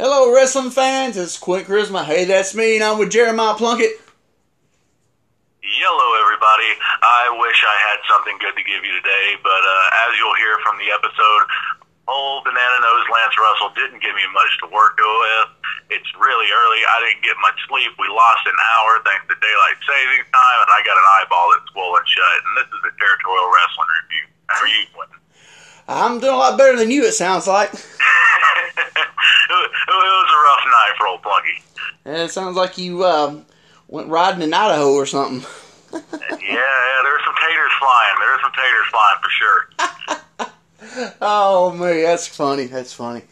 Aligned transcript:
Hello, 0.00 0.32
wrestling 0.32 0.72
fans. 0.72 1.20
It's 1.20 1.36
Quint 1.36 1.68
Charisma. 1.68 2.08
Hey, 2.08 2.24
that's 2.24 2.56
me, 2.56 2.80
and 2.80 2.84
I'm 2.88 2.96
with 2.96 3.12
Jeremiah 3.12 3.52
Plunkett. 3.52 4.00
Hello, 5.60 6.08
everybody. 6.24 6.72
I 7.04 7.28
wish 7.36 7.60
I 7.60 7.76
had 7.84 8.00
something 8.08 8.32
good 8.40 8.56
to 8.56 8.64
give 8.64 8.80
you 8.80 8.96
today, 8.96 9.36
but 9.44 9.60
uh, 9.60 10.08
as 10.08 10.16
you'll 10.16 10.40
hear 10.40 10.56
from 10.64 10.80
the 10.80 10.88
episode, 10.88 11.42
old 12.08 12.48
banana 12.48 12.80
nose 12.80 13.04
Lance 13.12 13.36
Russell 13.36 13.76
didn't 13.76 14.00
give 14.00 14.16
me 14.16 14.24
much 14.32 14.48
to 14.64 14.72
work 14.72 14.96
with. 14.96 15.92
It's 15.92 16.08
really 16.16 16.48
early. 16.48 16.80
I 16.80 17.04
didn't 17.04 17.20
get 17.20 17.36
much 17.44 17.60
sleep. 17.68 17.92
We 18.00 18.08
lost 18.08 18.48
an 18.48 18.56
hour 18.56 19.04
thanks 19.04 19.28
to 19.28 19.36
daylight 19.36 19.84
savings 19.84 20.24
time, 20.32 20.58
and 20.64 20.70
I 20.72 20.80
got 20.80 20.96
an 20.96 21.08
eyeball 21.20 21.52
that's 21.52 21.68
swollen 21.76 22.08
shut. 22.08 22.40
And 22.40 22.52
this 22.56 22.72
is 22.72 22.82
a 22.88 22.92
territorial 22.96 23.52
wrestling 23.52 23.90
review. 24.00 24.24
How 24.48 24.64
are 24.64 24.72
you, 24.72 24.84
Quentin? 24.96 25.20
I'm 25.92 26.24
doing 26.24 26.32
a 26.32 26.40
lot 26.40 26.56
better 26.56 26.80
than 26.80 26.88
you, 26.88 27.04
it 27.04 27.12
sounds 27.12 27.44
like. 27.44 27.76
it, 28.80 29.08
was, 29.50 30.30
a 30.30 30.38
rough 30.44 30.64
night 30.66 30.94
for 30.98 31.06
old 31.06 31.22
Plunky. 31.22 32.24
It 32.24 32.30
sounds 32.30 32.56
like 32.56 32.78
you 32.78 33.04
uh, 33.04 33.40
went 33.88 34.08
riding 34.08 34.42
in 34.42 34.52
Idaho 34.52 34.92
or 34.92 35.06
something. 35.06 35.40
yeah, 35.92 36.00
yeah, 36.40 37.00
there's 37.02 37.24
some 37.24 37.34
taters 37.40 37.72
flying. 37.78 38.16
There's 38.20 38.40
some 38.42 38.52
taters 38.52 38.86
flying 38.90 39.18
for 39.22 39.30
sure. 39.30 41.16
oh 41.20 41.72
man, 41.72 42.02
that's 42.02 42.26
funny. 42.26 42.66
That's 42.66 42.92
funny. 42.92 43.22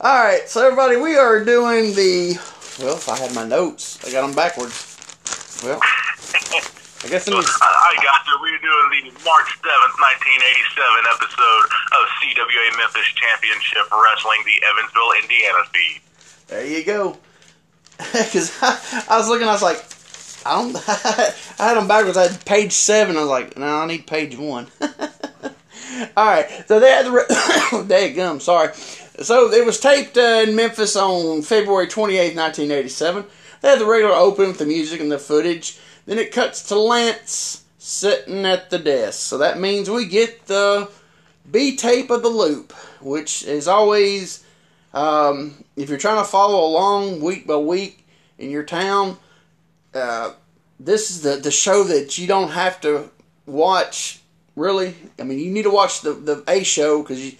All 0.00 0.24
right, 0.24 0.48
so 0.48 0.64
everybody, 0.64 0.96
we 0.96 1.16
are 1.16 1.44
doing 1.44 1.94
the. 1.94 2.38
Well, 2.80 2.96
if 2.96 3.08
I 3.08 3.18
had 3.18 3.34
my 3.34 3.46
notes, 3.46 4.04
I 4.04 4.10
got 4.10 4.26
them 4.26 4.34
backwards. 4.34 4.98
Well, 5.62 5.80
I 7.04 7.08
guess. 7.08 7.26
I 7.28 7.32
got 7.32 8.26
you. 8.26 8.38
We're 8.40 8.58
doing 8.62 9.10
the 9.10 9.24
March 9.24 9.50
seventh, 9.58 9.96
nineteen 9.98 10.40
eighty-seven 10.40 11.02
episode 11.10 11.64
of 11.98 12.02
CWA 12.22 12.78
Memphis 12.78 13.06
Championship 13.14 13.90
Wrestling, 13.90 14.38
the 14.46 14.62
Evansville, 14.70 15.12
Indiana 15.20 15.64
feed. 15.72 16.00
There 16.48 16.66
you 16.66 16.84
go. 16.84 17.16
Because 18.12 18.58
I, 18.60 19.04
I 19.10 19.18
was 19.18 19.28
looking, 19.28 19.46
I 19.46 19.52
was 19.52 19.62
like, 19.62 19.84
I 20.44 20.60
don't. 20.60 20.76
I 21.60 21.68
had 21.68 21.76
them 21.76 21.88
backwards. 21.88 22.16
I 22.16 22.28
had 22.28 22.44
page 22.44 22.72
seven. 22.72 23.16
I 23.16 23.20
was 23.20 23.28
like, 23.28 23.56
no, 23.56 23.66
I 23.66 23.86
need 23.86 24.06
page 24.06 24.36
one. 24.36 24.66
All 26.16 26.26
right, 26.26 26.64
so 26.66 26.80
they 26.80 26.90
had 26.90 27.06
the. 27.06 27.84
There 27.86 28.12
gum. 28.12 28.38
Sorry. 28.40 28.72
So 28.74 29.50
it 29.50 29.64
was 29.64 29.78
taped 29.80 30.16
uh, 30.16 30.44
in 30.46 30.54
Memphis 30.56 30.96
on 30.96 31.42
February 31.42 31.88
twenty 31.88 32.16
eighth, 32.16 32.36
nineteen 32.36 32.70
eighty 32.70 32.88
seven. 32.88 33.24
They 33.60 33.68
had 33.70 33.78
the 33.78 33.86
regular 33.86 34.14
open 34.14 34.48
with 34.48 34.58
the 34.58 34.66
music 34.66 35.00
and 35.00 35.10
the 35.10 35.18
footage. 35.18 35.78
Then 36.06 36.18
it 36.18 36.32
cuts 36.32 36.68
to 36.68 36.78
Lance 36.78 37.64
sitting 37.78 38.44
at 38.46 38.70
the 38.70 38.78
desk. 38.78 39.20
So 39.20 39.38
that 39.38 39.58
means 39.58 39.90
we 39.90 40.06
get 40.06 40.46
the 40.46 40.90
B 41.50 41.76
tape 41.76 42.10
of 42.10 42.22
the 42.22 42.28
loop, 42.28 42.72
which 43.00 43.44
is 43.44 43.66
always, 43.68 44.44
um, 44.94 45.64
if 45.76 45.88
you're 45.88 45.98
trying 45.98 46.22
to 46.22 46.28
follow 46.28 46.64
along 46.64 47.20
week 47.20 47.46
by 47.46 47.56
week 47.56 48.06
in 48.38 48.50
your 48.50 48.62
town, 48.62 49.16
uh, 49.94 50.32
this 50.78 51.10
is 51.10 51.22
the, 51.22 51.36
the 51.36 51.50
show 51.50 51.84
that 51.84 52.18
you 52.18 52.26
don't 52.26 52.50
have 52.50 52.80
to 52.80 53.10
watch, 53.46 54.20
really. 54.56 54.94
I 55.18 55.24
mean, 55.24 55.38
you 55.38 55.50
need 55.50 55.64
to 55.64 55.70
watch 55.70 56.00
the, 56.00 56.12
the 56.12 56.44
A 56.48 56.62
show 56.62 57.02
because 57.02 57.34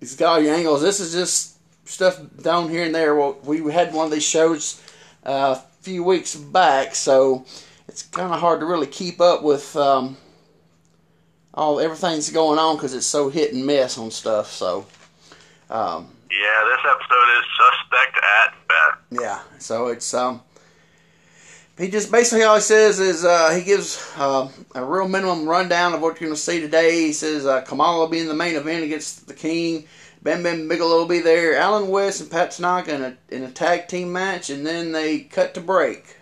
it's 0.00 0.16
got 0.16 0.34
all 0.34 0.40
your 0.40 0.54
angles. 0.54 0.82
This 0.82 1.00
is 1.00 1.12
just 1.12 1.56
stuff 1.88 2.20
down 2.42 2.68
here 2.68 2.84
and 2.84 2.94
there. 2.94 3.14
Well, 3.14 3.38
we 3.44 3.72
had 3.72 3.92
one 3.92 4.06
of 4.06 4.12
these 4.12 4.24
shows 4.24 4.80
uh, 5.24 5.56
a 5.58 5.62
few 5.82 6.04
weeks 6.04 6.34
back, 6.34 6.94
so 6.94 7.44
it's 7.88 8.02
kind 8.02 8.32
of 8.32 8.40
hard 8.40 8.60
to 8.60 8.66
really 8.66 8.86
keep 8.86 9.20
up 9.20 9.42
with 9.42 9.76
um, 9.76 10.16
all 11.54 11.80
everything's 11.80 12.30
going 12.30 12.58
on 12.58 12.76
because 12.76 12.94
it's 12.94 13.06
so 13.06 13.28
hit 13.28 13.52
and 13.52 13.66
miss 13.66 13.98
on 13.98 14.10
stuff. 14.10 14.52
So. 14.52 14.86
Um, 15.68 16.10
yeah, 16.30 16.64
this 16.64 16.92
episode 16.92 17.38
is 17.38 17.44
suspect 17.56 18.16
at 18.16 18.68
best. 18.68 19.22
Yeah, 19.22 19.40
so 19.58 19.88
it's 19.88 20.12
um, 20.12 20.42
he 21.78 21.88
just 21.88 22.10
basically 22.10 22.44
all 22.44 22.56
he 22.56 22.60
says 22.60 23.00
is 23.00 23.24
uh, 23.24 23.54
he 23.54 23.62
gives 23.62 24.12
uh, 24.16 24.48
a 24.74 24.84
real 24.84 25.08
minimum 25.08 25.48
rundown 25.48 25.94
of 25.94 26.02
what 26.02 26.20
you're 26.20 26.28
going 26.28 26.36
to 26.36 26.40
see 26.40 26.60
today. 26.60 27.06
He 27.06 27.12
says 27.12 27.46
uh, 27.46 27.62
Kamala 27.62 27.98
will 27.98 28.08
be 28.08 28.20
in 28.20 28.28
the 28.28 28.34
main 28.34 28.56
event 28.56 28.84
against 28.84 29.26
the 29.26 29.34
King. 29.34 29.86
Bam 30.22 30.42
Bam 30.42 30.68
Bigelow 30.68 30.98
will 30.98 31.06
be 31.06 31.20
there. 31.20 31.56
Alan 31.56 31.88
West 31.88 32.20
and 32.20 32.30
Pat 32.30 32.50
Tanaka 32.50 32.94
in 32.94 33.02
a, 33.02 33.16
in 33.30 33.42
a 33.44 33.50
tag 33.50 33.88
team 33.88 34.12
match, 34.12 34.50
and 34.50 34.66
then 34.66 34.92
they 34.92 35.20
cut 35.20 35.54
to 35.54 35.60
break. 35.60 36.16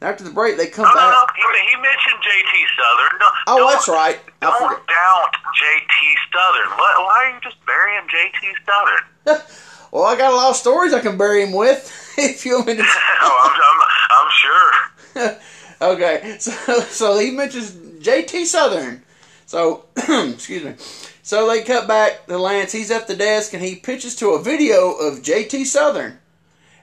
After 0.00 0.24
the 0.24 0.30
break, 0.30 0.56
they 0.56 0.66
come 0.66 0.84
no, 0.84 0.94
back. 0.94 1.12
No, 1.12 1.20
no, 1.22 1.58
he 1.70 1.76
mentioned 1.76 2.20
JT 2.20 2.54
Southern. 2.76 3.18
No, 3.18 3.26
oh, 3.46 3.70
that's 3.70 3.88
right. 3.88 4.20
I 4.42 4.50
don't 4.50 4.70
forget. 4.70 4.86
doubt 4.86 5.32
JT 5.56 6.14
Southern. 6.32 6.70
Why, 6.78 6.94
why 6.98 7.24
are 7.24 7.34
you 7.34 7.40
just 7.42 7.56
burying 7.64 8.04
JT 8.08 8.52
Southern? 8.66 9.42
well, 9.92 10.04
I 10.04 10.16
got 10.16 10.32
a 10.32 10.36
lot 10.36 10.50
of 10.50 10.56
stories 10.56 10.92
I 10.92 11.00
can 11.00 11.16
bury 11.16 11.42
him 11.42 11.52
with. 11.52 11.90
if 12.18 12.44
you 12.44 12.56
want 12.56 12.66
me 12.66 12.76
to. 12.76 12.82
oh, 12.86 13.50
I'm, 13.50 15.26
I'm, 15.26 15.30
I'm 15.30 15.38
sure. 15.38 15.92
okay, 15.94 16.36
so 16.38 16.80
so 16.80 17.18
he 17.18 17.30
mentions 17.30 17.72
JT 17.72 18.44
Southern. 18.44 19.02
So 19.46 19.86
excuse 19.96 20.64
me. 20.64 20.74
So 21.22 21.48
they 21.48 21.62
cut 21.62 21.88
back 21.88 22.26
to 22.26 22.38
Lance. 22.38 22.72
He's 22.72 22.90
at 22.90 23.06
the 23.06 23.16
desk 23.16 23.54
and 23.54 23.62
he 23.62 23.76
pitches 23.76 24.14
to 24.16 24.30
a 24.30 24.42
video 24.42 24.92
of 24.92 25.22
JT 25.22 25.64
Southern, 25.64 26.18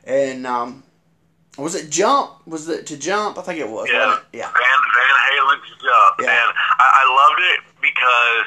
and 0.04 0.48
um, 0.48 0.84
was 1.58 1.76
it 1.76 1.90
Jump? 1.90 2.48
Was 2.48 2.70
it 2.70 2.88
to 2.88 2.96
Jump? 2.98 3.38
I 3.38 3.42
think 3.42 3.60
it 3.60 3.68
was. 3.68 3.90
Yeah, 3.92 4.16
it? 4.16 4.40
yeah. 4.40 4.48
Van 4.52 4.80
Van 4.96 5.16
Halen's 5.28 5.68
Jump, 5.84 6.14
yeah. 6.24 6.32
and 6.32 6.50
I, 6.80 6.88
I 6.88 7.04
loved 7.12 7.42
it 7.44 7.60
because, 7.84 8.46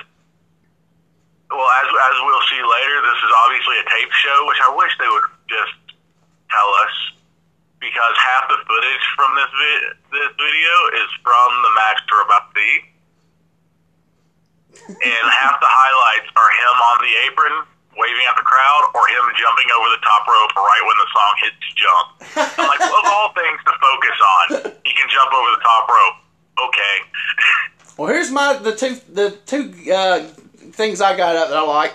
well, 1.52 1.68
as 1.68 1.88
as 1.88 2.16
we'll 2.24 2.46
see 2.48 2.62
later, 2.64 2.96
this 3.04 3.20
is 3.20 3.32
obviously 3.44 3.76
a 3.76 3.86
tape 3.92 4.12
show, 4.24 4.38
which 4.48 4.60
I 4.64 4.70
wish 4.72 4.92
they 4.96 5.08
would 5.08 5.28
just 5.52 5.76
tell 6.48 6.70
us 6.80 6.94
because 7.76 8.16
half 8.16 8.48
the 8.48 8.56
footage 8.64 9.04
from 9.20 9.36
this 9.36 9.52
vi- 9.52 9.88
this 10.16 10.32
video 10.40 10.74
is 11.04 11.08
from 11.20 11.50
the 11.60 11.72
match 11.76 12.00
we're 12.08 12.24
about 12.24 12.48
to 12.48 12.56
see, 12.56 12.74
and 15.12 15.24
half 15.28 15.60
the 15.60 15.68
highlights 15.68 16.32
are 16.32 16.50
him 16.56 16.76
on 16.88 16.96
the 17.04 17.12
apron 17.28 17.56
waving 17.96 18.26
at 18.28 18.36
the 18.36 18.46
crowd 18.46 18.82
or 18.94 19.02
him 19.08 19.24
jumping 19.38 19.68
over 19.74 19.88
the 19.94 20.02
top 20.02 20.22
rope 20.26 20.54
right 20.56 20.84
when 20.84 20.96
the 20.98 21.08
song 21.12 21.32
hits 21.42 21.66
jump. 21.74 22.06
I'm 22.58 22.68
like, 22.68 22.82
of 22.82 23.06
all 23.10 23.30
things 23.34 23.60
to 23.66 23.72
focus 23.78 24.18
on, 24.20 24.44
he 24.84 24.92
can 24.94 25.08
jump 25.10 25.30
over 25.32 25.50
the 25.54 25.62
top 25.62 25.84
rope. 25.88 26.16
Okay. 26.68 26.96
well, 27.96 28.08
here's 28.08 28.30
my 28.30 28.54
the 28.58 28.74
two 28.74 28.96
the 29.12 29.36
two 29.46 29.74
uh, 29.90 30.26
things 30.72 31.00
I 31.00 31.16
got 31.16 31.36
up 31.36 31.48
that 31.48 31.58
I 31.58 31.66
like. 31.66 31.94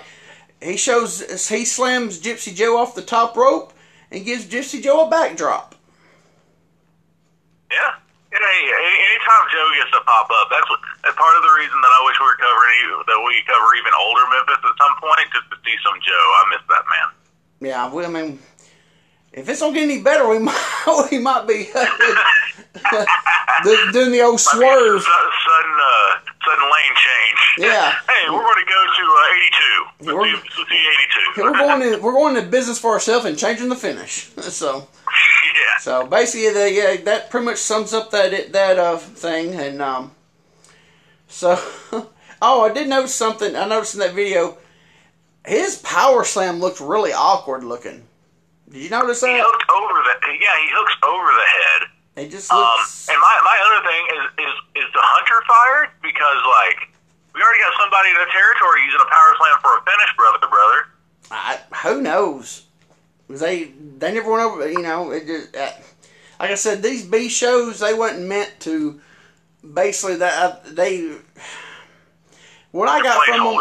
He 0.62 0.76
shows 0.76 1.24
he 1.48 1.64
slams 1.64 2.20
Gypsy 2.20 2.54
Joe 2.54 2.78
off 2.78 2.96
the 2.96 3.02
top 3.02 3.38
rope 3.38 3.74
and 4.12 4.26
gives 4.26 4.46
Gypsy 4.46 4.84
Joe 4.84 5.08
a 5.08 5.10
backdrop. 5.10 5.76
Yeah. 7.72 7.96
Hey, 8.30 8.62
anytime 8.70 9.46
Joe 9.50 9.68
gets 9.78 9.92
to 9.94 10.02
pop 10.06 10.30
up, 10.30 10.54
that's 10.54 10.70
what, 10.70 10.80
that's 11.02 11.18
part 11.18 11.34
of 11.34 11.42
the 11.42 11.54
reason 11.58 11.76
that 11.82 11.92
I 11.92 12.00
wish 12.06 12.18
we 12.22 12.26
were 12.30 12.38
covering 12.38 12.78
that 13.10 13.20
we 13.26 13.42
cover 13.50 13.68
even 13.74 13.94
older 13.98 14.26
Memphis 14.30 14.62
at 15.00 15.02
some 15.02 15.10
point, 15.10 15.28
just 15.34 15.50
to 15.52 15.58
see 15.66 15.76
some 15.84 16.00
Joe. 16.02 16.14
I 16.14 16.44
miss 16.52 16.62
that 16.70 16.84
man. 16.90 17.10
Yeah, 17.62 17.94
well, 17.94 18.06
I 18.06 18.10
mean, 18.10 18.40
if 19.34 19.50
it's 19.50 19.60
don't 19.60 19.74
get 19.74 19.84
any 19.84 20.02
better, 20.02 20.28
we 20.28 20.40
might 20.40 21.08
we 21.12 21.20
might 21.20 21.48
be 21.48 21.70
doing 23.92 24.12
the 24.12 24.22
old 24.22 24.40
swerve. 24.40 25.02
Sudden, 25.02 25.74
uh, 25.80 26.20
sudden 26.46 26.64
lane 26.64 26.96
change. 26.96 27.40
Yeah. 27.58 27.92
hey, 28.08 28.30
we're 28.30 28.44
going 28.44 28.66
to 28.66 28.70
go 28.70 28.86
to 28.98 29.04
uh, 29.04 29.34
eighty-two. 29.36 30.06
Let's, 30.06 30.16
we're, 30.18 30.26
do, 30.26 30.36
let's 30.36 30.56
do 30.56 30.64
eighty-two. 30.64 31.44
we're 31.44 31.54
going 31.54 31.94
to 31.94 32.02
we're 32.02 32.14
going 32.14 32.36
to 32.36 32.42
business 32.44 32.80
for 32.80 32.92
ourselves 32.92 33.26
and 33.26 33.38
changing 33.38 33.70
the 33.70 33.76
finish. 33.76 34.30
So. 34.50 34.88
Yeah. 35.56 35.80
So 35.80 36.06
basically, 36.06 36.52
the, 36.54 36.72
yeah, 36.72 37.02
that 37.04 37.30
pretty 37.30 37.46
much 37.46 37.58
sums 37.58 37.94
up 37.94 38.12
that 38.12 38.52
that 38.52 38.78
uh, 38.78 38.98
thing. 38.98 39.56
And 39.56 39.82
um, 39.82 40.12
so, 41.28 41.58
oh, 42.42 42.62
I 42.64 42.74
did 42.74 42.90
notice 42.90 43.16
something. 43.16 43.56
I 43.56 43.66
noticed 43.66 43.94
in 43.94 44.00
that 44.02 44.14
video, 44.14 44.58
his 45.50 45.82
power 45.82 46.24
slam 46.24 46.60
looked 46.60 46.80
really 46.80 47.12
awkward 47.12 47.64
looking. 47.64 48.06
Did 48.70 48.84
you 48.86 48.90
notice 48.90 49.22
that? 49.22 49.34
He 49.34 49.42
hooked 49.42 49.66
over 49.66 49.98
the 50.06 50.14
yeah, 50.38 50.56
he 50.62 50.70
hooks 50.70 50.94
over 51.02 51.26
the 51.26 51.48
head. 51.50 51.82
It 52.22 52.30
just 52.30 52.54
looks. 52.54 53.10
Um, 53.10 53.16
and 53.16 53.20
my 53.20 53.34
my 53.42 53.58
other 53.58 53.82
thing 53.90 54.04
is 54.14 54.24
is 54.46 54.54
is 54.86 54.88
the 54.94 55.02
hunter 55.02 55.42
fired 55.50 55.90
because 56.06 56.38
like 56.46 56.94
we 57.34 57.42
already 57.42 57.66
got 57.66 57.74
somebody 57.82 58.14
in 58.14 58.18
the 58.22 58.30
territory 58.30 58.86
using 58.86 59.02
a 59.02 59.10
power 59.10 59.32
slam 59.42 59.58
for 59.58 59.74
a 59.74 59.82
finish, 59.90 60.12
brother, 60.14 60.46
brother. 60.46 60.80
I, 61.34 61.52
who 61.82 62.02
knows? 62.02 62.70
They 63.28 63.74
they 63.98 64.14
never 64.14 64.30
went 64.30 64.46
over. 64.46 64.70
You 64.70 64.86
know, 64.86 65.10
it 65.10 65.26
just 65.26 65.56
uh, 65.58 65.74
like 66.40 66.54
I 66.54 66.56
said, 66.62 66.84
these 66.84 67.06
B 67.06 67.28
shows 67.28 67.80
they 67.80 67.94
wasn't 67.98 68.30
meant 68.30 68.54
to. 68.70 69.02
Basically, 69.66 70.16
that 70.18 70.38
uh, 70.38 70.56
they. 70.74 71.18
What 72.72 72.88
I 72.88 73.02
got 73.02 73.26
from 73.26 73.46
them. 73.46 73.60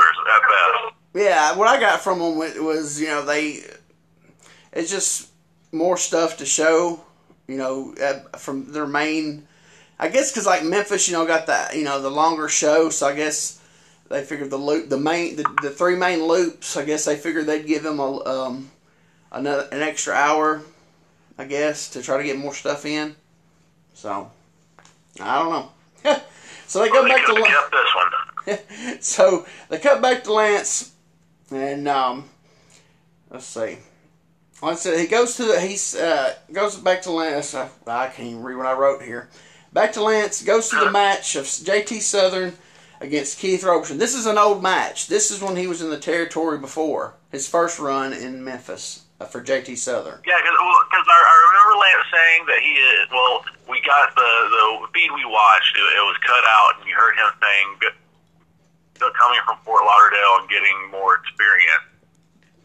Yeah, 1.15 1.57
what 1.57 1.69
I 1.69 1.81
got 1.81 2.01
from 2.01 2.19
them 2.19 2.37
was 2.37 3.01
you 3.01 3.09
know 3.09 3.25
they. 3.25 3.63
It's 4.73 4.91
just 4.91 5.29
more 5.73 5.97
stuff 5.97 6.37
to 6.39 6.47
show. 6.47 7.01
You 7.47 7.57
know, 7.57 7.95
from 8.37 8.73
their 8.73 8.87
main. 8.87 9.47
I 9.99 10.09
guess 10.09 10.31
because 10.31 10.47
like 10.47 10.65
Memphis, 10.65 11.09
you 11.09 11.15
know, 11.15 11.27
got 11.27 11.47
that 11.47 11.75
you 11.75 11.85
know 11.85 12.01
the 12.01 12.11
longer 12.11 12.49
show, 12.49 12.91
so 12.91 13.07
I 13.09 13.15
guess 13.17 13.61
they 14.09 14.23
figured 14.23 14.51
the 14.51 14.57
loop, 14.57 14.89
the 14.89 14.99
main, 14.99 15.37
the, 15.37 15.45
the 15.63 15.71
three 15.71 15.97
main 15.97 16.25
loops. 16.25 16.77
I 16.77 16.85
guess 16.85 17.05
they 17.05 17.17
figured 17.17 17.47
they'd 17.47 17.67
give 17.67 17.83
them 17.83 17.99
a 17.99 18.25
um, 18.25 18.71
another 19.33 19.69
an 19.73 19.83
extra 19.83 20.15
hour, 20.15 20.63
I 21.37 21.45
guess, 21.45 21.89
to 21.91 22.03
try 22.03 22.17
to 22.17 22.25
get 22.25 22.39
more 22.39 22.55
stuff 22.55 22.87
in. 22.87 23.17
So 23.95 24.31
I 25.21 25.39
don't 25.39 25.51
know. 25.51 26.21
so 26.67 26.81
they 26.81 26.89
go 26.89 27.03
Well, 27.03 27.05
they 27.05 27.09
back 27.11 27.27
to 27.27 27.43
kept 27.43 27.73
this 27.73 28.59
one. 28.87 29.01
so 29.01 29.47
they 29.69 29.79
cut 29.79 30.01
back 30.01 30.25
to 30.25 30.33
Lance, 30.33 30.93
and 31.51 31.89
um, 31.89 32.29
let's 33.31 33.47
see. 33.47 33.79
Like 34.61 34.73
I 34.73 34.75
said, 34.75 34.99
he 34.99 35.07
goes 35.07 35.37
to 35.37 35.45
the 35.45 35.61
he's 35.61 35.95
uh, 35.95 36.35
goes 36.53 36.77
back 36.77 37.03
to 37.03 37.13
Lance. 37.13 37.55
I, 37.55 37.69
I 37.87 38.09
can't 38.09 38.29
even 38.29 38.43
read 38.43 38.57
what 38.57 38.67
I 38.67 38.73
wrote 38.73 39.03
here. 39.03 39.29
Back 39.73 39.93
to 39.93 40.03
Lance 40.03 40.43
goes 40.43 40.69
to 40.71 40.77
the 40.77 40.91
match 40.91 41.37
of 41.37 41.45
JT 41.45 42.01
Southern 42.01 42.55
against 43.01 43.39
Keith 43.39 43.63
Robertson. 43.63 43.99
This 43.99 44.15
is 44.15 44.27
an 44.27 44.39
old 44.39 44.63
match. 44.63 45.07
This 45.07 45.31
is 45.31 45.43
when 45.43 45.57
he 45.57 45.67
was 45.67 45.83
in 45.83 45.91
the 45.91 45.99
territory 45.99 46.59
before 46.59 47.15
his 47.31 47.47
first 47.47 47.79
run 47.79 48.13
in 48.13 48.43
Memphis 48.43 49.05
uh, 49.21 49.27
for 49.27 49.43
JT 49.43 49.77
Southern. 49.77 50.19
Yeah, 50.27 50.39
because 50.39 51.07
I, 51.07 51.19
I 51.19 51.37
remember 51.47 51.79
Lance 51.79 52.09
saying 52.11 52.47
that 52.47 52.61
he 52.61 52.73
is, 52.73 53.09
well, 53.13 53.45
we 53.69 53.81
got 53.83 54.15
the 54.17 54.31
the 54.51 54.89
feed 54.95 55.11
we 55.15 55.25
watched. 55.25 55.77
It, 55.77 55.81
it 55.81 56.03
was 56.03 56.17
cut 56.27 56.45
out, 56.49 56.81
and 56.81 56.89
you 56.89 56.95
heard 56.97 57.15
him 57.15 57.31
saying 57.41 57.67
"Good- 57.81 58.01
coming 58.99 59.41
from 59.47 59.59
Fort 59.65 59.83
Lauderdale 59.87 60.43
and 60.43 60.47
getting 60.51 60.77
more 60.91 61.17
experience. 61.23 61.87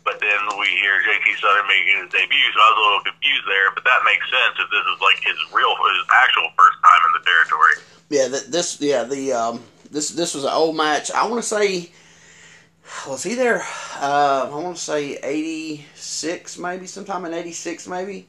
But 0.03 0.19
then 0.19 0.39
we 0.59 0.68
hear 0.83 1.00
JT 1.00 1.39
Southern 1.39 1.68
making 1.68 1.95
his 2.03 2.12
debut, 2.12 2.50
so 2.51 2.59
I 2.59 2.68
was 2.75 2.77
a 2.77 2.83
little 2.83 3.06
confused 3.07 3.47
there. 3.47 3.71
But 3.71 3.85
that 3.85 4.03
makes 4.03 4.25
sense 4.27 4.59
if 4.59 4.68
this 4.68 4.83
is 4.83 5.00
like 5.00 5.19
his 5.24 5.39
real, 5.56 5.71
his 5.71 6.03
actual 6.12 6.50
first 6.59 6.77
time 6.83 7.01
in 7.07 7.12
the 7.15 7.24
territory. 7.24 7.75
Yeah, 8.09 8.27
th- 8.27 8.51
this 8.51 8.81
yeah 8.81 9.03
the 9.06 9.31
um 9.31 9.63
this 9.89 10.09
this 10.09 10.35
was 10.35 10.44
an 10.44 10.51
old 10.51 10.75
match. 10.75 11.09
I 11.12 11.24
want 11.27 11.41
to 11.41 11.47
say 11.47 11.91
was 13.07 13.24
he 13.24 13.36
there? 13.36 13.62
Uh, 13.95 14.50
I 14.51 14.56
want 14.56 14.75
to 14.75 14.81
say 14.81 15.15
eighty 15.24 15.86
six 15.95 16.57
maybe 16.57 16.86
sometime 16.86 17.24
in 17.25 17.33
eighty 17.33 17.53
six 17.53 17.88
maybe. 17.88 18.27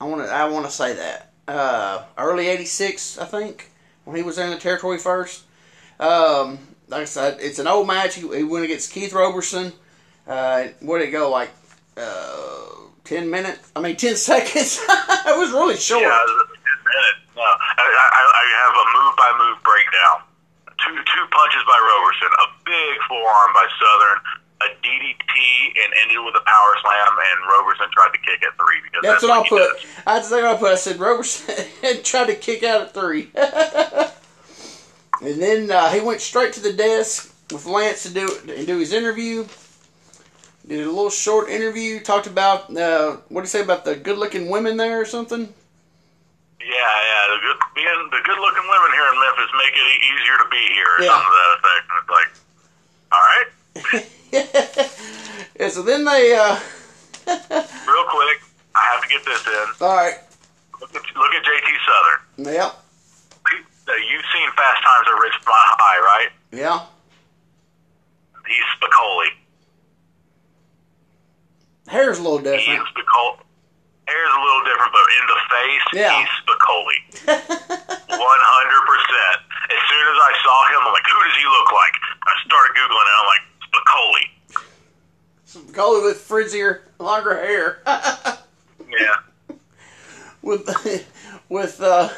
I 0.00 0.04
want 0.04 0.22
to 0.22 0.32
I 0.32 0.48
want 0.48 0.64
to 0.64 0.72
say 0.72 0.94
that 0.94 1.32
uh, 1.46 2.04
early 2.16 2.48
eighty 2.48 2.64
six 2.64 3.18
I 3.18 3.26
think 3.26 3.70
when 4.04 4.16
he 4.16 4.22
was 4.22 4.38
in 4.38 4.50
the 4.50 4.56
territory 4.56 4.98
first. 4.98 5.44
Um, 6.00 6.58
like 6.88 7.02
I 7.02 7.04
said, 7.04 7.38
it's 7.40 7.58
an 7.58 7.66
old 7.66 7.86
match. 7.86 8.14
He, 8.16 8.22
he 8.36 8.42
went 8.44 8.64
against 8.64 8.92
Keith 8.92 9.12
Roberson. 9.12 9.72
Uh, 10.26 10.68
what 10.80 10.98
did 10.98 11.08
it 11.08 11.12
go 11.12 11.30
like? 11.30 11.50
Uh, 11.96 12.66
ten 13.04 13.30
minutes? 13.30 13.70
I 13.76 13.80
mean, 13.80 13.96
ten 13.96 14.16
seconds. 14.30 14.80
it 14.88 15.38
was 15.38 15.50
really 15.52 15.76
short. 15.76 16.02
Yeah, 16.02 16.08
it 16.08 16.24
was 16.28 16.30
a 16.30 16.48
minute. 16.48 17.18
No, 17.36 17.42
I, 17.42 17.82
I, 17.82 18.22
I 18.30 18.44
have 18.62 18.74
a 18.78 18.86
move 18.94 19.14
by 19.16 19.30
move 19.38 19.58
breakdown. 19.64 20.16
Two 20.86 20.94
two 20.96 21.24
punches 21.30 21.62
by 21.66 21.78
Roberson, 21.80 22.28
a 22.28 22.46
big 22.64 22.94
forearm 23.08 23.50
by 23.54 23.66
Southern, 23.80 24.18
a 24.62 24.68
DDT, 24.84 25.34
and 25.82 25.90
ended 26.02 26.18
with 26.24 26.34
a 26.36 26.44
power 26.44 26.72
slam. 26.82 27.12
And 27.18 27.38
Roberson 27.48 27.86
tried 27.92 28.12
to 28.12 28.18
kick 28.18 28.42
at 28.44 28.54
three 28.56 28.80
because 28.84 29.02
That's, 29.02 29.22
that's, 29.22 29.24
what 29.24 29.40
I 29.40 29.42
he 29.42 29.48
put. 29.48 29.58
does. 29.58 29.86
That's 30.04 30.30
what 30.30 30.44
I 30.44 30.56
put. 30.56 30.72
I 30.72 30.74
said 30.76 31.00
Roberson 31.00 32.02
tried 32.04 32.26
to 32.26 32.34
kick 32.36 32.62
out 32.62 32.82
at 32.82 32.94
three, 32.94 33.30
and 35.24 35.40
then 35.42 35.70
uh, 35.70 35.90
he 35.90 36.00
went 36.00 36.20
straight 36.20 36.52
to 36.54 36.60
the 36.60 36.72
desk 36.72 37.34
with 37.52 37.66
Lance 37.66 38.02
to 38.04 38.10
do 38.10 38.28
to 38.46 38.66
do 38.66 38.78
his 38.78 38.92
interview. 38.92 39.46
Did 40.66 40.80
a 40.86 40.90
little 40.90 41.10
short 41.10 41.50
interview. 41.50 42.00
Talked 42.00 42.26
about 42.26 42.74
uh, 42.74 43.16
what 43.28 43.42
did 43.42 43.48
he 43.48 43.50
say 43.50 43.60
about 43.60 43.84
the 43.84 43.96
good-looking 43.96 44.48
women 44.48 44.76
there 44.78 44.98
or 45.00 45.04
something. 45.04 45.52
Yeah, 46.60 46.66
yeah. 46.68 47.34
The 47.34 47.40
good, 47.42 47.56
being 47.74 48.08
the 48.10 48.20
good 48.24 48.38
looking 48.40 48.62
women 48.64 48.90
here 48.92 49.08
in 49.12 49.20
Memphis 49.20 49.50
make 49.58 49.74
it 49.76 50.02
easier 50.02 50.38
to 50.38 50.48
be 50.50 50.72
here, 50.72 50.86
or 50.98 51.02
Yeah. 51.02 51.10
something 51.10 51.32
to 51.32 51.36
that 51.36 51.52
effect. 51.58 51.84
And 51.90 51.98
it's 52.00 52.12
like, 52.16 52.30
all 53.12 53.24
right, 53.28 53.48
yeah. 55.60 55.68
So 55.68 55.82
then 55.82 56.04
they. 56.04 56.34
Uh, 56.34 56.58
real 57.26 58.04
quick, 58.08 58.40
I 58.74 58.82
have 58.92 59.02
to 59.02 59.08
get 59.08 59.24
this 59.24 59.46
in. 59.46 59.86
all 59.86 59.96
right. 59.96 60.16
Look 60.80 60.94
at, 60.94 61.02
look 61.16 61.32
at 61.34 61.42
JT 61.44 61.68
Southern. 61.86 62.54
Yep. 62.54 62.83
You've 63.86 64.24
seen 64.32 64.48
Fast 64.56 64.82
Times 64.82 65.06
at 65.08 65.16
Ridgemont 65.20 65.70
High, 65.76 66.00
right? 66.00 66.30
Yeah. 66.52 66.80
He's 68.46 68.64
Spicoli. 68.80 69.28
Hair's 71.88 72.18
a 72.18 72.22
little 72.22 72.38
different. 72.38 72.80
Spicoli. 72.88 73.36
Hair's 74.08 74.32
a 74.36 74.40
little 74.40 74.64
different, 74.64 74.92
but 74.92 75.04
in 75.16 75.24
the 75.28 75.38
face, 75.48 75.84
Yeah. 75.92 76.12
he's 76.20 76.32
Spicoli. 76.44 76.98
100%. 78.14 78.20
As 79.64 79.80
soon 79.88 80.04
as 80.12 80.18
I 80.20 80.32
saw 80.44 80.58
him, 80.72 80.80
I'm 80.86 80.92
like, 80.92 81.06
who 81.08 81.20
does 81.24 81.36
he 81.36 81.44
look 81.44 81.72
like? 81.72 81.94
I 82.24 82.32
started 82.46 82.72
Googling 82.76 83.08
it. 83.08 83.16
I'm 83.20 83.28
like, 83.32 83.44
Spicoli. 83.68 84.24
Goalie 85.72 86.02
with 86.04 86.18
frizzier, 86.18 86.80
longer 86.98 87.34
hair. 87.36 87.82
Yeah. 88.90 89.16
with 90.42 90.68
with 91.48 91.80
uh, 91.80 92.08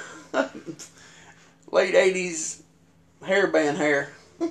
late 1.70 1.94
eighties 1.94 2.62
hairband 3.22 3.76
hair. 3.76 4.10
Yeah, 4.40 4.46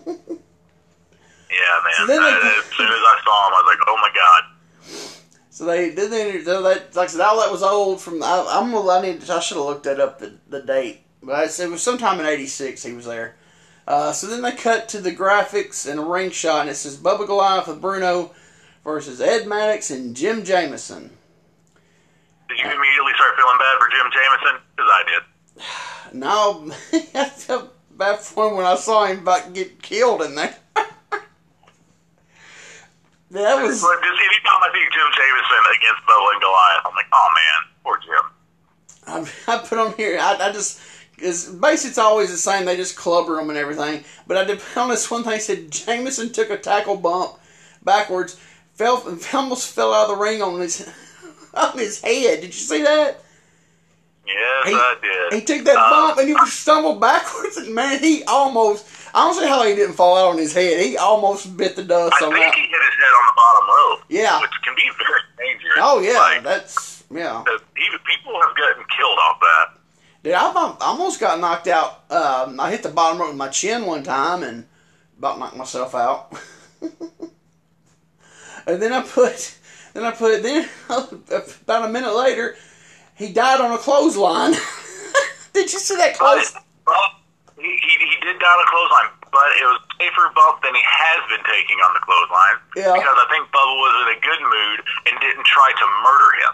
man. 1.83 1.93
So 1.97 2.05
then 2.07 2.21
they- 2.21 2.29
as 2.57 2.65
soon 2.75 2.87
as 2.87 2.93
I 2.93 3.21
saw 3.23 3.47
him, 3.47 3.53
I 3.53 3.61
was 3.63 3.77
like, 3.77 3.87
oh 3.87 3.97
my 4.01 4.09
god. 4.13 4.43
So 5.49 5.63
they 5.65 5.95
did 5.95 6.11
the 6.11 6.19
interview. 6.21 6.43
so 6.43 6.61
That 6.63 6.95
like 6.95 7.07
I 7.09 7.11
said, 7.11 7.21
all 7.21 7.39
that 7.41 7.51
was 7.51 7.63
old 7.63 8.01
from. 8.01 8.21
I, 8.21 8.45
I'm. 8.49 8.71
gonna- 8.71 8.89
I 8.89 9.01
need. 9.01 9.29
I 9.29 9.39
should 9.39 9.57
have 9.57 9.65
looked 9.65 9.83
that 9.85 9.99
up 10.01 10.19
the, 10.19 10.33
the 10.49 10.61
date, 10.61 11.01
but 11.23 11.35
I 11.35 11.47
said 11.47 11.67
it 11.67 11.71
was 11.71 11.81
sometime 11.83 12.19
in 12.19 12.25
'86. 12.25 12.83
He 12.83 12.91
was 12.93 13.05
there. 13.05 13.35
Uh, 13.87 14.11
so 14.11 14.27
then 14.27 14.41
they 14.41 14.51
cut 14.51 14.89
to 14.89 14.99
the 14.99 15.11
graphics 15.15 15.89
and 15.89 15.99
a 15.99 16.03
ring 16.03 16.31
shot, 16.31 16.61
and 16.61 16.69
it 16.71 16.75
says 16.75 16.97
Bubba 16.97 17.25
Goliath 17.27 17.67
with 17.67 17.79
Bruno 17.79 18.33
versus 18.83 19.21
Ed 19.21 19.47
Maddox 19.47 19.91
and 19.91 20.15
Jim 20.15 20.43
Jameson. 20.43 21.11
Did 22.49 22.57
you 22.57 22.65
immediately 22.65 23.13
start 23.13 23.35
feeling 23.37 23.57
bad 23.59 23.77
for 23.79 23.87
Jim 23.89 24.11
Jameson? 24.11 24.61
Because 24.75 24.91
I 24.91 25.03
did. 25.07 25.63
No, 26.15 26.71
that's 27.13 27.43
felt 27.43 27.73
bad 27.91 28.19
for 28.19 28.47
him 28.47 28.55
when 28.55 28.65
I 28.65 28.75
saw 28.75 29.05
him 29.05 29.19
about 29.19 29.53
get 29.53 29.81
killed 29.81 30.21
in 30.21 30.35
there. 30.35 30.55
that 30.75 31.21
was. 33.31 33.81
Just 33.81 33.83
anytime 33.83 34.61
I 34.63 34.69
see 34.73 34.85
Jim 34.93 35.11
Jameson 35.11 35.63
against 35.77 36.07
Bubba 36.07 36.31
and 36.31 36.41
Goliath, 36.41 36.85
I'm 36.85 36.95
like, 36.95 37.07
oh 37.11 37.29
man, 37.35 37.69
poor 37.83 37.99
Jim. 37.99 38.23
I, 39.07 39.27
I 39.53 39.57
put 39.57 39.77
him 39.77 39.93
here. 39.97 40.17
I, 40.21 40.37
I 40.39 40.51
just 40.53 40.79
because 41.17 41.47
basically 41.49 41.89
it's 41.89 41.97
always 41.97 42.31
the 42.31 42.37
same. 42.37 42.63
They 42.63 42.77
just 42.77 42.95
clubber 42.95 43.35
them 43.35 43.49
and 43.49 43.57
everything. 43.57 44.05
But 44.25 44.37
I 44.37 44.45
did 44.45 44.61
on 44.77 44.87
this 44.87 45.11
one 45.11 45.25
thing. 45.25 45.41
Said 45.41 45.69
Jameson 45.69 46.31
took 46.31 46.49
a 46.49 46.57
tackle 46.57 46.95
bump 46.95 47.33
backwards, 47.83 48.39
fell, 48.73 49.03
almost 49.33 49.73
fell 49.73 49.93
out 49.93 50.09
of 50.09 50.17
the 50.17 50.23
ring 50.23 50.41
on 50.41 50.61
his 50.61 50.89
on 51.53 51.77
his 51.77 51.99
head. 51.99 52.39
Did 52.39 52.45
you 52.45 52.51
see 52.53 52.83
that? 52.83 53.19
Yes, 54.25 54.67
He- 54.67 54.73
I 54.75 54.95
did. 55.01 55.33
He 55.33 55.41
took 55.45 55.65
that 55.65 55.77
Uh, 55.77 55.89
bump 55.89 56.17
and 56.19 56.27
he 56.27 56.33
was 56.33 56.51
stumbled 56.51 56.99
backwards. 56.99 57.57
And 57.57 57.73
man, 57.75 57.99
he 57.99 58.23
almost. 58.25 58.85
I 59.13 59.23
don't 59.25 59.35
see 59.39 59.47
how 59.47 59.63
he 59.63 59.75
didn't 59.75 59.93
fall 59.95 60.17
out 60.17 60.31
on 60.31 60.37
his 60.37 60.51
head. 60.53 60.81
He 60.83 60.97
almost 60.97 61.55
bit 61.55 61.75
the 61.75 61.83
dust 61.83 62.13
I 62.15 62.19
think 62.19 62.33
he 62.55 62.61
hit 62.61 62.69
his 62.69 62.95
head 62.97 63.13
on 63.19 63.25
the 63.27 63.33
bottom 63.35 63.69
rope. 63.69 63.99
Yeah. 64.09 64.41
Which 64.41 64.51
can 64.63 64.75
be 64.75 64.89
very 64.97 65.21
dangerous. 65.37 65.73
Oh 65.77 65.99
yeah, 66.01 66.19
Like, 66.19 66.43
that's 66.43 67.03
yeah. 67.11 67.43
the- 67.45 67.61
even 67.81 67.99
people 68.05 68.33
have 68.41 68.55
gotten 68.57 68.83
killed 68.97 69.17
off 69.19 69.39
that. 69.39 69.67
Dude, 70.23 70.33
I 70.33 70.49
about- 70.51 70.81
almost 70.81 71.19
got 71.19 71.39
knocked 71.39 71.67
out. 71.67 72.03
Um, 72.09 72.59
I 72.59 72.71
hit 72.71 72.81
the 72.83 72.89
bottom 72.89 73.19
rope 73.19 73.29
with 73.29 73.37
my 73.37 73.47
chin 73.49 73.85
one 73.85 74.01
time 74.03 74.41
and 74.43 74.65
about 75.19 75.37
knocked 75.39 75.55
myself 75.55 75.93
out. 75.95 76.33
and 78.67 78.81
then 78.81 78.91
I 78.91 79.01
put, 79.01 79.55
then 79.93 80.03
I 80.03 80.11
put, 80.11 80.41
then 80.43 80.67
about 80.89 81.85
a 81.85 81.89
minute 81.89 82.13
later, 82.15 82.55
he 83.15 83.31
died 83.31 83.61
on 83.61 83.71
a 83.71 83.77
clothesline. 83.77 84.53
Did 85.53 85.71
you 85.71 85.79
see 85.79 85.95
that 85.95 86.15
close? 86.17 86.53
well, 86.85 86.99
he, 87.55 87.63
he, 87.63 87.93
he 88.05 88.15
did 88.21 88.37
down 88.39 88.57
a 88.59 88.67
clothesline, 88.67 89.09
but 89.31 89.47
it 89.55 89.63
was 89.65 89.79
safer 89.97 90.27
bump 90.35 90.61
than 90.61 90.75
he 90.75 90.83
has 90.83 91.23
been 91.31 91.43
taking 91.47 91.79
on 91.87 91.93
the 91.95 92.03
clothesline. 92.03 92.59
Yeah. 92.75 92.91
Because 92.91 93.15
I 93.15 93.25
think 93.31 93.47
Bubba 93.55 93.75
was 93.79 93.93
in 94.03 94.07
a 94.11 94.19
good 94.19 94.41
mood 94.43 94.79
and 95.07 95.13
didn't 95.23 95.45
try 95.47 95.71
to 95.71 95.85
murder 96.03 96.29
him. 96.43 96.53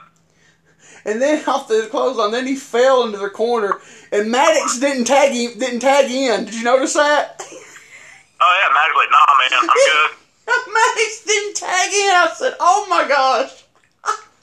And 1.03 1.21
then 1.21 1.43
off 1.49 1.67
the 1.67 1.87
clothesline, 1.89 2.31
then 2.31 2.45
he 2.45 2.55
fell 2.55 3.03
into 3.05 3.17
the 3.17 3.29
corner, 3.31 3.81
and 4.11 4.29
Maddox 4.29 4.77
didn't 4.79 5.05
tag 5.05 5.33
him, 5.33 5.57
didn't 5.57 5.79
tag 5.81 6.11
in. 6.11 6.45
Did 6.45 6.53
you 6.53 6.63
notice 6.63 6.93
that? 6.93 7.41
Oh 7.41 8.53
yeah, 8.61 8.69
Matt's 8.73 8.93
like, 8.97 9.09
nah, 9.09 9.33
man, 9.41 9.49
I'm 9.57 9.67
good. 9.73 10.73
Maddox 10.73 11.25
didn't 11.25 11.55
tag 11.57 11.89
in. 11.89 12.11
I 12.13 12.31
said, 12.35 12.53
"Oh 12.59 12.85
my 12.89 13.07
gosh!" 13.07 13.63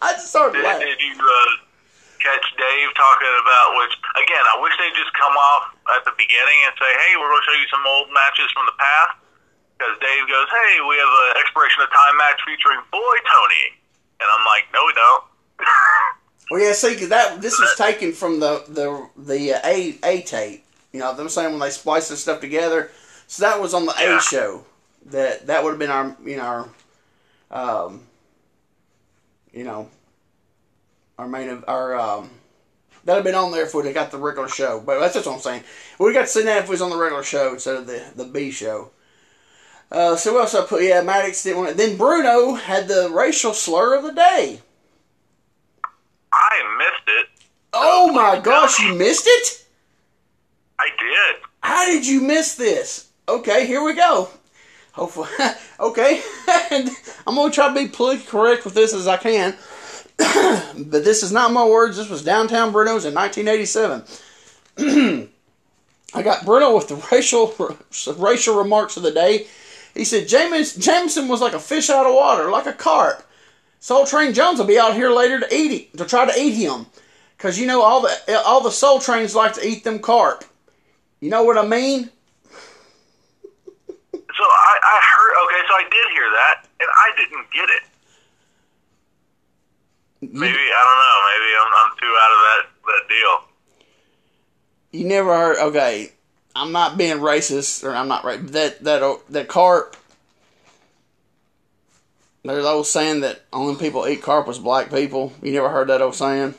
I 0.01 0.13
just 0.13 0.29
started 0.31 0.59
Did, 0.59 0.65
laughing. 0.65 0.87
did 0.87 1.01
you 1.01 1.15
uh, 1.15 1.68
catch 2.21 2.45
Dave 2.59 2.89
talking 2.95 3.33
about 3.41 3.79
which? 3.81 3.95
Again, 4.19 4.45
I 4.45 4.57
wish 4.61 4.75
they'd 4.79 4.95
just 4.99 5.13
come 5.15 5.35
off 5.35 5.75
at 5.97 6.03
the 6.05 6.15
beginning 6.19 6.59
and 6.67 6.73
say, 6.79 6.91
"Hey, 7.07 7.17
we're 7.17 7.31
going 7.31 7.43
to 7.43 7.49
show 7.49 7.59
you 7.59 7.69
some 7.71 7.85
old 7.87 8.11
matches 8.13 8.51
from 8.53 8.67
the 8.67 8.77
past." 8.79 9.15
Because 9.79 9.95
Dave 10.03 10.27
goes, 10.29 10.49
"Hey, 10.51 10.73
we 10.87 10.99
have 10.99 11.13
an 11.33 11.43
expiration 11.43 11.83
of 11.83 11.91
time 11.91 12.17
match 12.19 12.41
featuring 12.45 12.81
Boy 12.91 13.17
Tony," 13.27 13.65
and 14.21 14.29
I'm 14.29 14.45
like, 14.47 14.67
"No, 14.75 14.81
we 14.87 14.95
don't." 14.95 15.25
Well, 16.51 16.63
yeah, 16.63 16.73
see, 16.73 16.97
'cause 16.97 17.11
that 17.11 17.43
this 17.43 17.59
was 17.61 17.75
taken 17.77 18.15
from 18.15 18.41
the 18.41 18.65
the 18.69 18.89
the 19.21 19.53
uh, 19.53 19.61
A 19.65 19.99
A 20.03 20.23
tape. 20.23 20.65
You 20.93 21.01
know, 21.01 21.11
I'm 21.13 21.29
saying 21.29 21.51
when 21.51 21.61
they 21.61 21.69
spliced 21.69 22.09
this 22.09 22.23
stuff 22.23 22.41
together. 22.41 22.91
So 23.27 23.43
that 23.43 23.61
was 23.61 23.75
on 23.75 23.85
the 23.85 23.95
Yeah. 23.99 24.17
A 24.17 24.21
show. 24.23 24.65
That 25.07 25.47
that 25.49 25.63
would 25.63 25.71
have 25.71 25.79
been 25.79 25.91
our 25.91 26.17
you 26.25 26.39
know 26.39 26.69
our 27.51 27.87
um 27.87 28.07
you 29.53 29.65
know, 29.65 29.91
our 31.19 31.29
main 31.29 31.49
of 31.49 31.65
our 31.69 31.99
um, 31.99 32.31
that'd 33.05 33.19
have 33.19 33.25
been 33.25 33.35
on 33.35 33.51
there 33.53 33.65
if 33.65 33.75
we'd 33.75 33.85
have 33.87 33.95
got 33.95 34.11
the 34.11 34.19
regular 34.19 34.49
show. 34.49 34.81
But 34.81 35.01
that's 35.01 35.15
just 35.15 35.27
what 35.27 35.35
I'm 35.35 35.41
saying. 35.41 35.65
We 35.99 36.13
got 36.13 36.23
to 36.23 36.27
see 36.29 36.45
that 36.45 36.63
if 36.63 36.69
we 36.69 36.73
was 36.73 36.83
on 36.83 36.91
the 36.91 36.97
regular 36.97 37.25
show 37.25 37.53
instead 37.53 37.77
of 37.77 37.87
the 37.87 38.05
the 38.15 38.25
B 38.25 38.51
show. 38.51 38.91
Uh, 39.91 40.17
so 40.17 40.35
what 40.35 40.41
else 40.41 40.55
I 40.55 40.65
put? 40.67 40.83
Yeah, 40.83 41.01
Maddox 41.03 41.43
didn't 41.43 41.59
want 41.59 41.71
it. 41.71 41.77
Then 41.79 41.97
Bruno 41.97 42.55
had 42.55 42.89
the 42.89 43.11
racial 43.11 43.55
slur 43.55 43.97
of 43.97 44.05
the 44.05 44.13
day. 44.13 44.61
I 46.33 46.77
missed 46.79 47.09
it. 47.09 47.27
Oh 47.73 48.13
my 48.13 48.39
gosh, 48.39 48.79
you 48.79 48.95
missed 48.95 49.25
it? 49.27 49.67
I 50.79 50.89
did. 50.99 51.43
How 51.63 51.87
did 51.87 52.07
you 52.07 52.21
miss 52.21 52.55
this? 52.55 53.09
Okay, 53.29 53.67
here 53.67 53.83
we 53.83 53.95
go. 53.95 54.29
Hopefully, 54.93 55.29
okay. 55.81 56.23
I'm 57.27 57.35
gonna 57.35 57.53
try 57.53 57.69
to 57.69 57.75
be 57.75 57.89
politically 57.89 58.27
correct 58.27 58.65
with 58.65 58.75
this 58.75 58.93
as 58.93 59.07
I 59.07 59.17
can. 59.17 59.57
but 60.19 61.05
this 61.05 61.23
is 61.23 61.31
not 61.31 61.53
my 61.53 61.65
words. 61.65 61.97
This 61.97 62.09
was 62.09 62.25
downtown 62.25 62.73
Bruno's 62.73 63.05
in 63.05 63.15
1987. 63.15 64.03
I 66.15 66.23
got 66.23 66.45
Bruno 66.45 66.75
with 66.75 66.89
the 66.89 66.97
racial 67.13 67.55
racial 68.17 68.57
remarks 68.57 68.97
of 68.97 69.03
the 69.05 69.13
day. 69.13 69.47
He 69.95 70.05
said 70.05 70.29
James, 70.29 70.75
Jameson 70.75 71.29
was 71.29 71.41
like 71.41 71.53
a 71.53 71.61
fish 71.61 71.91
out 71.91 72.07
of 72.07 72.15
water, 72.15 72.51
like 72.51 72.67
a 72.67 72.73
carp. 72.73 73.25
Soul 73.81 74.07
Train 74.07 74.33
Jones 74.35 74.59
will 74.59 74.67
be 74.67 74.79
out 74.79 74.95
here 74.95 75.11
later 75.11 75.41
to 75.41 75.55
eat 75.55 75.73
it, 75.73 75.99
to 75.99 76.05
try 76.05 76.27
to 76.27 76.41
eat 76.41 76.55
him, 76.55 76.87
because 77.37 77.59
you 77.61 77.67
know 77.67 77.83
all 77.83 78.03
the 78.03 78.43
all 78.45 78.61
the 78.61 78.71
Soul 78.71 78.99
Trains 79.01 79.35
like 79.35 79.53
to 79.55 79.67
eat 79.67 79.85
them 79.85 80.01
carp. 80.01 80.45
You 81.21 81.31
know 81.31 81.45
what 81.45 81.59
I 81.59 81.67
mean? 81.67 82.11
So 84.13 84.45
I, 84.45 84.79
I 84.83 85.01
heard. 85.03 85.35
Okay, 85.45 85.63
so 85.69 85.75
I 85.75 85.83
did 85.83 86.13
hear 86.13 86.31
that, 86.31 86.65
and 86.81 86.89
I 86.93 87.11
didn't 87.17 87.51
get 87.53 87.69
it. 87.71 87.83
Maybe 90.21 90.37
I 90.37 90.83
don't 90.85 90.99
know. 90.99 91.17
Maybe 91.31 91.49
I'm, 91.61 91.73
I'm 91.79 91.93
too 91.97 92.13
out 92.21 92.33
of 92.33 92.41
that 92.45 92.63
that 92.87 93.05
deal. 93.09 93.35
You 95.01 95.07
never 95.07 95.37
heard? 95.37 95.59
Okay, 95.69 96.13
I'm 96.57 96.73
not 96.73 96.99
being 96.99 97.19
racist, 97.19 97.85
or 97.85 97.95
I'm 97.95 98.09
not 98.09 98.25
right. 98.25 98.45
That 98.49 98.83
that 98.85 99.21
that 99.31 99.49
carp. 99.49 99.97
There's 102.45 102.65
old 102.65 102.87
saying 102.87 103.21
that 103.21 103.43
only 103.53 103.77
people 103.77 104.09
eat 104.09 104.23
carp 104.23 104.47
was 104.47 104.59
black 104.59 104.91
people. 104.91 105.35
You 105.43 105.53
never 105.53 105.69
heard 105.69 105.89
that 105.89 106.01
old 106.01 106.15
saying? 106.15 106.55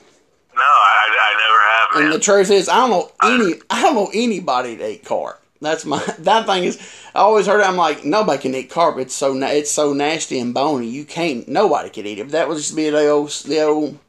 No, 0.56 0.62
I, 0.62 1.18
I 1.20 1.34
never 1.34 1.60
have. 1.62 1.96
Man. 1.96 2.04
And 2.04 2.14
the 2.14 2.20
truth 2.20 2.52
is, 2.52 2.70
I 2.70 2.76
don't 2.76 2.92
know 2.92 3.12
any. 3.24 3.62
I 3.70 3.82
don't 3.82 3.96
know 3.96 4.10
anybody 4.14 4.76
that 4.76 4.86
ate 4.86 5.06
carp. 5.06 5.39
That's 5.62 5.86
my 5.86 6.00
that 6.20 6.46
thing 6.46 6.64
is. 6.64 6.78
I 7.14 7.20
always 7.20 7.48
heard. 7.48 7.62
It, 7.62 7.68
I'm 7.68 7.78
like 7.78 8.06
nobody 8.06 8.42
can 8.42 8.56
eat 8.56 8.70
carp. 8.70 8.98
It's 8.98 9.16
so 9.16 9.36
it's 9.36 9.72
so 9.72 9.94
nasty 9.94 10.40
and 10.40 10.54
bony. 10.54 10.88
You 10.88 11.06
can't. 11.06 11.48
Nobody 11.48 11.90
can 11.90 12.06
eat 12.06 12.20
it. 12.20 12.24
But 12.24 12.32
that 12.32 12.48
was 12.48 12.64
just 12.64 12.76
be 12.76 12.90
the 12.90 13.08
old 13.10 13.30
the 13.30 13.62
old 13.62 14.00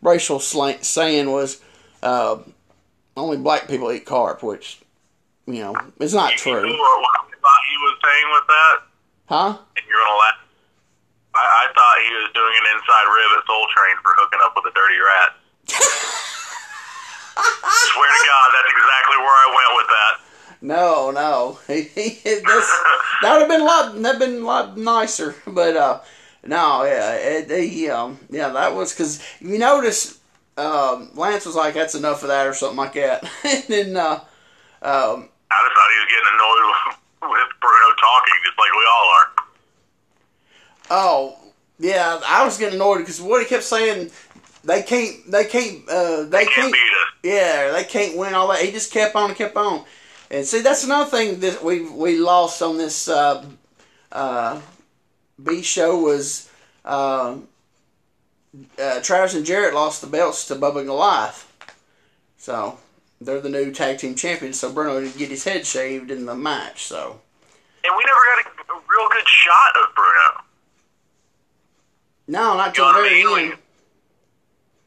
racial 0.00 0.38
slang, 0.38 0.82
saying 0.82 1.30
was 1.30 1.60
uh, 2.02 2.38
only 3.16 3.36
black 3.36 3.68
people 3.68 3.90
eat 3.92 4.04
carp, 4.04 4.42
which 4.42 4.80
you 5.46 5.60
know 5.62 5.74
it's 5.98 6.14
not 6.14 6.32
you 6.32 6.38
true. 6.38 6.78
What 6.78 7.22
thought 7.42 7.64
he 7.66 7.76
was 7.82 7.94
saying 7.98 8.28
with 8.30 8.46
that? 8.46 8.76
Huh? 9.26 9.52
And 9.58 9.84
you're 9.90 9.98
gonna 9.98 10.22
laugh. 10.22 10.38
I, 11.34 11.42
I 11.42 11.64
thought 11.74 11.96
he 12.06 12.10
was 12.22 12.30
doing 12.36 12.54
an 12.54 12.66
inside 12.78 13.06
rib 13.10 13.30
at 13.40 13.42
Soul 13.50 13.66
Train 13.74 13.96
for 14.06 14.12
hooking 14.14 14.42
up 14.46 14.54
with 14.54 14.70
a 14.70 14.74
dirty 14.76 15.00
rat. 15.02 15.30
Swear 17.32 18.08
to 18.08 18.22
God, 18.22 18.48
that's 18.54 18.70
exactly 18.70 19.18
where 19.18 19.32
I 19.32 19.48
went 19.50 19.72
with 19.80 19.88
that. 19.90 20.21
No, 20.62 21.10
no. 21.10 21.58
This, 21.68 22.42
that 22.44 23.32
would 23.32 23.40
have 23.40 23.48
been 23.48 23.60
a 23.60 23.64
lot. 23.64 24.00
That 24.02 24.18
been 24.18 24.42
a 24.42 24.46
lot 24.46 24.78
nicer. 24.78 25.34
But 25.46 25.76
uh, 25.76 26.00
no, 26.44 26.84
yeah, 26.84 27.12
it, 27.14 27.50
he, 27.68 27.88
um, 27.90 28.18
yeah, 28.30 28.48
that 28.48 28.74
was 28.74 28.92
because 28.92 29.22
you 29.40 29.58
notice 29.58 30.18
um, 30.56 31.10
Lance 31.14 31.46
was 31.46 31.54
like, 31.56 31.74
"That's 31.74 31.94
enough 31.94 32.22
of 32.22 32.28
that" 32.28 32.46
or 32.46 32.54
something 32.54 32.76
like 32.78 32.94
that, 32.94 33.22
and 33.44 33.64
then 33.68 33.96
uh, 33.96 34.14
um, 34.82 35.28
I 35.50 35.58
just 35.62 35.74
thought 35.74 35.90
he 35.92 35.98
was 35.98 36.08
getting 36.08 36.30
annoyed 36.34 36.66
with, 36.70 37.30
with 37.30 37.60
Bruno 37.60 37.88
talking, 38.00 38.34
just 38.44 38.58
like 38.58 38.72
we 38.72 38.86
all 38.94 39.08
are. 39.18 39.44
oh 40.90 41.38
yeah, 41.78 42.20
I 42.26 42.44
was 42.44 42.58
getting 42.58 42.76
annoyed 42.76 42.98
because 42.98 43.20
what 43.20 43.42
he 43.42 43.48
kept 43.48 43.64
saying. 43.64 44.10
They 44.64 44.82
can't. 44.84 45.28
They 45.28 45.44
can't. 45.46 45.88
Uh, 45.88 46.22
they, 46.22 46.44
They 46.44 46.44
can't 46.44 46.54
can't. 46.54 46.72
beat 46.72 46.78
us. 46.78 47.12
Yeah, 47.24 47.72
they 47.72 47.82
can't 47.82 48.16
win 48.16 48.32
all 48.34 48.46
that. 48.48 48.60
He 48.60 48.70
just 48.70 48.92
kept 48.92 49.16
on 49.16 49.30
and 49.30 49.36
kept 49.36 49.56
on. 49.56 49.84
And 50.32 50.46
see, 50.46 50.62
that's 50.62 50.82
another 50.82 51.10
thing 51.10 51.40
that 51.40 51.62
we 51.62 51.82
we 51.88 52.16
lost 52.16 52.62
on 52.62 52.78
this 52.78 53.06
uh, 53.06 53.44
uh, 54.10 54.60
B 55.42 55.62
show 55.62 55.98
was 56.00 56.50
uh, 56.86 57.36
uh, 58.80 59.00
Travis 59.02 59.34
and 59.34 59.44
Jarrett 59.44 59.74
lost 59.74 60.00
the 60.00 60.06
belts 60.06 60.46
to 60.48 60.54
Bubba 60.56 60.86
Goliath. 60.86 61.46
So 62.38 62.78
they're 63.20 63.40
the 63.42 63.50
new 63.50 63.70
tag 63.72 63.98
team 63.98 64.14
champions. 64.14 64.58
So 64.58 64.72
Bruno 64.72 65.00
didn't 65.02 65.18
get 65.18 65.28
his 65.30 65.44
head 65.44 65.66
shaved 65.66 66.10
in 66.10 66.24
the 66.24 66.34
match. 66.34 66.84
So 66.84 67.20
And 67.84 67.94
we 67.94 68.02
never 68.04 68.20
got 68.34 68.46
a, 68.46 68.72
a 68.72 68.82
real 68.88 69.08
good 69.10 69.28
shot 69.28 69.76
of 69.84 69.94
Bruno. 69.94 70.44
no, 72.28 72.56
not 72.56 72.68
You 72.68 72.72
till 72.72 72.84
know 72.86 72.92
the 72.94 72.98
I 73.00 73.08
very 73.10 73.24
mean? 73.24 73.52
end. 73.52 73.58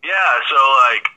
Yeah, 0.04 0.34
so 0.50 0.56
like, 0.92 1.08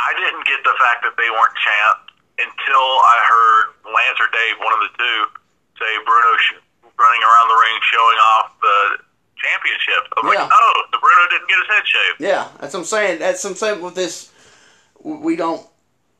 I 0.00 0.12
didn't 0.20 0.46
get 0.46 0.64
the 0.64 0.74
fact 0.78 1.02
that 1.04 1.14
they 1.16 1.28
weren't 1.30 1.54
champ 1.56 2.03
until 2.38 2.86
I 3.02 3.16
heard 3.30 3.64
Lance 3.86 4.18
or 4.20 4.28
Dave, 4.32 4.56
one 4.58 4.72
of 4.74 4.80
the 4.80 4.92
two, 4.98 5.18
say 5.78 5.90
Bruno 6.04 6.32
sh- 6.38 6.60
running 6.98 7.22
around 7.22 7.48
the 7.48 7.58
ring 7.62 7.78
showing 7.90 8.18
off 8.34 8.46
the 8.60 8.78
championship. 9.36 10.02
I'm 10.16 10.32
Yeah. 10.32 10.42
like, 10.42 10.50
oh, 10.52 10.82
the 10.92 10.98
Bruno 10.98 11.28
didn't 11.30 11.48
get 11.48 11.58
his 11.58 11.68
head 11.68 11.86
shaved. 11.86 12.20
Yeah, 12.20 12.48
that's 12.60 12.74
what 12.74 12.80
I'm 12.80 12.86
saying. 12.86 13.18
That's 13.18 13.42
what 13.44 13.50
I'm 13.50 13.56
saying 13.56 13.82
with 13.82 13.94
this. 13.94 14.30
We 15.02 15.36
don't 15.36 15.66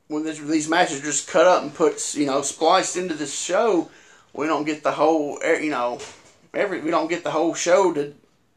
when 0.08 0.22
this, 0.24 0.38
these 0.38 0.68
matches 0.68 1.00
are 1.00 1.04
just 1.04 1.26
cut 1.28 1.46
up 1.46 1.62
and 1.62 1.74
put 1.74 2.14
you 2.14 2.26
know 2.26 2.42
spliced 2.42 2.96
into 2.96 3.14
this 3.14 3.38
show. 3.38 3.88
We 4.34 4.46
don't 4.46 4.64
get 4.64 4.82
the 4.82 4.92
whole 4.92 5.38
you 5.42 5.70
know 5.70 6.00
every 6.52 6.80
we 6.80 6.90
don't 6.90 7.08
get 7.08 7.24
the 7.24 7.30
whole 7.30 7.54
show 7.54 7.92
to 7.94 8.12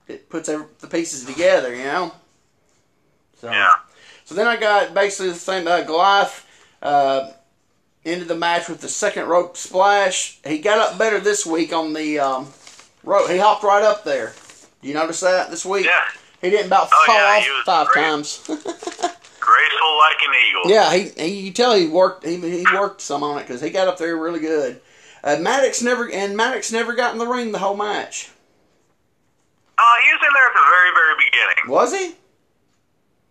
it 0.08 0.30
puts 0.30 0.50
every, 0.50 0.66
the 0.80 0.88
pieces 0.88 1.24
together. 1.26 1.74
You 1.74 1.86
know. 1.86 2.12
So 3.40 3.52
Yeah. 3.52 3.72
so 4.26 4.36
then 4.36 4.48
I 4.48 4.58
got 4.58 4.94
basically 4.94 5.30
the 5.30 5.36
same 5.40 5.68
uh, 5.68 5.82
Goliath. 5.84 6.46
Uh, 6.82 7.32
ended 8.08 8.28
the 8.28 8.36
match 8.36 8.70
with 8.70 8.82
the 8.82 8.90
second 8.90 9.26
rope 9.28 9.58
splash. 9.58 10.40
He 10.46 10.60
got 10.60 10.80
up 10.80 10.98
better 10.98 11.20
this 11.20 11.46
week 11.46 11.74
on 11.74 11.94
the 11.94 12.20
um, 12.20 12.48
rope. 13.04 13.30
He 13.30 13.38
hopped 13.38 13.64
right 13.64 13.84
up 13.84 14.04
there. 14.04 14.34
You 14.82 14.94
notice 14.94 15.20
that 15.22 15.50
this 15.50 15.66
week? 15.66 15.86
Yeah. 15.86 16.02
He 16.42 16.50
didn't 16.50 16.68
about 16.68 16.90
Oh, 16.94 17.04
fall 17.06 17.16
yeah, 17.16 17.38
off 17.60 17.66
five 17.66 17.88
great. 17.88 18.04
times. 18.04 18.44
Graceful 18.48 19.98
like 20.00 20.18
an 20.28 20.34
eagle. 20.50 20.72
yeah, 20.72 20.94
he, 20.94 21.10
he 21.24 21.46
you 21.48 21.52
tell 21.52 21.74
he 21.76 21.88
worked 21.88 22.26
he, 22.26 22.36
he 22.38 22.66
worked 22.74 23.02
some 23.02 23.24
on 23.24 23.38
it 23.40 23.44
because 23.48 23.62
he 23.62 23.70
got 23.70 23.88
up 23.88 23.98
there 23.98 24.16
really 24.18 24.40
good. 24.42 24.82
Uh, 25.24 25.38
Maddox 25.40 25.82
never 25.82 26.10
and 26.12 26.36
Maddox 26.38 26.72
never 26.72 26.94
got 26.94 27.14
in 27.14 27.18
the 27.20 27.26
ring 27.28 27.52
the 27.54 27.60
whole 27.60 27.76
match. 27.78 28.30
Uh, 29.78 29.84
he 30.04 30.12
was 30.12 30.22
in 30.28 30.34
there 30.34 30.48
at 30.48 30.54
the 30.54 30.66
very, 30.70 30.92
very 30.94 31.16
beginning. 31.18 31.72
Was 31.72 31.94
he? 31.94 32.16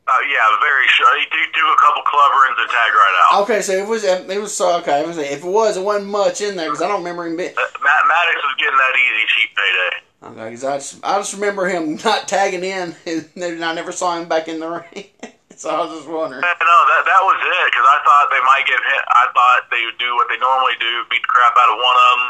Uh, 0.09 0.13
yeah, 0.31 0.47
very 0.63 0.87
sure. 0.87 1.11
He 1.19 1.27
did 1.35 1.51
do 1.53 1.67
a 1.67 1.77
couple 1.83 2.03
clubberings 2.07 2.55
and 2.63 2.71
tag 2.71 2.91
right 2.95 3.17
out. 3.27 3.43
Okay, 3.43 3.61
so 3.61 3.73
it 3.75 3.87
was 3.87 4.05
it 4.05 4.41
was 4.41 4.55
okay. 4.61 5.01
It 5.03 5.07
was, 5.07 5.19
if 5.19 5.43
it 5.43 5.45
was, 5.45 5.77
it 5.77 5.83
wasn't 5.83 6.07
much 6.15 6.41
in 6.41 6.55
there 6.55 6.71
because 6.71 6.81
I 6.83 6.87
don't 6.87 7.03
remember 7.03 7.27
him. 7.27 7.37
Being, 7.37 7.51
Uh, 7.59 7.67
Matt 7.83 8.07
Maddox 8.07 8.39
was 8.39 8.55
getting 8.59 8.79
that 8.79 8.95
easy 8.95 9.25
cheap 9.35 9.51
payday. 9.59 9.93
okay, 10.31 10.47
'cause 10.55 10.63
I 10.65 10.75
just 10.79 10.93
I 11.03 11.19
just 11.19 11.35
remember 11.35 11.67
him 11.67 11.99
not 12.07 12.29
tagging 12.31 12.63
in, 12.63 12.95
and 13.07 13.65
I 13.65 13.75
never 13.75 13.91
saw 13.91 14.15
him 14.15 14.29
back 14.31 14.47
in 14.47 14.61
the 14.63 14.71
ring. 14.79 15.11
so 15.59 15.75
I 15.75 15.83
was 15.83 15.91
just 15.99 16.07
wondering. 16.07 16.39
Uh, 16.45 16.55
No, 16.55 16.77
that 16.87 17.03
that 17.03 17.23
was 17.27 17.39
it. 17.43 17.67
Because 17.75 17.87
I 17.91 17.99
thought 18.07 18.31
they 18.31 18.43
might 18.47 18.63
give 18.71 18.79
him. 18.79 19.03
I 19.11 19.27
thought 19.35 19.67
they 19.75 19.83
would 19.91 19.99
do 19.99 20.15
what 20.15 20.31
they 20.31 20.39
normally 20.39 20.79
do: 20.79 21.03
beat 21.11 21.23
the 21.27 21.33
crap 21.35 21.59
out 21.59 21.67
of 21.75 21.83
one 21.83 21.97
of 21.99 22.07
them, 22.15 22.23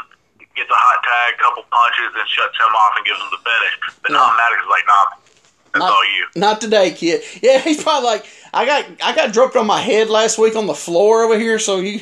get 0.57 0.65
the 0.65 0.73
hot 0.73 1.05
tag, 1.05 1.37
couple 1.37 1.61
punches, 1.69 2.09
and 2.17 2.25
shuts 2.25 2.57
him 2.57 2.73
off 2.73 2.97
and 2.97 3.05
gives 3.05 3.21
him 3.21 3.29
the 3.29 3.41
finish. 3.45 3.73
But 4.01 4.17
no, 4.17 4.25
Maddox 4.33 4.65
is 4.65 4.71
like, 4.73 4.85
nah, 4.89 5.05
that's 5.79 5.89
Not- 5.89 5.91
all 5.91 6.05
you. 6.05 6.25
Not 6.35 6.61
today, 6.61 6.91
kid. 6.91 7.21
Yeah, 7.41 7.59
he's 7.59 7.81
probably 7.81 8.07
like 8.09 8.25
I 8.53 8.65
got 8.65 8.85
I 9.03 9.15
got 9.15 9.33
dropped 9.33 9.55
on 9.55 9.65
my 9.67 9.81
head 9.81 10.09
last 10.09 10.37
week 10.37 10.55
on 10.55 10.67
the 10.67 10.73
floor 10.75 11.23
over 11.23 11.37
here. 11.39 11.59
So 11.59 11.77
you 11.77 12.01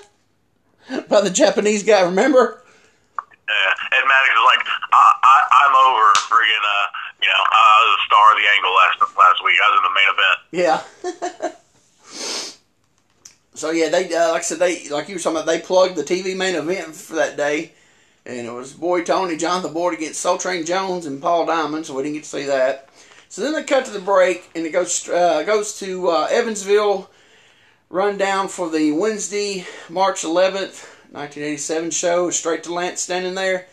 by 1.08 1.20
the 1.20 1.30
Japanese 1.30 1.82
guy, 1.82 2.02
remember? 2.02 2.62
Yeah. 3.48 3.98
And 3.98 4.08
Maddox 4.08 4.32
is 4.32 4.46
like, 4.46 4.66
I, 4.92 5.12
I, 5.22 5.36
I'm 5.60 5.74
over 5.76 6.12
friggin'. 6.14 6.64
Uh, 6.64 6.86
you 7.20 7.28
know, 7.28 7.44
I 7.50 7.84
was 7.84 7.98
the 7.98 8.02
star 8.06 8.32
of 8.32 8.36
the 8.38 8.46
angle 8.56 8.74
last 8.74 8.96
last 9.18 9.44
week. 9.44 9.56
I 9.60 9.66
was 9.70 9.76
in 9.78 9.84
the 9.84 9.94
main 9.98 10.10
event. 10.14 10.38
Yeah. 10.52 10.78
so 13.54 13.70
yeah, 13.70 13.88
they 13.90 14.14
uh, 14.14 14.30
like 14.30 14.40
I 14.40 14.44
said 14.44 14.58
they 14.58 14.88
like 14.88 15.08
you 15.08 15.16
were 15.16 15.20
talking 15.20 15.36
about 15.36 15.46
they 15.46 15.60
plugged 15.60 15.96
the 15.96 16.02
TV 16.02 16.36
main 16.36 16.54
event 16.54 16.94
for 16.94 17.14
that 17.16 17.36
day, 17.36 17.72
and 18.24 18.46
it 18.46 18.52
was 18.52 18.72
Boy 18.72 19.02
Tony 19.02 19.36
Jonathan 19.36 19.72
Boyd 19.72 19.94
against 19.94 20.20
Soul 20.20 20.38
Train 20.38 20.64
Jones 20.64 21.06
and 21.06 21.20
Paul 21.20 21.46
Diamond. 21.46 21.86
So 21.86 21.94
we 21.94 22.02
didn't 22.02 22.14
get 22.14 22.24
to 22.24 22.28
see 22.28 22.44
that. 22.46 22.88
So 23.28 23.42
then 23.42 23.52
they 23.52 23.64
cut 23.64 23.86
to 23.86 23.90
the 23.90 23.98
break, 23.98 24.50
and 24.54 24.66
it 24.66 24.70
goes 24.70 25.08
uh, 25.08 25.42
goes 25.44 25.78
to 25.80 26.08
uh, 26.08 26.28
Evansville 26.30 27.10
rundown 27.88 28.48
for 28.48 28.70
the 28.70 28.92
Wednesday, 28.92 29.66
March 29.88 30.22
11th, 30.22 30.84
1987 31.12 31.90
show. 31.90 32.30
Straight 32.30 32.62
to 32.64 32.74
Lance 32.74 33.00
standing 33.00 33.34
there. 33.34 33.66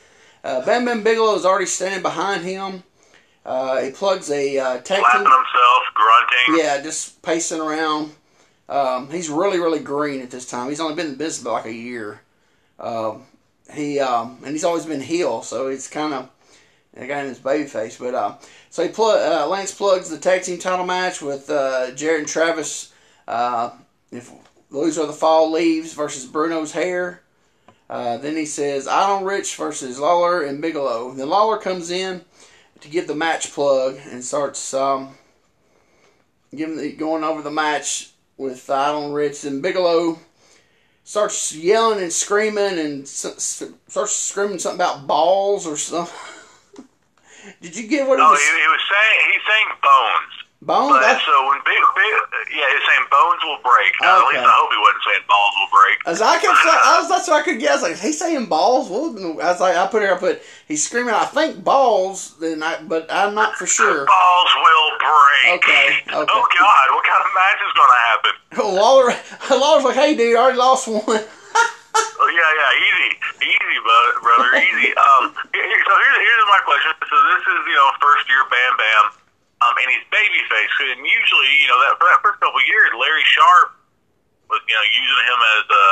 Uh, 0.43 0.65
Bam 0.65 0.85
Bam 0.85 1.03
Bigelow 1.03 1.35
is 1.35 1.45
already 1.45 1.65
standing 1.65 2.01
behind 2.01 2.43
him. 2.43 2.83
Uh, 3.45 3.81
he 3.81 3.91
plugs 3.91 4.29
a 4.29 4.57
uh, 4.57 4.77
tag 4.79 5.03
team. 5.11 5.21
himself, 5.21 5.83
grunting. 5.93 6.57
Yeah, 6.57 6.81
just 6.81 7.21
pacing 7.21 7.59
around. 7.59 8.11
Um, 8.67 9.09
he's 9.09 9.29
really, 9.29 9.59
really 9.59 9.79
green 9.79 10.21
at 10.21 10.29
this 10.29 10.45
time. 10.45 10.69
He's 10.69 10.79
only 10.79 10.95
been 10.95 11.07
in 11.07 11.15
business 11.15 11.41
about 11.41 11.53
like 11.53 11.65
a 11.65 11.73
year. 11.73 12.21
Um, 12.79 13.23
he 13.73 13.99
um, 13.99 14.39
and 14.43 14.51
he's 14.51 14.63
always 14.63 14.85
been 14.85 15.01
heel, 15.01 15.41
so 15.41 15.67
it's 15.67 15.87
kind 15.87 16.13
of 16.13 16.29
the 16.93 17.07
guy 17.07 17.21
in 17.21 17.27
his 17.27 17.39
baby 17.39 17.67
face. 17.67 17.97
But 17.97 18.15
uh, 18.15 18.35
so 18.69 18.83
he 18.83 18.89
plug 18.89 19.19
uh, 19.19 19.47
Lance 19.47 19.73
plugs 19.73 20.09
the 20.09 20.17
tag 20.17 20.43
team 20.43 20.59
title 20.59 20.85
match 20.85 21.21
with 21.21 21.49
uh, 21.49 21.91
Jarrett 21.91 22.19
and 22.19 22.27
Travis. 22.27 22.93
Uh, 23.27 23.71
if 24.11 24.31
loser 24.71 25.01
of 25.01 25.07
the 25.07 25.13
fall 25.13 25.51
leaves 25.51 25.93
versus 25.93 26.25
Bruno's 26.25 26.71
hair. 26.71 27.21
Uh, 27.89 28.17
then 28.17 28.35
he 28.35 28.45
says 28.45 28.87
Idol 28.87 29.25
Rich 29.25 29.55
versus 29.55 29.99
Lawler 29.99 30.43
and 30.43 30.61
Bigelow. 30.61 31.13
Then 31.13 31.29
Lawler 31.29 31.57
comes 31.57 31.89
in 31.89 32.21
to 32.81 32.89
give 32.89 33.07
the 33.07 33.15
match 33.15 33.51
plug 33.51 33.97
and 34.11 34.23
starts 34.23 34.73
um, 34.73 35.15
giving 36.55 36.77
the, 36.77 36.91
going 36.91 37.23
over 37.23 37.41
the 37.41 37.51
match 37.51 38.11
with 38.37 38.69
Idol 38.69 39.11
Rich 39.11 39.43
and 39.43 39.61
Bigelow 39.61 40.19
starts 41.09 41.55
yelling 41.55 41.99
and 42.03 42.13
screaming 42.13 42.77
and 42.77 43.07
starts 43.07 43.65
screaming 44.13 44.59
something 44.59 44.77
about 44.79 45.07
balls 45.07 45.65
or 45.65 45.75
something. 45.75 46.13
Did 47.61 47.75
you 47.75 47.87
get 47.87 48.07
what 48.07 48.19
No, 48.19 48.27
it 48.27 48.31
was? 48.33 48.39
he, 48.39 48.45
he 48.45 48.67
was 48.67 48.81
saying 48.85 49.33
he's 49.33 49.41
saying 49.49 49.69
bones. 49.81 50.38
Bones? 50.61 50.91
But 50.91 51.15
so 51.23 51.47
when 51.47 51.59
big, 51.63 51.79
big, 51.95 52.13
yeah, 52.51 52.67
he's 52.67 52.83
saying 52.83 53.07
bones 53.07 53.39
will 53.47 53.63
break. 53.63 53.95
Okay. 53.95 54.11
At 54.11 54.27
least 54.27 54.43
I 54.43 54.51
hope 54.59 54.67
he 54.75 54.79
wasn't 54.83 55.03
saying 55.07 55.23
balls 55.23 55.53
will 55.55 55.71
break. 55.71 55.97
As 56.03 56.19
I 56.19 56.35
saying, 56.35 56.51
I 56.51 56.99
was, 56.99 57.07
that's 57.07 57.27
what 57.31 57.39
I 57.39 57.43
could 57.47 57.59
guess. 57.63 57.81
Like, 57.81 57.95
he's 57.95 58.19
saying 58.19 58.47
balls. 58.47 58.89
Well, 58.91 59.15
I 59.39 59.55
was 59.55 59.61
like, 59.61 59.77
I 59.77 59.87
put 59.87 60.01
here, 60.03 60.15
I 60.15 60.19
put, 60.19 60.41
he's 60.67 60.83
screaming, 60.83 61.15
I 61.15 61.23
think 61.31 61.63
balls, 61.63 62.35
then 62.43 62.61
I, 62.61 62.83
but 62.83 63.07
I'm 63.09 63.35
not 63.35 63.55
for 63.55 63.67
sure. 63.67 64.03
Balls 64.03 64.51
will 64.59 64.91
break. 64.99 65.63
Okay, 65.63 65.87
okay. 66.11 66.27
Oh 66.27 66.47
God, 66.51 66.85
what 66.91 67.05
kind 67.07 67.23
of 67.23 67.31
match 67.31 67.59
is 67.63 67.73
going 67.79 67.93
to 67.95 68.01
happen? 68.11 68.33
Lawler, 68.75 69.15
Lawler's 69.55 69.85
like, 69.87 69.95
hey, 69.95 70.11
dude, 70.19 70.35
I 70.35 70.39
already 70.43 70.57
lost 70.59 70.87
one. 70.87 71.03
Oh 72.19 72.29
yeah, 72.31 72.51
yeah, 72.53 72.85
easy, 72.85 73.09
easy, 73.49 73.77
bro- 73.81 74.21
brother, 74.21 74.51
easy. 74.61 74.91
Um, 74.93 75.33
so 75.33 75.49
here's 75.51 76.19
here's 76.21 76.47
my 76.47 76.61
question. 76.63 76.91
So 77.01 77.15
this 77.33 77.43
is 77.47 77.59
you 77.65 77.75
know 77.75 77.89
first 77.99 78.29
year 78.29 78.43
Bam 78.47 78.73
Bam, 78.77 79.03
um, 79.61 79.73
and 79.79 79.87
he's 79.91 80.05
babyface. 80.13 80.73
And 80.95 81.03
usually, 81.03 81.51
you 81.61 81.67
know 81.67 81.79
that 81.87 81.99
for 81.99 82.05
that 82.07 82.19
first 82.23 82.39
couple 82.39 82.59
of 82.59 82.67
years, 82.67 82.89
Larry 82.95 83.25
Sharpe 83.27 83.75
was 84.49 84.61
you 84.67 84.75
know 84.75 84.85
using 84.89 85.25
him 85.29 85.39
as 85.59 85.65
a 85.69 85.85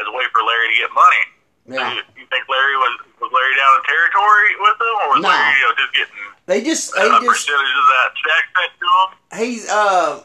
as 0.00 0.04
a 0.06 0.12
way 0.14 0.24
for 0.32 0.40
Larry 0.44 0.70
to 0.74 0.76
get 0.86 0.90
money. 0.94 1.24
So 1.68 1.74
Yeah. 1.76 1.92
you, 1.94 2.02
you 2.22 2.26
think 2.30 2.44
Larry 2.48 2.76
was 2.76 2.94
was 3.20 3.30
Larry 3.32 3.54
down 3.56 3.72
in 3.78 3.82
territory 3.88 4.50
with 4.60 4.76
him, 4.80 4.94
or 5.04 5.08
was 5.16 5.22
No. 5.22 5.28
Larry 5.32 5.54
you 5.58 5.64
know 5.66 5.74
just 5.76 5.92
getting 5.94 6.20
They 6.46 6.60
just, 6.64 6.84
a 6.94 7.02
just, 7.08 7.26
percentage 7.26 7.74
of 7.78 7.86
that 7.94 8.08
check 8.18 8.42
sent 8.56 8.72
to 8.80 8.88
him? 8.88 9.08
he's, 9.38 9.64
uh, 9.70 10.22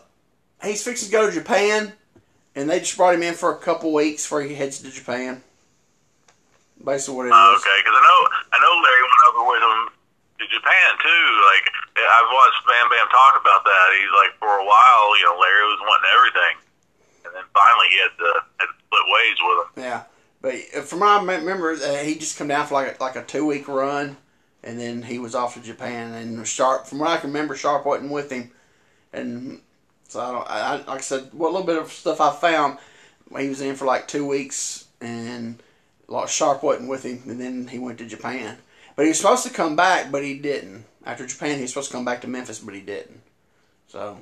he's 0.63 0.83
fixing 0.83 1.07
to 1.07 1.11
go 1.11 1.27
to 1.27 1.31
Japan, 1.33 1.93
and 2.55 2.69
they 2.69 2.79
just 2.79 2.97
brought 2.97 3.13
him 3.13 3.21
in 3.23 3.33
for 3.35 3.51
a 3.53 3.57
couple 3.59 3.93
weeks 3.93 4.23
before 4.23 4.41
he 4.41 4.55
heads 4.55 4.79
to 4.81 4.89
Japan. 4.89 5.43
Basically 6.83 7.15
what 7.15 7.25
it 7.25 7.29
is. 7.29 7.35
Oh, 7.35 7.57
okay, 7.61 7.77
because 7.81 7.95
I 7.97 8.01
know 8.05 8.19
I 8.53 8.57
know 8.61 8.73
Larry 8.83 9.01
went 9.01 9.23
over 9.29 9.43
with 9.49 9.63
him 9.63 9.79
Japan 10.43 10.89
too. 10.99 11.25
Like 11.47 11.65
I've 11.95 12.31
watched 12.31 12.61
Bam 12.67 12.87
Bam 12.91 13.07
talk 13.07 13.39
about 13.39 13.63
that. 13.63 13.87
He's 13.95 14.13
like 14.19 14.33
for 14.39 14.51
a 14.51 14.65
while, 14.65 15.17
you 15.17 15.25
know, 15.25 15.39
Larry 15.39 15.65
was 15.71 15.81
wanting 15.81 16.11
everything, 16.11 16.55
and 17.25 17.31
then 17.35 17.45
finally 17.55 17.87
he 17.91 17.97
had 18.03 18.13
to, 18.19 18.31
had 18.59 18.67
to 18.67 18.77
split 18.83 19.07
ways 19.07 19.37
with 19.39 19.57
him. 19.59 19.69
Yeah, 19.83 20.01
but 20.41 20.55
from 20.85 20.99
what 20.99 21.09
I 21.09 21.35
remember, 21.35 21.71
uh, 21.71 22.03
he 22.03 22.15
just 22.15 22.37
come 22.37 22.47
down 22.47 22.67
for 22.67 22.75
like 22.75 22.99
a, 22.99 23.03
like 23.03 23.15
a 23.15 23.23
two 23.23 23.45
week 23.45 23.67
run, 23.67 24.17
and 24.63 24.79
then 24.79 25.03
he 25.03 25.19
was 25.19 25.35
off 25.35 25.55
to 25.55 25.61
Japan. 25.61 26.13
And 26.13 26.45
Sharpe, 26.47 26.87
from 26.87 26.99
what 26.99 27.09
I 27.09 27.17
can 27.17 27.29
remember, 27.29 27.55
Sharpe 27.55 27.85
wasn't 27.85 28.11
with 28.11 28.31
him, 28.31 28.51
and 29.13 29.61
so 30.07 30.19
I 30.19 30.31
don't. 30.31 30.49
I 30.49 30.75
like 30.91 30.99
I 30.99 31.01
said, 31.01 31.29
what 31.31 31.51
little 31.53 31.65
bit 31.65 31.81
of 31.81 31.91
stuff 31.91 32.19
I 32.19 32.33
found, 32.33 32.77
he 33.39 33.49
was 33.49 33.61
in 33.61 33.75
for 33.75 33.85
like 33.85 34.07
two 34.07 34.27
weeks, 34.27 34.87
and 34.99 35.61
like 36.07 36.27
Sharpe 36.27 36.61
wasn't 36.61 36.89
with 36.89 37.03
him, 37.03 37.23
and 37.27 37.39
then 37.39 37.67
he 37.67 37.79
went 37.79 37.97
to 37.99 38.05
Japan. 38.05 38.57
But 38.95 39.03
he 39.03 39.09
was 39.09 39.19
supposed 39.19 39.43
to 39.43 39.49
come 39.49 39.75
back, 39.75 40.11
but 40.11 40.23
he 40.23 40.37
didn't. 40.37 40.85
After 41.05 41.25
Japan, 41.25 41.55
he 41.55 41.61
was 41.61 41.71
supposed 41.71 41.91
to 41.91 41.97
come 41.97 42.05
back 42.05 42.21
to 42.21 42.27
Memphis, 42.27 42.59
but 42.59 42.73
he 42.73 42.81
didn't. 42.81 43.21
So, 43.87 44.17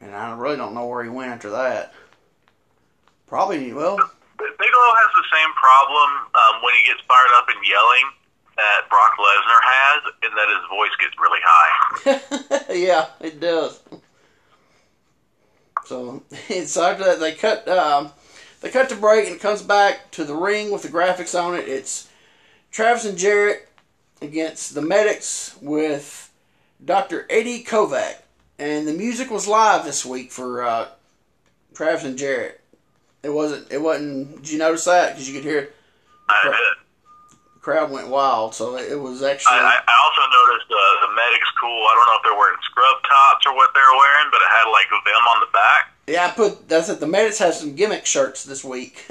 and 0.00 0.14
I 0.14 0.32
really 0.36 0.56
don't 0.56 0.74
know 0.74 0.86
where 0.86 1.02
he 1.02 1.10
went 1.10 1.30
after 1.30 1.50
that. 1.50 1.92
Probably 3.26 3.72
well. 3.72 3.96
Bigelow 3.96 4.92
has 4.94 5.10
the 5.16 5.26
same 5.32 5.52
problem 5.54 6.10
um, 6.34 6.62
when 6.62 6.74
he 6.74 6.82
gets 6.88 7.00
fired 7.06 7.30
up 7.34 7.46
and 7.48 7.58
yelling 7.66 8.10
that 8.56 8.88
Brock 8.88 9.12
Lesnar 9.18 9.62
has, 9.62 10.02
and 10.22 10.32
that 10.36 10.48
his 10.48 10.64
voice 10.68 10.90
gets 11.00 11.14
really 11.18 11.40
high. 11.42 12.74
yeah, 12.74 13.06
it 13.20 13.40
does. 13.40 13.80
So, 15.86 16.22
so 16.66 16.84
after 16.84 17.04
that, 17.04 17.20
they 17.20 17.32
cut 17.32 17.68
um, 17.68 18.10
they 18.60 18.70
cut 18.70 18.88
the 18.88 18.94
break 18.94 19.26
and 19.26 19.36
it 19.36 19.40
comes 19.40 19.62
back 19.62 20.10
to 20.12 20.24
the 20.24 20.34
ring 20.34 20.70
with 20.70 20.82
the 20.82 20.88
graphics 20.88 21.40
on 21.40 21.54
it. 21.54 21.68
It's 21.68 22.08
Travis 22.72 23.04
and 23.04 23.18
Jarrett 23.18 23.68
against 24.20 24.74
the 24.74 24.82
Medics 24.82 25.56
with 25.60 26.32
Dr. 26.84 27.26
Eddie 27.30 27.62
Kovac, 27.62 28.16
and 28.58 28.88
the 28.88 28.92
music 28.94 29.30
was 29.30 29.46
live 29.46 29.84
this 29.84 30.04
week 30.06 30.32
for 30.32 30.62
uh, 30.64 30.88
Travis 31.74 32.04
and 32.04 32.16
Jarrett. 32.18 32.60
It 33.22 33.30
wasn't. 33.30 33.70
It 33.70 33.78
wasn't. 33.80 34.36
Did 34.42 34.50
you 34.50 34.58
notice 34.58 34.84
that? 34.86 35.10
Because 35.12 35.28
you 35.28 35.34
could 35.34 35.44
hear 35.48 35.68
I 36.28 36.40
Right. 36.48 36.52
did. 36.56 37.36
the 37.54 37.60
crowd 37.60 37.90
went 37.90 38.08
wild. 38.08 38.54
So 38.54 38.76
it 38.78 38.98
was 38.98 39.22
I, 39.22 39.30
actually. 39.32 39.58
I 39.58 39.78
I 39.78 39.94
also 40.02 40.22
noticed 40.50 40.70
uh, 40.72 41.06
the 41.06 41.14
medics 41.14 41.50
cool. 41.60 41.70
I 41.70 41.94
don't 41.94 42.06
know 42.06 42.16
if 42.16 42.22
they're 42.24 42.38
wearing 42.38 42.58
scrub 42.64 42.96
tops 43.04 43.46
or 43.46 43.54
what 43.54 43.70
they're 43.74 43.92
wearing, 43.92 44.28
but 44.32 44.40
it 44.40 44.48
had 44.48 44.70
like 44.72 44.88
them 44.90 45.26
on 45.34 45.40
the 45.40 45.52
back. 45.52 45.92
yeah, 46.08 46.26
I 46.26 46.30
put. 46.30 46.68
That's 46.68 46.88
it. 46.88 46.98
The 47.00 47.06
Medics 47.06 47.38
have 47.38 47.54
some 47.54 47.74
gimmick 47.76 48.06
shirts 48.06 48.42
this 48.44 48.64
week. 48.64 49.04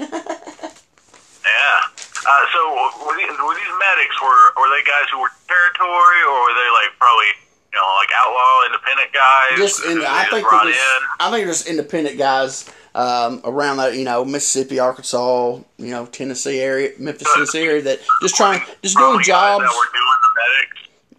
Yeah. 1.52 2.02
Uh, 2.24 2.44
so 2.54 2.60
were 3.04 3.16
these, 3.18 3.28
were 3.28 3.54
these 3.54 3.74
medics 3.76 4.16
were 4.22 4.42
were 4.56 4.70
they 4.72 4.82
guys 4.88 5.04
who 5.12 5.20
were 5.20 5.32
territory 5.44 6.20
or 6.32 6.36
were 6.48 6.54
they 6.56 6.70
like 6.80 6.96
probably 6.96 7.30
you 7.72 7.76
know 7.76 7.88
like 8.00 8.08
outlaw 8.16 8.72
independent 8.72 9.10
guys? 9.12 9.58
just 9.58 9.84
in, 9.84 10.00
I 10.00 10.24
think 10.30 10.48
just, 10.48 10.78
in? 10.78 11.00
I 11.20 11.30
think 11.30 11.46
just 11.46 11.66
independent 11.68 12.16
guys 12.16 12.70
um, 12.94 13.40
around 13.44 13.78
that 13.78 13.96
you 13.96 14.04
know 14.04 14.24
Mississippi, 14.24 14.78
Arkansas, 14.78 15.58
you 15.78 15.90
know 15.90 16.06
Tennessee 16.06 16.60
area, 16.60 16.92
Memphis, 16.98 17.28
Tennessee 17.34 17.66
area 17.66 17.82
that 17.82 18.00
just 18.22 18.36
trying, 18.36 18.62
just 18.82 18.96
doing 18.96 19.22
jobs, 19.22 19.64
doing 19.64 19.88
the 19.92 20.42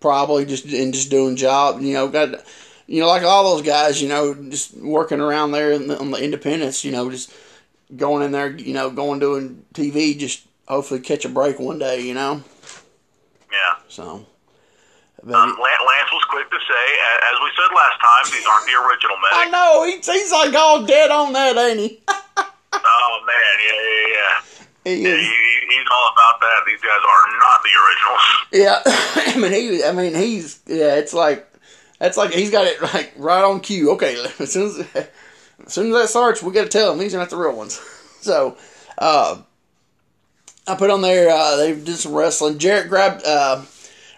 probably 0.03 0.45
just 0.45 0.65
and 0.65 0.93
just 0.93 1.09
doing 1.09 1.35
job. 1.35 1.81
You 1.81 1.93
know, 1.93 2.07
got 2.07 2.45
you 2.87 3.01
know 3.01 3.07
like 3.07 3.23
all 3.23 3.55
those 3.55 3.65
guys, 3.65 4.01
you 4.01 4.09
know, 4.09 4.35
just 4.49 4.77
working 4.77 5.19
around 5.19 5.51
there 5.51 5.73
on 5.73 5.87
the, 5.87 5.99
on 5.99 6.11
the 6.11 6.23
independents. 6.23 6.85
You 6.85 6.91
know, 6.91 7.09
just 7.09 7.33
going 7.95 8.23
in 8.23 8.31
there, 8.31 8.51
you 8.51 8.73
know, 8.73 8.89
going 8.89 9.19
doing 9.19 9.63
TV, 9.73 10.17
just 10.17 10.45
hopefully 10.67 10.99
catch 10.99 11.25
a 11.25 11.29
break 11.29 11.59
one 11.59 11.79
day. 11.79 12.01
You 12.01 12.13
know, 12.13 12.43
Yeah. 13.51 13.75
so. 13.87 14.25
But 15.25 15.35
Um, 15.35 15.57
Lance 15.57 16.11
was 16.11 16.23
quick 16.29 16.49
to 16.51 16.57
say, 16.59 16.85
as 17.31 17.39
we 17.41 17.49
said 17.55 17.73
last 17.73 17.97
time, 18.01 18.33
these 18.33 18.45
aren't 18.45 18.65
the 18.67 18.73
original 18.75 19.15
men. 19.15 19.31
I 19.31 19.49
know 19.49 19.83
he's, 19.85 20.05
he's 20.05 20.31
like 20.33 20.53
all 20.53 20.83
dead 20.85 21.11
on 21.11 21.31
that, 21.33 21.57
ain't 21.57 21.79
he? 21.79 22.01
Oh 22.85 23.19
man, 23.25 23.35
yeah, 23.65 23.81
yeah, 23.81 24.07
yeah. 24.13 24.95
He 24.95 25.03
Yeah, 25.03 25.15
he- 25.15 25.67
he's 25.69 25.87
all 25.89 26.11
about 26.11 26.41
that. 26.41 26.63
These 26.67 26.81
guys 26.81 26.99
are 26.99 27.37
not 27.37 27.61
the 27.63 27.69
originals. 27.85 28.25
Yeah, 28.51 28.81
I 28.85 29.37
mean 29.39 29.51
he. 29.53 29.83
I 29.83 29.91
mean 29.93 30.13
he's. 30.15 30.59
Yeah, 30.65 30.95
it's 30.95 31.13
like 31.13 31.47
that's 31.99 32.17
like 32.17 32.31
he's 32.31 32.49
got 32.51 32.65
it 32.65 32.81
like 32.81 33.13
right 33.15 33.43
on 33.43 33.61
cue. 33.61 33.91
Okay, 33.91 34.15
as 34.39 34.51
soon 34.51 34.67
as 34.67 35.07
as 35.65 35.73
soon 35.73 35.87
as 35.87 35.93
that 36.01 36.09
starts, 36.09 36.41
we 36.43 36.51
got 36.51 36.63
to 36.63 36.69
tell 36.69 36.89
them 36.89 36.99
these 36.99 37.13
are 37.15 37.19
not 37.19 37.29
the 37.29 37.37
real 37.37 37.55
ones. 37.55 37.79
So, 38.23 38.55
uh, 38.97 39.41
I 40.65 40.75
put 40.77 40.89
on 40.89 41.01
there. 41.01 41.29
Uh, 41.29 41.57
they 41.57 41.73
did 41.75 41.97
some 41.97 42.13
wrestling. 42.13 42.57
Jarrett 42.57 42.87
grabbed 42.87 43.21
uh, 43.25 43.63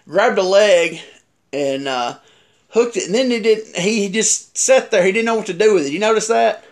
grabbed 0.06 0.38
a 0.38 0.44
leg 0.44 1.00
and 1.52 1.88
uh, 1.88 2.18
hooked 2.70 2.96
it, 2.96 3.06
and 3.06 3.14
then 3.16 3.32
he 3.32 3.40
did. 3.40 3.66
He 3.76 4.08
just 4.08 4.56
sat 4.56 4.92
there. 4.92 5.02
He 5.04 5.10
didn't 5.10 5.26
know 5.26 5.34
what 5.34 5.46
to 5.46 5.52
do 5.58 5.74
with 5.74 5.86
it. 5.86 5.92
You 5.92 5.98
notice 5.98 6.28
that? 6.28 6.62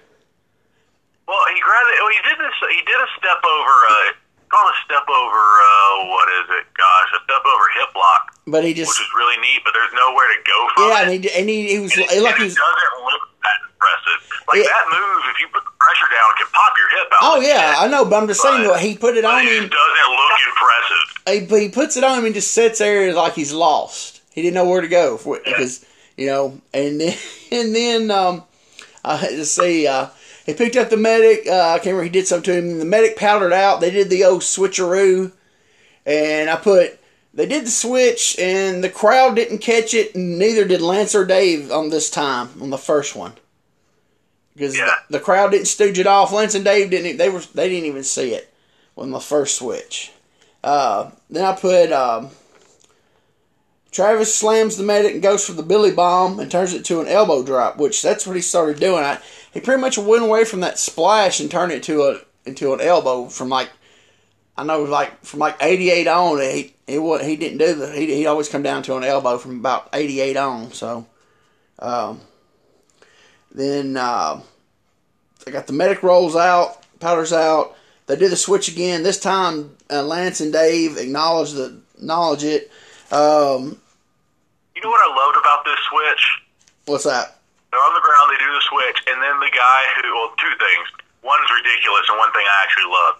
Well, 1.27 1.42
he 1.53 1.59
grabbed 1.61 1.90
it. 1.90 1.98
Well, 1.98 2.12
he 2.14 2.22
did 2.29 2.38
this. 2.38 2.55
He 2.70 2.83
did 2.87 3.00
a 3.03 3.09
step 3.18 3.42
over. 3.42 3.74
Uh, 3.90 4.12
called 4.48 4.70
a 4.70 4.79
step 4.87 5.03
over. 5.11 5.42
Uh, 5.42 6.07
what 6.14 6.29
is 6.38 6.46
it? 6.61 6.64
Gosh, 6.79 7.09
a 7.18 7.24
step 7.24 7.42
over 7.42 7.64
hip 7.81 7.90
lock, 7.96 8.22
But 8.46 8.62
he 8.62 8.70
which 8.70 8.77
just 8.87 9.00
is 9.00 9.11
really 9.18 9.38
neat. 9.42 9.59
But 9.64 9.74
there's 9.74 9.90
nowhere 9.90 10.29
to 10.31 10.38
go 10.46 10.59
from 10.77 10.83
yeah, 10.87 11.03
it. 11.03 11.03
and 11.03 11.24
he 11.24 11.31
and 11.35 11.48
he, 11.50 11.66
he 11.66 11.79
was 11.81 11.90
And 11.98 12.07
it, 12.14 12.22
like 12.22 12.37
he 12.37 12.44
was. 12.44 12.55
doesn't 12.55 12.94
look 13.03 13.22
that 13.44 13.59
impressive. 13.70 14.18
Like 14.48 14.59
Yeah. 14.59 14.72
that 14.72 14.87
move, 14.90 15.22
if 15.30 15.40
you 15.40 15.46
put 15.52 15.64
the 15.64 15.74
pressure 15.78 16.09
down, 16.11 16.26
it 16.33 16.37
can 16.42 16.50
pop 16.52 16.72
your 16.76 16.88
hip 16.90 17.09
out. 17.12 17.20
Oh 17.22 17.40
yeah, 17.40 17.57
that. 17.72 17.83
I 17.83 17.87
know, 17.88 18.04
but 18.04 18.16
I'm 18.22 18.26
just 18.28 18.40
saying 18.42 18.62
But- 18.64 18.70
what 18.72 18.80
he 18.80 18.96
put 18.96 19.16
it 19.16 19.24
on 19.24 19.40
it 19.40 19.48
him. 19.48 19.68
doesn't 19.68 20.11
look 20.11 20.38
impressive. 20.48 21.04
he, 21.28 21.46
but 21.46 21.61
he 21.62 21.68
puts 21.68 21.96
it 21.96 22.04
on 22.04 22.18
him 22.18 22.24
and 22.24 22.35
just 22.35 22.52
sits 22.52 22.78
there 22.80 23.12
like 23.14 23.35
he's 23.35 23.52
lost. 23.52 24.20
He 24.33 24.42
didn't 24.42 24.54
know 24.54 24.64
where 24.68 24.80
to 24.80 24.88
go 24.88 25.16
for, 25.16 25.38
because 25.44 25.85
you 26.16 26.26
know, 26.26 26.61
and 26.72 27.00
then 27.00 27.16
and 27.52 27.74
then 27.74 28.11
um, 28.11 28.42
I 29.04 29.16
had 29.16 29.30
to 29.30 29.44
see 29.44 29.87
uh, 29.87 30.09
he 30.46 30.54
picked 30.54 30.76
up 30.76 30.90
the 30.90 30.96
medic. 30.96 31.46
Uh, 31.46 31.70
I 31.70 31.76
can't 31.78 31.87
remember 31.87 32.04
he 32.04 32.11
did 32.11 32.26
something 32.26 32.52
to 32.52 32.59
him. 32.59 32.78
The 32.78 32.85
medic 32.85 33.16
powdered 33.16 33.52
out. 33.52 33.80
They 33.80 33.90
did 33.90 34.11
the 34.11 34.24
old 34.24 34.40
switcheroo, 34.42 35.33
and 36.07 36.50
I 36.50 36.57
put 36.57 36.98
they 37.35 37.47
did 37.47 37.66
the 37.66 37.70
switch, 37.70 38.38
and 38.38 38.83
the 38.83 38.88
crowd 38.88 39.37
didn't 39.37 39.59
catch 39.59 39.92
it, 39.92 40.14
and 40.14 40.38
neither 40.38 40.64
did 40.64 40.81
Lance 40.81 41.14
or 41.14 41.25
Dave 41.25 41.70
on 41.70 41.90
this 41.90 42.09
time 42.09 42.51
on 42.62 42.70
the 42.70 42.79
first 42.79 43.16
one. 43.16 43.33
Because 44.55 44.77
Yeah. 44.77 44.90
the, 45.09 45.18
the 45.18 45.25
crowd 45.25 45.51
didn't 45.51 45.66
stooge 45.66 45.99
it 45.99 46.07
off. 46.07 46.33
Lance 46.33 46.55
and 46.55 46.64
Dave 46.64 46.90
didn't. 46.90 47.16
They 47.16 47.29
were. 47.29 47.40
They 47.55 47.68
didn't 47.68 47.87
even 47.87 48.05
see 48.05 48.35
it 48.35 48.53
on 48.97 49.11
the 49.11 49.20
first 49.20 49.57
switch. 49.57 50.12
Uh, 50.62 51.11
then 51.29 51.44
I 51.44 51.53
put 51.57 51.92
um, 51.92 52.31
Travis 53.90 54.35
slams 54.35 54.77
the 54.77 54.83
medic 54.83 55.12
and 55.14 55.23
goes 55.23 55.44
for 55.47 55.53
the 55.53 55.62
Billy 55.62 55.90
bomb 55.90 56.40
and 56.40 56.51
turns 56.51 56.73
it 56.73 56.85
to 56.87 57.01
an 57.01 57.09
elbow 57.09 57.42
drop, 57.42 57.77
which 57.77 58.01
that's 58.03 58.27
what 58.27 58.37
he 58.37 58.42
started 58.42 58.81
doing. 58.81 59.05
I, 59.05 59.18
he 59.53 59.61
pretty 59.61 59.81
much 59.81 59.99
went 59.99 60.23
away 60.25 60.44
from 60.44 60.61
that 60.61 60.79
splash 60.79 61.38
and 61.40 61.51
turned 61.51 61.73
it 61.73 61.83
to 61.85 62.03
a 62.03 62.20
into 62.49 62.73
an 62.75 62.81
elbow 62.81 63.27
from 63.27 63.49
like 63.49 63.70
I 64.56 64.64
know 64.64 64.82
like 64.82 65.24
from 65.24 65.40
like 65.40 65.56
88 65.60 66.06
on. 66.06 66.40
He 66.40 66.74
he 66.86 67.18
he 67.24 67.36
didn't 67.36 67.58
do 67.58 67.74
the 67.74 67.90
he 67.92 68.06
he 68.14 68.26
always 68.26 68.48
come 68.48 68.62
down 68.62 68.82
to 68.84 68.96
an 68.96 69.04
elbow 69.04 69.38
from 69.38 69.58
about 69.58 69.88
88 69.92 70.36
on. 70.36 70.72
So, 70.72 71.06
um, 71.80 72.20
then 73.52 73.96
uh, 73.96 74.40
they 75.44 75.52
got 75.52 75.66
the 75.66 75.72
medic 75.72 76.02
rolls 76.02 76.36
out, 76.36 76.82
powders 77.00 77.32
out. 77.32 77.76
They 78.06 78.16
do 78.16 78.28
the 78.28 78.36
switch 78.36 78.68
again. 78.68 79.02
This 79.02 79.18
time, 79.18 79.76
uh, 79.90 80.02
Lance 80.02 80.40
and 80.40 80.52
Dave 80.52 80.98
acknowledge 80.98 81.52
the 81.52 81.80
acknowledge 81.96 82.44
it. 82.44 82.70
Um, 83.10 83.80
You 84.76 84.82
know 84.82 84.90
what 84.90 85.00
I 85.00 85.14
loved 85.14 85.38
about 85.38 85.64
this 85.64 85.78
switch? 85.90 86.24
what's 86.86 87.04
that? 87.04 87.38
They're 87.70 87.80
on 87.80 87.94
the 87.94 88.04
ground, 88.06 88.30
they 88.30 88.38
do 88.38 88.52
the 88.52 88.62
switch, 88.70 88.98
and 89.08 89.18
then 89.22 89.34
the 89.40 89.50
guy 89.50 89.80
who, 89.98 90.14
well, 90.14 90.30
two 90.38 90.52
things. 90.62 90.86
One's 91.24 91.50
ridiculous, 91.50 92.06
and 92.08 92.18
one 92.18 92.30
thing 92.30 92.46
I 92.46 92.56
actually 92.62 92.86
love. 92.92 93.14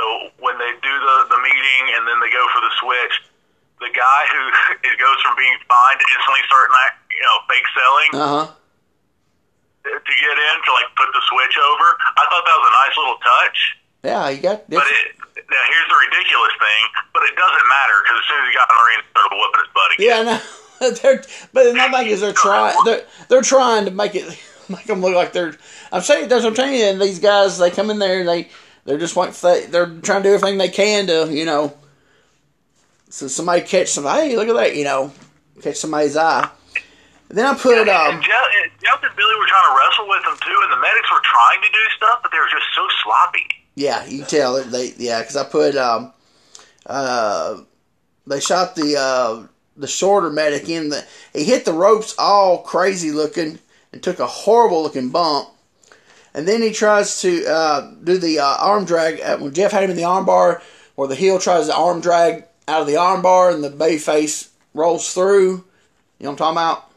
So 0.00 0.32
when 0.40 0.56
they 0.56 0.72
do 0.80 0.94
the, 0.96 1.16
the 1.28 1.40
meeting 1.44 1.82
and 1.92 2.08
then 2.08 2.16
they 2.24 2.32
go 2.32 2.40
for 2.56 2.64
the 2.64 2.72
switch, 2.80 3.14
the 3.84 3.92
guy 3.92 4.22
who 4.32 4.42
it 4.88 4.96
goes 4.96 5.18
from 5.20 5.36
being 5.36 5.60
fine 5.68 5.96
to 6.00 6.04
instantly 6.16 6.42
starting 6.48 6.72
you 7.12 7.20
know, 7.28 7.36
fake 7.52 7.68
selling 7.76 8.10
Uh 8.16 8.30
huh. 8.32 8.46
to 9.84 10.12
get 10.16 10.36
in 10.40 10.56
to 10.64 10.70
like 10.72 10.88
put 10.96 11.12
the 11.12 11.20
switch 11.28 11.56
over. 11.60 11.86
I 12.16 12.24
thought 12.32 12.44
that 12.48 12.56
was 12.56 12.68
a 12.72 12.76
nice 12.80 12.94
little 12.96 13.20
touch. 13.20 13.58
Yeah, 14.00 14.24
you 14.32 14.40
got. 14.40 14.64
But 14.72 14.88
it, 14.88 15.20
now 15.36 15.64
here's 15.68 15.88
the 15.92 16.00
ridiculous 16.08 16.54
thing, 16.56 16.82
but 17.12 17.20
it 17.28 17.36
doesn't 17.36 17.66
matter 17.68 17.96
because 18.00 18.16
as 18.16 18.24
soon 18.24 18.40
as 18.40 18.46
he 18.48 18.54
got 18.56 18.66
in 18.72 18.76
the 18.80 18.86
ring, 18.88 18.98
he 19.04 19.08
started 19.12 19.36
whooping 19.36 19.60
his 19.60 19.72
butt 19.76 19.90
again. 19.92 20.08
Yeah, 20.08 20.20
no. 20.24 20.36
they're, 20.96 21.20
but 21.52 21.62
another 21.68 21.92
thing 22.00 22.06
is 22.08 22.20
they're 22.24 22.32
trying. 22.32 22.76
They're, 22.88 23.04
they're 23.28 23.44
trying 23.44 23.84
to 23.84 23.90
make 23.92 24.16
it 24.16 24.24
make 24.72 24.88
them 24.88 25.04
look 25.04 25.12
like 25.12 25.36
they're. 25.36 25.52
I'm 25.92 26.00
saying 26.00 26.32
that's 26.32 26.44
what 26.44 26.56
I'm. 26.58 26.72
And 26.72 26.96
these 27.02 27.18
guys, 27.20 27.58
they 27.60 27.70
come 27.70 27.90
in 27.90 27.98
there 27.98 28.20
and 28.20 28.28
they 28.28 28.48
they're 28.84 28.98
just 28.98 29.14
they, 29.42 29.66
they're 29.66 29.86
trying 29.86 30.22
to 30.22 30.28
do 30.28 30.34
everything 30.34 30.58
they 30.58 30.68
can 30.68 31.06
to 31.06 31.28
you 31.30 31.44
know. 31.44 31.76
So 33.08 33.28
somebody 33.28 33.62
catch 33.62 33.88
somebody. 33.88 34.30
Hey, 34.30 34.36
look 34.36 34.48
at 34.48 34.54
that! 34.54 34.76
You 34.76 34.84
know, 34.84 35.12
catch 35.60 35.76
somebody's 35.76 36.16
eye. 36.16 36.48
And 37.30 37.38
then 37.38 37.46
I 37.46 37.54
put 37.54 37.78
And 37.78 37.88
um. 37.88 38.20
Jeff, 38.20 38.42
and 38.62 38.70
Jeff 38.82 39.02
and 39.02 39.16
Billy 39.16 39.34
were 39.38 39.46
trying 39.46 39.70
to 39.70 39.78
wrestle 39.78 40.08
with 40.08 40.24
him 40.24 40.36
too, 40.44 40.60
and 40.64 40.72
the 40.72 40.80
medics 40.80 41.10
were 41.10 41.22
trying 41.22 41.60
to 41.62 41.68
do 41.68 41.78
stuff, 41.96 42.20
but 42.22 42.32
they 42.32 42.38
were 42.38 42.50
just 42.50 42.66
so 42.74 42.86
sloppy. 43.04 43.46
Yeah, 43.76 44.04
you 44.06 44.24
tell 44.24 44.56
it. 44.56 44.64
They 44.64 44.94
yeah, 44.98 45.20
because 45.20 45.36
I 45.36 45.44
put 45.44 45.76
um, 45.76 46.12
uh, 46.86 47.60
they 48.26 48.40
shot 48.40 48.74
the 48.74 48.96
uh 48.98 49.46
the 49.76 49.86
shorter 49.86 50.30
medic 50.30 50.68
in 50.68 50.88
the. 50.88 51.04
He 51.32 51.44
hit 51.44 51.64
the 51.64 51.72
ropes 51.72 52.14
all 52.18 52.62
crazy 52.62 53.12
looking 53.12 53.60
and 53.92 54.02
took 54.02 54.18
a 54.18 54.26
horrible 54.26 54.82
looking 54.82 55.10
bump. 55.10 55.48
And 56.34 56.46
then 56.46 56.62
he 56.62 56.70
tries 56.72 57.20
to 57.22 57.44
uh, 57.46 57.90
do 58.04 58.18
the 58.18 58.38
uh, 58.38 58.56
arm 58.60 58.84
drag 58.84 59.20
uh, 59.20 59.38
when 59.38 59.52
Jeff 59.52 59.72
had 59.72 59.82
him 59.84 59.90
in 59.90 59.96
the 59.96 60.04
arm 60.04 60.24
bar, 60.24 60.62
where 60.94 61.08
the 61.08 61.14
heel 61.16 61.38
tries 61.38 61.66
to 61.66 61.74
arm 61.74 62.00
drag 62.00 62.44
out 62.68 62.80
of 62.82 62.86
the 62.86 62.96
arm 62.96 63.20
bar 63.22 63.50
and 63.50 63.64
the 63.64 63.70
bay 63.70 63.98
face 63.98 64.50
rolls 64.74 65.12
through. 65.12 65.64
You 66.18 66.24
know 66.24 66.30
what 66.30 66.30
I'm 66.32 66.36
talking 66.36 66.56
about? 66.58 66.90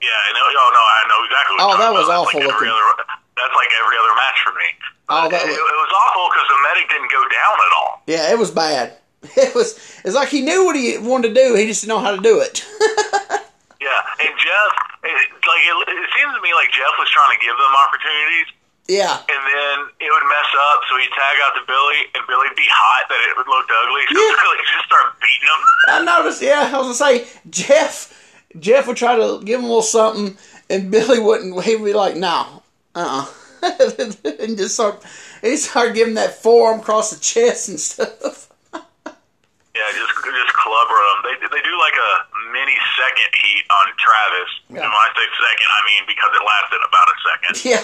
Yeah, 0.00 0.08
I 0.14 0.32
know. 0.32 0.46
Oh 0.46 0.70
no, 0.72 0.80
I 0.80 1.02
know 1.08 1.20
exactly. 1.26 1.54
What 1.56 1.74
Oh, 1.74 1.78
that 1.78 1.92
was 1.92 2.04
about. 2.06 2.24
That's 2.24 2.34
awful 2.34 2.40
like 2.40 2.48
looking. 2.54 2.68
other, 2.68 3.04
that's 3.36 3.54
like 3.56 3.70
every 3.82 3.96
other 3.98 4.14
match 4.16 4.38
for 4.44 4.52
me. 4.54 4.68
Oh, 5.12 5.28
that 5.28 5.42
it, 5.42 5.48
was- 5.48 5.56
it 5.58 5.80
was 5.82 5.92
awful 5.98 6.24
because 6.30 6.46
the 6.48 6.58
medic 6.62 6.86
didn't 6.88 7.10
go 7.10 7.22
down 7.26 7.54
at 7.58 7.72
all. 7.80 7.92
Yeah, 8.06 8.30
it 8.32 8.38
was 8.38 8.50
bad. 8.50 8.94
It 9.36 9.54
was. 9.54 9.76
It's 10.04 10.14
like 10.14 10.28
he 10.28 10.40
knew 10.40 10.64
what 10.64 10.76
he 10.76 10.96
wanted 10.96 11.28
to 11.28 11.34
do. 11.34 11.54
He 11.54 11.66
just 11.66 11.82
didn't 11.82 11.90
know 11.92 12.00
how 12.00 12.14
to 12.16 12.22
do 12.22 12.40
it. 12.40 12.64
Yeah, 13.80 13.96
and 14.20 14.28
Jeff, 14.36 14.72
it, 15.04 15.16
like 15.40 15.64
it, 15.64 15.72
it 15.88 16.10
seems 16.12 16.34
to 16.36 16.40
me 16.44 16.49
like 16.60 16.70
Jeff 16.76 16.92
was 17.00 17.08
trying 17.08 17.32
to 17.32 17.40
give 17.40 17.56
them 17.56 17.72
opportunities, 17.72 18.48
yeah. 18.84 19.16
and 19.24 19.42
then 19.48 19.76
it 19.96 20.10
would 20.12 20.26
mess 20.28 20.50
up, 20.70 20.84
so 20.88 21.00
he'd 21.00 21.12
tag 21.16 21.40
out 21.40 21.56
to 21.56 21.64
Billy, 21.64 22.00
and 22.12 22.22
Billy'd 22.28 22.52
be 22.52 22.68
hot 22.68 23.08
that 23.08 23.20
it 23.24 23.34
would 23.40 23.48
look 23.48 23.64
ugly, 23.64 24.04
so 24.12 24.20
Yeah. 24.20 24.36
Billy 24.44 24.60
just 24.68 24.84
start 24.84 25.16
beating 25.16 25.48
him. 25.48 25.60
I 25.88 25.96
noticed. 26.04 26.44
Yeah, 26.44 26.68
I 26.68 26.76
was 26.76 26.92
gonna 26.92 27.00
say 27.00 27.24
Jeff. 27.48 28.12
Jeff 28.58 28.86
would 28.88 28.98
try 29.00 29.16
to 29.16 29.40
give 29.44 29.60
him 29.60 29.64
a 29.64 29.68
little 29.68 29.82
something, 29.82 30.36
and 30.68 30.90
Billy 30.90 31.18
wouldn't. 31.18 31.56
He'd 31.64 31.80
be 31.84 31.94
like, 31.94 32.16
"No, 32.16 32.62
uh, 32.94 33.24
uh 33.24 33.26
and 33.62 34.56
just 34.56 34.74
start. 34.74 35.02
He 35.40 35.56
started 35.56 35.94
giving 35.94 36.14
that 36.14 36.42
forearm 36.42 36.80
across 36.80 37.10
the 37.10 37.20
chest 37.20 37.68
and 37.68 37.80
stuff. 37.80 38.48
Yeah, 39.70 39.86
just 39.96 40.12
just 40.12 40.52
clubber 40.60 40.98
them. 40.98 41.18
They 41.24 41.34
they 41.56 41.62
do 41.62 41.74
like 41.78 41.94
a 41.94 42.10
mini 42.52 42.76
second 42.98 43.30
heat 43.42 43.64
on 43.70 43.86
Travis. 43.98 44.50
Yeah. 44.68 44.82
And 44.84 44.90
when 44.90 45.02
I 45.02 45.08
say 45.16 45.26
second, 45.38 45.68
I 45.70 45.80
mean 45.88 46.02
because 46.06 46.30
it 46.34 46.42
lasted 46.44 46.82
about 46.86 47.06
a 47.08 47.16
second. 47.28 47.54
Yeah. 47.70 47.82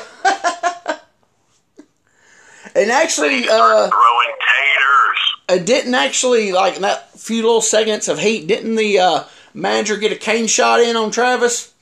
and 2.75 2.91
actually, 2.91 3.49
uh, 3.49 3.89
throwing 3.89 4.35
taters. 4.43 5.21
it 5.49 5.67
didn't 5.67 5.95
actually 5.95 6.53
like 6.53 6.77
in 6.77 6.83
that 6.83 7.13
few 7.19 7.43
little 7.43 7.61
seconds 7.63 8.09
of 8.09 8.19
heat. 8.19 8.47
Didn't 8.47 8.75
the 8.77 8.99
uh, 8.99 9.25
manager 9.55 9.97
get 9.97 10.13
a 10.13 10.17
cane 10.17 10.47
shot 10.47 10.81
in 10.81 10.97
on 10.97 11.11
Travis? 11.11 11.73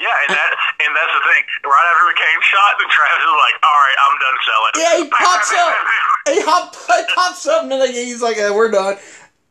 Yeah, 0.00 0.08
and 0.26 0.34
that 0.36 0.50
and 0.80 0.96
that's 0.96 1.12
the 1.14 1.20
thing. 1.32 1.42
Right 1.64 1.86
after 1.92 2.06
the 2.10 2.18
cane 2.18 2.42
shot, 2.42 2.74
the 2.78 2.86
Travis 2.90 3.24
was 3.24 3.40
like, 3.46 3.56
"All 3.62 3.78
right, 3.78 3.96
I'm 4.04 4.16
done 4.18 4.38
selling." 4.44 4.72
Yeah, 4.76 5.04
he 5.04 5.10
pops 5.24 5.52
up. 5.52 5.74
He, 6.26 6.40
hop, 6.42 6.76
he 7.08 7.14
pops 7.14 7.46
up, 7.46 7.62
and 7.62 7.70
then 7.72 7.92
he's 7.92 8.20
like, 8.22 8.36
uh, 8.38 8.52
"We're 8.54 8.70
done." 8.70 8.96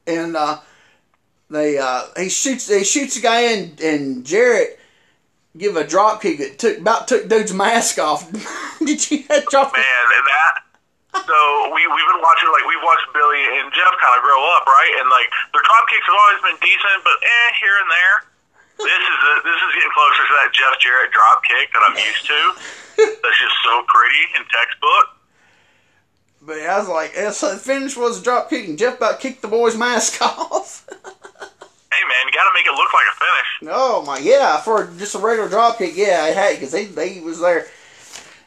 And 0.06 0.36
uh, 0.36 0.60
they 1.54 1.78
uh, 1.78 2.04
he 2.18 2.30
shoots 2.30 2.68
he 2.68 2.84
shoots 2.84 3.16
the 3.16 3.22
guy 3.22 3.54
in, 3.54 3.78
and 3.84 4.26
Jarrett 4.26 4.80
give 5.58 5.78
a 5.78 5.86
drop 5.86 6.22
kick 6.22 6.40
that 6.40 6.58
took 6.58 6.80
about 6.80 7.08
took 7.08 7.30
dude's 7.30 7.54
mask 7.54 8.00
off. 8.00 8.26
Did 8.80 9.00
you 9.12 9.24
that 9.30 9.46
drop? 9.48 9.72
Man, 9.74 10.06
and 10.18 10.26
that. 10.28 10.54
So 11.14 11.38
we 11.70 11.86
we've 11.86 12.10
been 12.10 12.24
watching 12.26 12.50
like 12.50 12.66
we've 12.66 12.82
watched 12.82 13.06
Billy 13.14 13.44
and 13.62 13.70
Jeff 13.70 13.94
kind 14.02 14.18
of 14.18 14.26
grow 14.26 14.42
up, 14.58 14.66
right? 14.66 14.94
And 14.98 15.08
like 15.14 15.30
their 15.54 15.62
drop 15.62 15.86
kicks 15.94 16.06
have 16.10 16.18
always 16.18 16.42
been 16.42 16.60
decent, 16.60 17.00
but 17.06 17.18
eh, 17.22 17.50
here 17.62 17.78
and 17.78 17.90
there. 17.90 18.18
This 18.82 19.06
is 19.06 19.20
a, 19.22 19.34
this 19.46 19.60
is 19.62 19.70
getting 19.78 19.94
closer 19.94 20.24
to 20.26 20.34
that 20.42 20.50
Jeff 20.52 20.76
Jarrett 20.82 21.14
drop 21.14 21.46
kick 21.46 21.70
that 21.72 21.82
I'm 21.86 21.98
used 22.02 22.26
to. 22.26 22.40
That's 23.22 23.40
just 23.40 23.58
so 23.62 23.86
pretty 23.86 24.24
in 24.34 24.42
textbook. 24.50 25.06
But 26.42 26.58
I 26.66 26.80
was 26.80 26.90
like, 26.90 27.14
so 27.32 27.54
the 27.54 27.60
finish 27.60 27.96
was 27.96 28.20
a 28.20 28.24
drop 28.24 28.50
kick, 28.50 28.68
and 28.68 28.78
Jeff 28.78 28.98
about 28.98 29.22
kicked 29.22 29.42
the 29.42 29.48
boy's 29.48 29.78
mask 29.78 30.22
off. 30.26 30.86
Man, 32.14 32.28
you 32.28 32.32
got 32.32 32.48
to 32.48 32.54
make 32.54 32.68
it 32.68 32.72
look 32.72 32.94
like 32.94 33.06
a 33.12 33.16
finish. 33.18 33.76
oh 33.76 34.04
my, 34.06 34.20
yeah, 34.20 34.62
for 34.62 34.86
just 35.00 35.16
a 35.16 35.18
regular 35.18 35.50
drop 35.50 35.80
kick, 35.80 35.94
yeah, 35.96 36.22
I 36.22 36.28
had 36.28 36.60
because 36.60 36.72
they 36.72 37.10
he 37.10 37.22
was 37.22 37.40
there. 37.40 37.66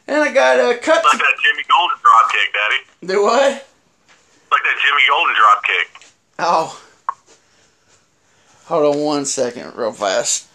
And 0.07 0.15
I 0.23 0.33
got 0.33 0.57
a 0.57 0.69
uh, 0.69 0.77
cut. 0.77 1.03
Like 1.03 1.17
that 1.17 1.35
Jimmy 1.43 1.63
Golden 1.67 1.97
drop 2.01 2.31
kick, 2.31 2.53
Daddy. 2.53 3.13
Do 3.13 3.23
what? 3.23 3.67
Like 4.51 4.63
that 4.63 4.79
Jimmy 4.81 5.01
Golden 5.09 5.35
drop 5.35 5.63
kick. 5.65 6.11
Oh. 6.39 6.81
Hold 8.67 8.95
on 8.95 9.01
one 9.01 9.25
second, 9.25 9.75
real 9.75 9.91
fast. 9.91 10.47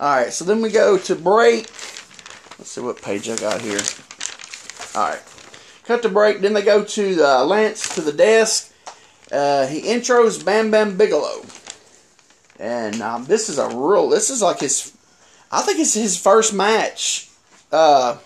Alright, 0.00 0.32
so 0.32 0.44
then 0.44 0.60
we 0.60 0.70
go 0.70 0.98
to 0.98 1.14
break. 1.14 1.68
Let's 2.58 2.70
see 2.70 2.80
what 2.80 3.00
page 3.00 3.28
I 3.28 3.36
got 3.36 3.60
here. 3.60 3.78
Alright. 4.96 5.22
Cut 5.84 6.02
to 6.02 6.08
break, 6.08 6.40
then 6.40 6.54
they 6.54 6.62
go 6.62 6.82
to 6.84 7.14
the 7.14 7.44
Lance 7.44 7.94
to 7.94 8.00
the 8.00 8.12
desk. 8.12 8.71
Uh, 9.32 9.66
he 9.66 9.82
intros 9.82 10.44
Bam 10.44 10.70
Bam 10.70 10.96
Bigelow. 10.96 11.42
And 12.58 13.00
um, 13.00 13.24
this 13.24 13.48
is 13.48 13.58
a 13.58 13.66
real, 13.68 14.08
this 14.08 14.30
is 14.30 14.42
like 14.42 14.60
his, 14.60 14.92
I 15.50 15.62
think 15.62 15.80
it's 15.80 15.94
his 15.94 16.16
first 16.16 16.52
match. 16.52 17.30
Uh, 17.72 18.18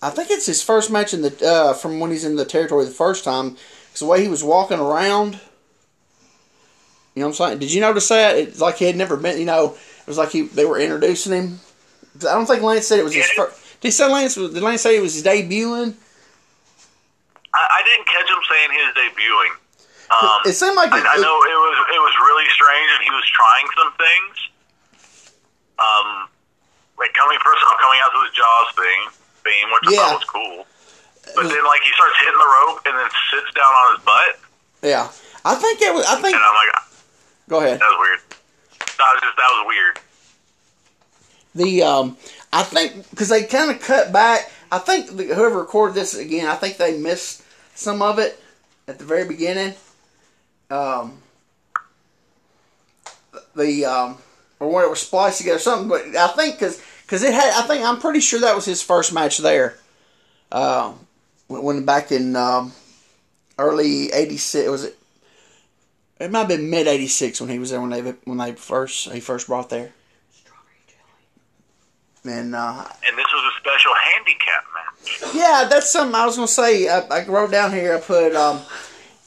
I 0.00 0.10
think 0.10 0.30
it's 0.30 0.46
his 0.46 0.62
first 0.62 0.90
match 0.90 1.12
in 1.12 1.22
the 1.22 1.46
uh, 1.46 1.72
from 1.72 1.98
when 1.98 2.10
he's 2.10 2.24
in 2.24 2.36
the 2.36 2.44
territory 2.44 2.84
the 2.84 2.90
first 2.90 3.24
time. 3.24 3.56
Because 3.86 4.00
the 4.00 4.06
way 4.06 4.22
he 4.22 4.28
was 4.28 4.44
walking 4.44 4.78
around, 4.78 5.40
you 7.14 7.20
know 7.20 7.26
what 7.26 7.40
I'm 7.40 7.48
saying? 7.48 7.58
Did 7.58 7.72
you 7.72 7.80
notice 7.80 8.08
that? 8.08 8.36
It's 8.36 8.60
like 8.60 8.76
he 8.76 8.84
had 8.84 8.96
never 8.96 9.16
been. 9.16 9.38
You 9.38 9.46
know, 9.46 9.74
it 9.74 10.06
was 10.06 10.18
like 10.18 10.30
he 10.30 10.42
they 10.42 10.64
were 10.64 10.78
introducing 10.78 11.32
him. 11.32 11.60
I 12.20 12.34
don't 12.34 12.46
think 12.46 12.62
Lance 12.62 12.86
said 12.86 13.00
it 13.00 13.04
was 13.04 13.14
his 13.14 13.28
first. 13.30 13.80
Did 13.80 13.88
he 13.88 13.90
say 13.92 14.10
Lance? 14.10 14.34
Did 14.36 14.62
Lance 14.62 14.82
say 14.82 14.96
it 14.96 15.02
was 15.02 15.14
his 15.14 15.24
debuting? 15.24 15.94
I, 17.56 17.80
I 17.80 17.80
didn't 17.88 18.06
catch 18.06 18.28
him 18.28 18.42
saying 18.52 18.70
his 18.76 18.88
debuting. 18.92 19.52
Um, 20.06 20.38
it 20.46 20.54
seemed 20.54 20.76
like 20.76 20.92
I, 20.92 21.00
it, 21.02 21.06
I 21.08 21.16
know 21.18 21.34
it 21.42 21.58
was 21.58 21.76
it 21.90 22.00
was 22.04 22.14
really 22.22 22.46
strange, 22.54 22.88
and 22.94 23.02
he 23.02 23.10
was 23.10 23.26
trying 23.32 23.66
some 23.74 23.90
things. 23.98 24.34
Um, 25.80 26.28
like 27.00 27.12
coming 27.12 27.38
first 27.42 27.60
off, 27.66 27.76
coming 27.80 27.98
out 28.04 28.12
to 28.14 28.20
the 28.22 28.32
Jaws 28.32 28.68
thing 28.78 29.00
theme, 29.44 29.68
which 29.74 29.84
I 29.92 29.96
thought 29.96 30.16
was 30.22 30.28
cool. 30.30 30.58
but 31.34 31.48
then 31.50 31.64
like 31.66 31.82
he 31.82 31.92
starts 31.98 32.16
hitting 32.22 32.38
the 32.38 32.50
rope 32.62 32.80
and 32.86 32.94
then 32.96 33.08
sits 33.34 33.50
down 33.52 33.66
on 33.68 33.86
his 33.96 34.02
butt, 34.06 34.32
Yeah, 34.82 35.10
I 35.44 35.54
think 35.56 35.82
it 35.82 35.92
was. 35.92 36.06
I 36.06 36.16
think. 36.22 36.36
and 36.36 36.44
I'm 36.44 36.54
like, 36.54 36.72
Go 37.48 37.58
ahead. 37.60 37.80
that 37.80 37.90
was 37.90 37.98
weird. 38.00 38.20
That 38.96 39.08
was 39.10 39.20
just 39.26 39.36
that 39.36 39.50
was 39.58 39.62
weird. 39.66 39.94
The 41.54 41.82
um, 41.82 42.16
I 42.52 42.62
think 42.62 43.10
because 43.10 43.28
they 43.28 43.44
kind 43.44 43.70
of 43.70 43.80
cut 43.82 44.12
back. 44.12 44.50
I 44.70 44.78
think 44.78 45.16
the, 45.16 45.24
whoever 45.34 45.58
recorded 45.58 45.94
this 45.94 46.14
again, 46.16 46.46
I 46.48 46.54
think 46.56 46.76
they 46.76 46.96
missed 46.98 47.42
some 47.76 48.02
of 48.02 48.18
it 48.18 48.42
at 48.88 48.98
the 48.98 49.04
very 49.04 49.26
beginning. 49.28 49.74
Um, 50.70 51.22
the 53.54 53.84
um, 53.84 54.18
or 54.58 54.70
when 54.72 54.84
it 54.84 54.90
was 54.90 55.00
spliced 55.00 55.38
together, 55.38 55.58
something. 55.58 55.88
But 55.88 56.16
I 56.16 56.28
think 56.28 56.56
because 56.56 56.82
because 57.02 57.22
it 57.22 57.32
had, 57.32 57.52
I 57.54 57.66
think 57.66 57.84
I'm 57.84 58.00
pretty 58.00 58.20
sure 58.20 58.40
that 58.40 58.56
was 58.56 58.64
his 58.64 58.82
first 58.82 59.12
match 59.12 59.38
there. 59.38 59.78
Um, 60.50 61.06
when, 61.46 61.62
when 61.62 61.84
back 61.84 62.10
in 62.10 62.34
um, 62.34 62.72
early 63.58 64.12
'86, 64.12 64.68
was 64.68 64.84
it? 64.84 64.98
It 66.18 66.30
might 66.30 66.40
have 66.40 66.48
been 66.48 66.70
mid 66.70 66.86
'86 66.86 67.40
when 67.40 67.50
he 67.50 67.58
was 67.58 67.70
there 67.70 67.80
when 67.80 67.90
they 67.90 68.00
when 68.24 68.38
they 68.38 68.52
first 68.52 69.10
he 69.12 69.20
first 69.20 69.46
brought 69.46 69.70
there. 69.70 69.92
And 72.24 72.56
uh, 72.56 72.84
And 73.06 73.16
this 73.16 73.26
was 73.32 73.54
a 73.54 73.60
special 73.60 73.92
handicap 73.94 74.64
match. 74.74 74.75
Yeah, 75.34 75.66
that's 75.68 75.90
something 75.90 76.14
I 76.14 76.26
was 76.26 76.36
gonna 76.36 76.48
say. 76.48 76.88
I, 76.88 77.00
I 77.00 77.26
wrote 77.26 77.50
down 77.50 77.72
here. 77.72 77.94
I 77.94 78.00
put 78.00 78.34
um, 78.34 78.60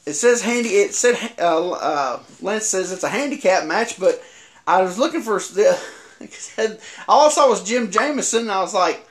it 0.06 0.14
says 0.14 0.42
handy. 0.42 0.70
It 0.70 0.94
said 0.94 1.16
uh, 1.38 1.70
uh, 1.70 2.22
Lance 2.40 2.66
says 2.66 2.92
it's 2.92 3.04
a 3.04 3.08
handicap 3.08 3.66
match, 3.66 3.98
but 3.98 4.22
I 4.66 4.82
was 4.82 4.98
looking 4.98 5.22
for 5.22 5.38
the. 5.38 5.78
All 7.08 7.26
I 7.26 7.30
saw 7.30 7.48
was 7.48 7.64
Jim 7.64 7.90
Jameson, 7.90 8.42
and 8.42 8.50
I 8.50 8.60
was 8.60 8.74
like, 8.74 9.06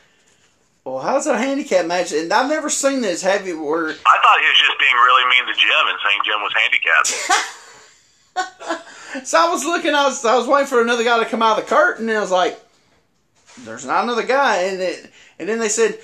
"Well, 0.83 0.99
how's 0.99 1.25
that 1.25 1.35
a 1.35 1.39
handicap 1.39 1.85
match?" 1.85 2.11
And 2.11 2.31
I've 2.31 2.49
never 2.49 2.69
seen 2.69 3.01
this 3.01 3.21
heavy 3.21 3.53
where 3.53 3.89
I 3.89 3.93
thought 3.93 4.39
he 4.39 4.47
was 4.47 4.59
just 4.59 4.79
being 4.79 4.93
really 4.93 5.25
mean 5.29 5.47
to 5.47 5.59
Jim 5.59 5.87
and 5.87 5.99
saying 6.05 6.19
Jim 6.25 6.41
was 6.41 6.53
handicapped. 6.53 7.65
So 9.23 9.39
I 9.39 9.49
was 9.49 9.65
looking, 9.65 9.95
I 9.95 10.05
was 10.05 10.23
I 10.23 10.35
was 10.35 10.47
waiting 10.47 10.67
for 10.67 10.81
another 10.81 11.03
guy 11.03 11.17
to 11.17 11.25
come 11.29 11.41
out 11.41 11.57
of 11.57 11.65
the 11.65 11.69
curtain, 11.69 12.07
and 12.09 12.17
I 12.17 12.21
was 12.21 12.31
like, 12.31 12.59
"There's 13.61 13.85
not 13.85 14.03
another 14.03 14.23
guy." 14.23 14.57
And 14.57 14.79
it, 14.79 15.11
and 15.39 15.49
then 15.49 15.57
they 15.57 15.69
said, 15.69 15.97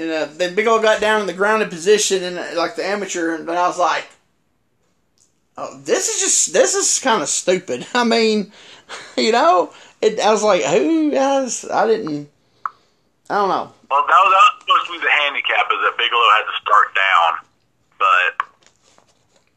and 0.00 0.10
uh, 0.10 0.28
then 0.32 0.54
Bigelow 0.54 0.80
got 0.80 1.00
down 1.00 1.20
in 1.20 1.26
the 1.26 1.32
grounded 1.32 1.70
position, 1.70 2.22
and 2.22 2.38
uh, 2.38 2.46
like 2.56 2.76
the 2.76 2.84
amateur, 2.84 3.34
and 3.34 3.48
I 3.50 3.66
was 3.68 3.78
like, 3.78 4.08
"Oh, 5.56 5.78
this 5.84 6.08
is 6.08 6.20
just 6.20 6.52
this 6.52 6.74
is 6.74 6.98
kind 6.98 7.22
of 7.22 7.28
stupid." 7.28 7.86
I 7.94 8.04
mean, 8.04 8.52
you 9.16 9.32
know, 9.32 9.72
it, 10.00 10.18
I 10.20 10.30
was 10.32 10.42
like, 10.42 10.62
"Who 10.64 11.10
guys?" 11.10 11.64
I 11.68 11.86
didn't. 11.86 12.30
I 13.28 13.34
don't 13.34 13.48
know. 13.48 13.72
Well, 13.90 14.02
that 14.06 14.20
was, 14.26 14.30
that 14.34 14.42
was 14.42 14.58
supposed 14.58 14.86
to 14.86 14.92
be 14.92 14.98
the 15.06 15.14
handicap, 15.22 15.66
is 15.70 15.78
that 15.86 15.94
Bigelow 15.98 16.30
had 16.34 16.46
to 16.50 16.56
start 16.62 16.88
down, 16.94 17.30
but 17.98 18.50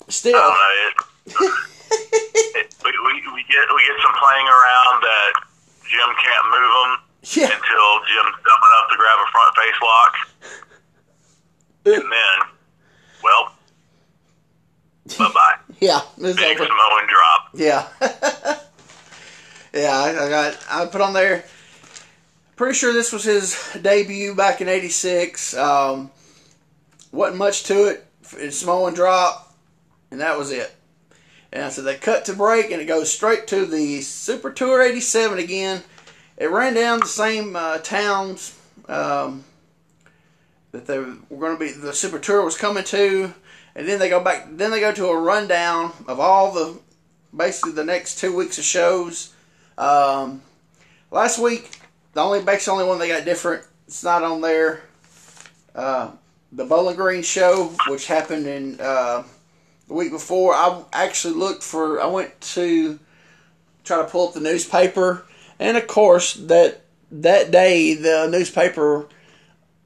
Still, 0.09 0.35
I 0.35 0.43
don't 0.43 0.59
know. 0.59 0.73
It, 0.83 0.95
it, 2.59 2.67
we, 2.83 2.91
we, 2.91 3.13
we 3.33 3.41
get 3.47 3.65
we 3.71 3.81
get 3.87 3.97
some 4.03 4.15
playing 4.19 4.47
around 4.47 4.95
that 5.01 5.31
Jim 5.87 6.09
can't 6.19 6.47
move 6.51 6.73
him 6.83 6.91
yeah, 7.23 7.49
until 7.55 7.87
Jim's 8.03 8.35
dumb 8.43 8.63
enough 8.67 8.87
to 8.91 8.95
grab 8.99 9.17
a 9.23 9.27
front 9.31 9.51
face 9.55 9.79
lock, 9.79 10.13
and 11.85 11.95
then, 11.95 12.37
well, 13.23 13.53
bye 15.17 15.31
bye. 15.33 15.55
yeah, 15.79 16.01
it's 16.17 16.39
Big 16.39 16.59
over. 16.59 16.65
Samoan 16.65 17.07
drop. 17.07 17.49
Yeah. 17.53 17.87
yeah, 19.73 19.91
I, 19.91 20.25
I 20.25 20.29
got 20.29 20.65
I 20.69 20.85
put 20.85 21.01
on 21.01 21.13
there 21.13 21.43
pretty 22.55 22.77
sure 22.77 22.93
this 22.93 23.11
was 23.11 23.23
his 23.23 23.77
debut 23.81 24.35
back 24.35 24.61
in 24.61 24.69
'86. 24.69 25.55
Um, 25.55 26.11
wasn't 27.11 27.37
much 27.37 27.63
to 27.63 27.85
it. 27.85 28.05
It's 28.37 28.57
Samoan 28.57 28.93
drop, 28.93 29.53
and 30.11 30.21
that 30.21 30.37
was 30.37 30.51
it. 30.51 30.73
And 31.51 31.71
so 31.71 31.81
they 31.81 31.95
cut 31.95 32.25
to 32.25 32.33
break, 32.33 32.71
and 32.71 32.81
it 32.81 32.85
goes 32.85 33.11
straight 33.11 33.47
to 33.47 33.65
the 33.65 34.01
Super 34.01 34.51
Tour 34.51 34.81
'87 34.81 35.39
again. 35.39 35.83
It 36.37 36.49
ran 36.49 36.73
down 36.73 36.99
the 36.99 37.05
same 37.05 37.55
uh, 37.55 37.77
towns 37.79 38.57
um, 38.87 39.43
that 40.73 40.87
they 40.87 40.99
were 40.99 41.15
going 41.29 41.57
to 41.57 41.59
be. 41.59 41.71
The 41.71 41.93
Super 41.93 42.19
Tour 42.19 42.43
was 42.43 42.57
coming 42.57 42.83
to, 42.85 43.33
and 43.75 43.87
then 43.87 43.99
they 43.99 44.09
go 44.09 44.21
back. 44.21 44.47
Then 44.49 44.71
they 44.71 44.81
go 44.81 44.91
to 44.91 45.07
a 45.07 45.19
rundown 45.19 45.93
of 46.07 46.19
all 46.19 46.51
the 46.51 46.77
basically 47.35 47.71
the 47.71 47.85
next 47.85 48.19
two 48.19 48.35
weeks 48.35 48.57
of 48.57 48.65
shows. 48.65 49.33
Um, 49.77 50.41
last 51.11 51.39
week, 51.39 51.79
the 52.13 52.21
only 52.21 52.43
basically 52.43 52.73
only 52.73 52.85
one 52.85 52.99
they 52.99 53.07
got 53.07 53.23
different. 53.23 53.65
It's 53.87 54.03
not 54.03 54.23
on 54.23 54.41
there. 54.41 54.83
Uh, 55.73 56.11
the 56.51 56.65
Bowling 56.65 56.95
Green 56.95 57.23
show, 57.23 57.73
which 57.87 58.07
happened 58.07 58.45
in 58.45 58.79
uh, 58.79 59.23
the 59.87 59.93
week 59.93 60.11
before, 60.11 60.53
I 60.53 60.83
actually 60.91 61.35
looked 61.35 61.63
for. 61.63 62.01
I 62.01 62.07
went 62.07 62.39
to 62.41 62.99
try 63.83 63.97
to 63.97 64.05
pull 64.05 64.27
up 64.27 64.33
the 64.33 64.39
newspaper, 64.39 65.25
and 65.59 65.77
of 65.77 65.85
course 65.85 66.33
that 66.33 66.81
that 67.11 67.51
day 67.51 67.93
the 67.93 68.27
newspaper. 68.27 69.07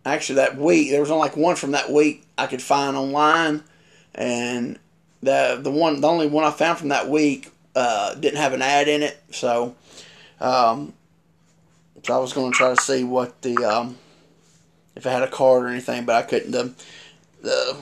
Actually, 0.08 0.36
that 0.36 0.58
week 0.58 0.90
there 0.90 1.00
was 1.02 1.12
only 1.12 1.22
like 1.22 1.38
one 1.38 1.56
from 1.56 1.72
that 1.72 1.92
week 1.92 2.26
I 2.38 2.48
could 2.48 2.62
find 2.62 2.96
online, 2.96 3.64
and 4.16 4.80
the 5.22 5.60
the 5.62 5.72
one 5.72 6.02
the 6.02 6.08
only 6.08 6.28
one 6.28 6.44
I 6.44 6.52
found 6.52 6.80
from 6.80 6.90
that 6.90 7.10
week 7.10 7.52
uh, 7.76 8.16
didn't 8.16 8.38
have 8.38 8.54
an 8.54 8.62
ad 8.62 8.88
in 8.88 9.04
it. 9.04 9.22
So, 9.32 9.76
um, 10.40 10.94
so 12.04 12.16
I 12.16 12.18
was 12.20 12.34
going 12.34 12.52
to 12.52 12.58
try 12.58 12.74
to 12.74 12.82
see 12.82 13.04
what 13.04 13.42
the 13.42 13.58
um, 13.58 13.98
if 14.96 15.06
it 15.06 15.10
had 15.10 15.24
a 15.24 15.28
card 15.28 15.64
or 15.64 15.68
anything, 15.68 16.06
but 16.06 16.16
I 16.16 16.22
couldn't. 16.24 16.52
The 16.52 16.74
the 17.42 17.78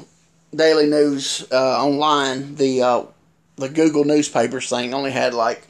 Daily 0.55 0.87
News 0.87 1.47
uh, 1.51 1.83
online 1.83 2.55
the 2.55 2.81
uh, 2.81 3.03
the 3.57 3.69
Google 3.69 4.03
newspapers 4.03 4.69
thing 4.69 4.93
only 4.93 5.11
had 5.11 5.33
like 5.33 5.67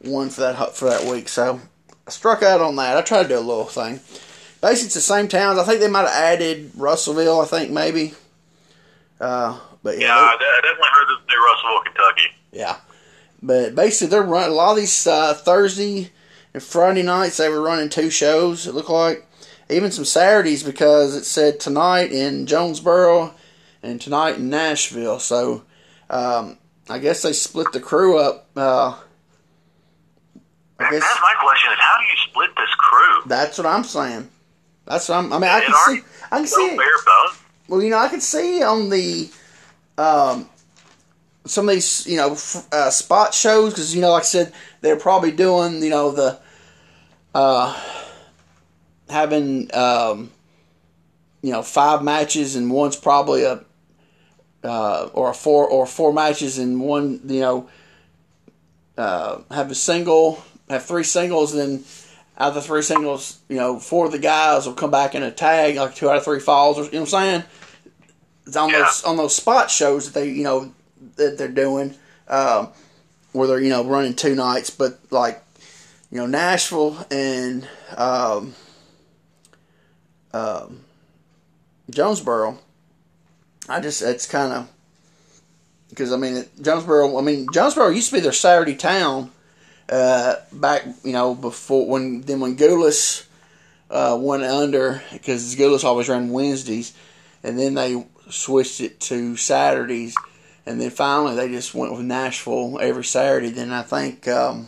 one 0.00 0.30
for 0.30 0.42
that 0.42 0.74
for 0.74 0.88
that 0.88 1.04
week. 1.04 1.28
So 1.28 1.60
I 2.06 2.10
struck 2.10 2.42
out 2.42 2.60
on 2.60 2.76
that. 2.76 2.96
I 2.96 3.02
tried 3.02 3.24
to 3.24 3.28
do 3.30 3.38
a 3.38 3.40
little 3.40 3.64
thing. 3.64 4.00
Basically, 4.60 4.86
it's 4.86 4.94
the 4.94 5.00
same 5.00 5.28
towns. 5.28 5.58
I 5.58 5.64
think 5.64 5.80
they 5.80 5.88
might 5.88 6.00
have 6.08 6.10
added 6.10 6.72
Russellville. 6.76 7.40
I 7.40 7.44
think 7.44 7.70
maybe. 7.70 8.14
Uh, 9.20 9.58
but 9.82 9.98
yeah, 9.98 10.06
Yeah, 10.08 10.14
I 10.14 10.34
I 10.34 10.60
definitely 10.62 10.88
heard 10.92 11.06
this 11.08 11.18
through 11.28 11.46
Russellville, 11.46 11.82
Kentucky. 11.84 12.28
yeah. 12.52 12.76
But 13.40 13.74
basically, 13.76 14.08
they're 14.10 14.22
running 14.24 14.50
a 14.50 14.54
lot 14.54 14.72
of 14.72 14.78
these 14.78 15.06
uh, 15.06 15.32
Thursday 15.34 16.10
and 16.54 16.60
Friday 16.62 17.02
nights. 17.04 17.36
They 17.36 17.48
were 17.48 17.62
running 17.62 17.88
two 17.88 18.10
shows. 18.10 18.66
It 18.66 18.74
looked 18.74 18.90
like 18.90 19.24
even 19.70 19.92
some 19.92 20.04
Saturdays 20.04 20.64
because 20.64 21.14
it 21.14 21.24
said 21.24 21.60
tonight 21.60 22.10
in 22.10 22.46
Jonesboro 22.46 23.32
and 23.82 24.00
tonight 24.00 24.36
in 24.38 24.50
Nashville. 24.50 25.20
So 25.20 25.62
um, 26.10 26.58
I 26.90 26.98
guess 26.98 27.22
they 27.22 27.32
split 27.32 27.70
the 27.70 27.78
crew 27.80 28.18
up. 28.18 28.48
Uh, 28.56 28.96
I 30.80 30.90
guess 30.90 31.00
That's 31.02 31.20
my 31.20 31.34
question: 31.40 31.72
is 31.72 31.78
how 31.78 31.96
do 31.98 32.04
you 32.06 32.16
split 32.28 32.50
this 32.56 32.74
crew? 32.76 33.22
that's 33.26 33.56
what 33.58 33.66
I'm 33.68 33.84
saying. 33.84 34.28
That's 34.88 35.08
what 35.08 35.18
I'm. 35.18 35.32
I 35.32 35.38
mean, 35.38 35.50
I 35.50 35.60
can 35.60 35.74
see. 35.86 36.02
I 36.32 36.36
can 36.38 36.46
see. 36.46 36.62
it. 36.62 36.80
Well, 37.68 37.82
you 37.82 37.90
know, 37.90 37.98
I 37.98 38.08
can 38.08 38.22
see 38.22 38.62
on 38.62 38.88
the 38.88 39.30
um, 39.98 40.48
some 41.44 41.68
of 41.68 41.74
these, 41.74 42.06
you 42.06 42.16
know, 42.16 42.32
f- 42.32 42.66
uh, 42.72 42.90
spot 42.90 43.34
shows 43.34 43.74
because 43.74 43.94
you 43.94 44.00
know, 44.00 44.12
like 44.12 44.22
I 44.22 44.26
said, 44.26 44.52
they're 44.80 44.96
probably 44.96 45.30
doing, 45.30 45.82
you 45.82 45.90
know, 45.90 46.10
the 46.10 46.38
uh, 47.34 47.78
having 49.10 49.72
um, 49.74 50.30
you 51.42 51.52
know 51.52 51.62
five 51.62 52.02
matches 52.02 52.56
and 52.56 52.70
one's 52.70 52.96
probably 52.96 53.44
a 53.44 53.62
uh, 54.64 55.10
or 55.12 55.30
a 55.30 55.34
four 55.34 55.68
or 55.68 55.86
four 55.86 56.14
matches 56.14 56.58
and 56.58 56.80
one, 56.80 57.20
you 57.26 57.40
know, 57.40 57.68
uh, 58.96 59.40
have 59.50 59.70
a 59.70 59.74
single, 59.74 60.42
have 60.70 60.84
three 60.84 61.04
singles, 61.04 61.54
and 61.54 61.60
then 61.60 61.84
out 62.38 62.48
of 62.50 62.54
the 62.54 62.62
three 62.62 62.82
singles, 62.82 63.38
you 63.48 63.56
know, 63.56 63.78
four 63.80 64.06
of 64.06 64.12
the 64.12 64.18
guys 64.18 64.64
will 64.66 64.74
come 64.74 64.90
back 64.92 65.14
in 65.14 65.22
a 65.24 65.30
tag, 65.30 65.76
like 65.76 65.94
two 65.94 66.08
out 66.08 66.16
of 66.18 66.24
three 66.24 66.38
falls, 66.40 66.78
or 66.78 66.84
you 66.84 66.92
know 66.92 67.00
what 67.00 67.14
I'm 67.14 67.24
saying? 67.40 67.44
It's 68.46 68.56
on 68.56 68.70
Yeah. 68.70 68.78
those 68.84 69.02
on 69.04 69.16
those 69.16 69.34
spot 69.34 69.70
shows 69.70 70.06
that 70.06 70.14
they, 70.20 70.28
you 70.30 70.44
know, 70.44 70.72
that 71.16 71.36
they're 71.36 71.48
doing, 71.48 71.94
um, 72.28 72.68
where 73.32 73.48
they're 73.48 73.60
you 73.60 73.68
know 73.70 73.84
running 73.84 74.14
two 74.14 74.34
nights, 74.34 74.70
but 74.70 74.98
like, 75.10 75.42
you 76.10 76.18
know, 76.18 76.26
Nashville 76.26 76.96
and 77.10 77.66
um, 77.96 78.54
um, 80.32 80.80
Jonesboro. 81.90 82.58
I 83.68 83.80
just 83.80 84.00
it's 84.02 84.26
kind 84.26 84.52
of 84.52 84.68
because 85.90 86.12
I 86.12 86.16
mean 86.16 86.36
it- 86.36 86.50
Jonesboro. 86.62 87.18
I 87.18 87.20
mean 87.22 87.46
Jonesboro 87.52 87.88
used 87.88 88.10
to 88.10 88.14
be 88.16 88.20
their 88.20 88.32
Saturday 88.32 88.74
town 88.76 89.30
uh, 89.88 90.36
back 90.52 90.84
you 91.04 91.12
know 91.12 91.34
before 91.34 91.86
when 91.86 92.20
then 92.22 92.40
when 92.40 92.56
Gulas 92.56 93.26
uh, 93.90 94.16
went 94.20 94.42
under 94.42 95.02
because 95.12 95.54
Gulas 95.56 95.84
always 95.84 96.08
ran 96.08 96.30
Wednesdays, 96.30 96.94
and 97.42 97.58
then 97.58 97.74
they 97.74 98.04
switched 98.30 98.80
it 98.80 99.00
to 99.00 99.36
Saturdays, 99.36 100.14
and 100.66 100.80
then 100.80 100.90
finally 100.90 101.34
they 101.36 101.48
just 101.48 101.74
went 101.74 101.92
with 101.92 102.02
Nashville 102.02 102.78
every 102.80 103.04
Saturday. 103.04 103.50
Then 103.50 103.72
I 103.72 103.82
think 103.82 104.28
um, 104.28 104.66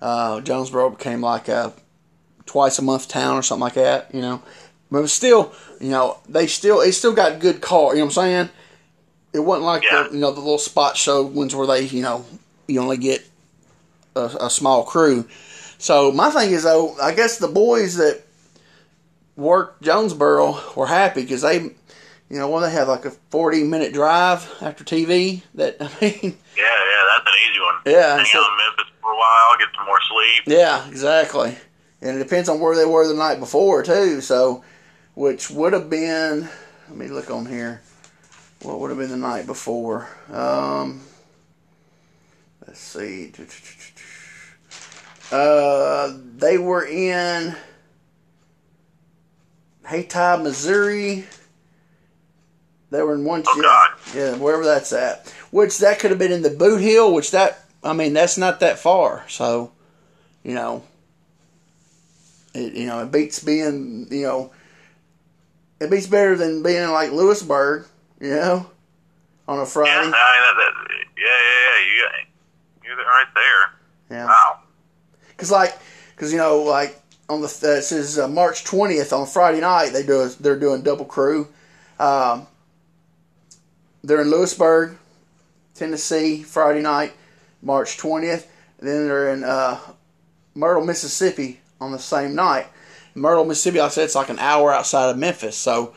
uh, 0.00 0.40
Jonesboro 0.40 0.90
became 0.90 1.20
like 1.20 1.48
a 1.48 1.72
twice 2.44 2.78
a 2.78 2.82
month 2.82 3.08
town 3.08 3.36
or 3.36 3.42
something 3.42 3.62
like 3.62 3.74
that, 3.74 4.14
you 4.14 4.20
know. 4.20 4.42
but 4.90 5.08
still, 5.08 5.52
you 5.80 5.90
know, 5.90 6.18
they 6.28 6.46
still 6.46 6.80
they 6.80 6.90
still 6.90 7.14
got 7.14 7.40
good 7.40 7.60
car. 7.60 7.92
You 7.94 8.00
know 8.00 8.04
what 8.06 8.18
I'm 8.18 8.22
saying? 8.24 8.48
It 9.32 9.40
wasn't 9.40 9.64
like 9.66 9.82
Yeah. 9.84 10.04
the 10.08 10.14
you 10.14 10.20
know 10.20 10.30
the 10.32 10.40
little 10.40 10.58
spot 10.58 10.96
show 10.96 11.22
ones 11.22 11.54
where 11.54 11.66
they 11.66 11.82
you 11.82 12.02
know 12.02 12.24
you 12.68 12.80
only 12.80 12.96
get 12.98 13.26
a, 14.16 14.46
a 14.46 14.50
small 14.50 14.82
crew. 14.84 15.26
So 15.78 16.10
my 16.12 16.30
thing 16.30 16.52
is 16.52 16.62
though, 16.64 16.96
I 16.98 17.12
guess 17.14 17.38
the 17.38 17.48
boys 17.48 17.96
that 17.96 18.22
worked 19.36 19.82
Jonesboro 19.82 20.58
were 20.74 20.86
happy 20.86 21.22
because 21.22 21.42
they, 21.42 21.58
you 21.60 21.74
know, 22.38 22.48
well 22.48 22.62
they 22.62 22.70
have 22.70 22.88
like 22.88 23.04
a 23.04 23.10
40 23.10 23.64
minute 23.64 23.92
drive 23.92 24.48
after 24.60 24.84
TV. 24.84 25.42
That 25.54 25.76
I 25.80 25.84
mean, 26.00 26.36
Yeah, 26.56 26.64
yeah, 26.64 27.02
that's 27.12 27.26
an 27.26 27.50
easy 27.50 27.60
one. 27.60 27.74
Yeah, 27.86 28.16
Hang 28.16 28.26
so- 28.26 28.38
out 28.40 28.50
in 28.50 28.56
Memphis 28.66 28.92
for 29.02 29.12
a 29.12 29.16
while, 29.16 29.58
get 29.58 29.68
some 29.76 29.86
more 29.86 29.98
sleep. 30.08 30.58
yeah, 30.58 30.88
exactly. 30.88 31.56
And 32.02 32.16
it 32.16 32.22
depends 32.22 32.48
on 32.48 32.60
where 32.60 32.76
they 32.76 32.84
were 32.84 33.06
the 33.08 33.14
night 33.14 33.38
before 33.40 33.82
too. 33.82 34.20
So, 34.20 34.64
which 35.14 35.50
would 35.50 35.72
have 35.72 35.88
been, 35.90 36.48
let 36.88 36.96
me 36.96 37.08
look 37.08 37.30
on 37.30 37.46
here. 37.46 37.80
What 38.62 38.80
would 38.80 38.90
have 38.90 38.98
been 38.98 39.10
the 39.10 39.16
night 39.16 39.46
before? 39.46 40.08
Um, 40.32 41.02
let's 42.66 42.80
see. 42.80 43.28
Uh, 45.32 46.12
they 46.36 46.58
were 46.58 46.84
in 46.86 47.54
Hayti, 49.86 50.42
Missouri. 50.42 51.24
They 52.90 53.02
were 53.02 53.14
in 53.14 53.24
one. 53.24 53.42
Oh, 53.46 53.60
God. 53.62 53.90
Yeah, 54.14 54.36
wherever 54.36 54.64
that's 54.64 54.92
at. 54.92 55.28
Which 55.50 55.78
that 55.78 55.98
could 55.98 56.10
have 56.10 56.18
been 56.18 56.32
in 56.32 56.42
the 56.42 56.50
Bootheel. 56.50 57.12
Which 57.12 57.32
that 57.32 57.64
I 57.82 57.92
mean 57.92 58.12
that's 58.12 58.38
not 58.38 58.60
that 58.60 58.78
far. 58.78 59.24
So, 59.28 59.72
you 60.44 60.54
know, 60.54 60.84
it 62.54 62.74
you 62.74 62.86
know 62.86 63.02
it 63.02 63.10
beats 63.10 63.40
being 63.42 64.06
you 64.10 64.22
know 64.22 64.52
it 65.80 65.90
beats 65.90 66.06
better 66.06 66.36
than 66.36 66.62
being 66.62 66.82
in 66.84 66.92
like 66.92 67.10
Lewisburg. 67.10 67.86
You 68.20 68.30
know, 68.30 68.66
on 69.48 69.56
a 69.58 69.60
Yeah, 69.60 69.62
I 69.62 69.66
Friday. 69.66 70.00
mean, 70.02 70.10
that, 70.12 70.52
that, 70.56 70.72
yeah, 71.18 71.24
yeah, 71.26 71.78
yeah. 71.84 72.24
You, 72.84 72.94
you're 72.96 72.96
right 72.96 73.26
there. 73.34 74.16
Yeah. 74.18 74.26
Wow. 74.26 74.60
Cause 75.36 75.50
like, 75.50 75.76
cause 76.16 76.32
you 76.32 76.38
know, 76.38 76.62
like 76.62 77.00
on 77.28 77.40
the 77.40 77.46
uh, 77.46 77.78
it 77.78 77.82
says 77.82 78.18
uh, 78.18 78.28
March 78.28 78.64
twentieth 78.64 79.12
on 79.12 79.26
Friday 79.26 79.60
night 79.60 79.90
they 79.90 80.04
do 80.04 80.28
they're 80.40 80.58
doing 80.58 80.82
double 80.82 81.04
crew. 81.04 81.48
Um, 81.98 82.46
they're 84.04 84.22
in 84.22 84.30
Lewisburg, 84.30 84.96
Tennessee, 85.74 86.42
Friday 86.42 86.82
night, 86.82 87.12
March 87.62 87.96
twentieth. 87.98 88.50
Then 88.78 89.06
they're 89.06 89.32
in 89.32 89.42
uh, 89.44 89.78
Myrtle, 90.54 90.84
Mississippi 90.84 91.60
on 91.80 91.92
the 91.92 91.98
same 91.98 92.34
night. 92.34 92.66
Myrtle, 93.14 93.44
Mississippi, 93.44 93.78
like 93.78 93.86
I 93.86 93.90
said, 93.90 94.04
it's 94.04 94.14
like 94.14 94.28
an 94.28 94.38
hour 94.38 94.72
outside 94.72 95.08
of 95.08 95.16
Memphis. 95.16 95.56
So, 95.56 95.94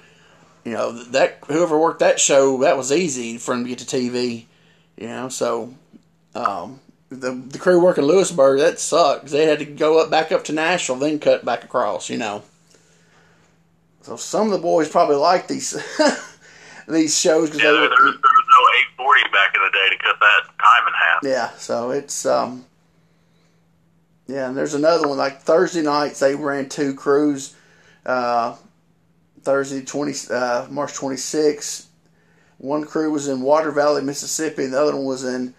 you 0.64 0.72
know 0.72 0.92
that 0.92 1.40
whoever 1.48 1.78
worked 1.78 2.00
that 2.00 2.20
show, 2.20 2.58
that 2.60 2.78
was 2.78 2.92
easy 2.92 3.38
for 3.38 3.54
them 3.54 3.64
to 3.64 3.70
get 3.70 3.80
to 3.80 3.86
TV. 3.86 4.46
You 4.98 5.08
know, 5.08 5.30
so 5.30 5.74
um, 6.36 6.80
the 7.10 7.32
the 7.32 7.58
crew 7.60 7.82
working 7.82 8.04
Lewisburg 8.06 8.60
that 8.60 8.80
sucked. 8.80 9.22
'cause 9.24 9.32
They 9.32 9.46
had 9.46 9.60
to 9.60 9.66
go 9.66 10.00
up 10.00 10.10
back 10.10 10.32
up 10.32 10.44
to 10.46 10.54
Nashville, 10.54 10.96
then 10.98 11.20
cut 11.20 11.44
back 11.46 11.64
across. 11.64 12.10
You 12.10 12.18
know. 12.18 12.44
So 14.02 14.16
some 14.16 14.48
of 14.48 14.52
the 14.54 14.60
boys 14.60 14.90
probably 14.90 15.16
like 15.18 15.48
these 15.48 15.72
these 16.88 17.18
shows 17.20 17.50
because 17.50 17.64
Yeah, 17.64 17.72
there, 17.72 17.82
there, 17.82 17.90
was, 17.90 18.16
there 18.16 18.32
was 18.36 18.48
no 18.98 19.04
840 19.04 19.22
back 19.32 19.56
in 19.56 19.62
the 19.62 19.70
day 19.72 19.90
to 19.90 20.04
cut 20.04 20.20
that 20.20 20.42
time 20.60 20.88
in 20.88 20.94
half. 20.94 21.20
yeah. 21.24 21.58
So 21.58 21.92
it's 21.92 22.26
um 22.26 22.66
yeah, 24.28 24.48
and 24.48 24.56
there's 24.58 24.76
another 24.76 25.08
one 25.08 25.18
like 25.18 25.42
Thursday 25.42 25.82
nights 25.82 26.20
they 26.20 26.36
ran 26.36 26.70
two 26.70 26.94
crews. 26.94 27.56
Uh, 28.06 28.56
Thursday 29.42 29.82
twenty 29.84 30.14
uh, 30.32 30.68
March 30.70 30.94
twenty 30.94 31.18
sixth. 31.18 31.88
One 32.60 32.84
crew 32.86 33.12
was 33.12 33.28
in 33.28 33.42
Water 33.42 33.72
Valley, 33.72 34.02
Mississippi, 34.04 34.66
and 34.66 34.74
the 34.74 34.82
other 34.82 34.96
one 34.96 35.06
was 35.06 35.24
in 35.24 35.54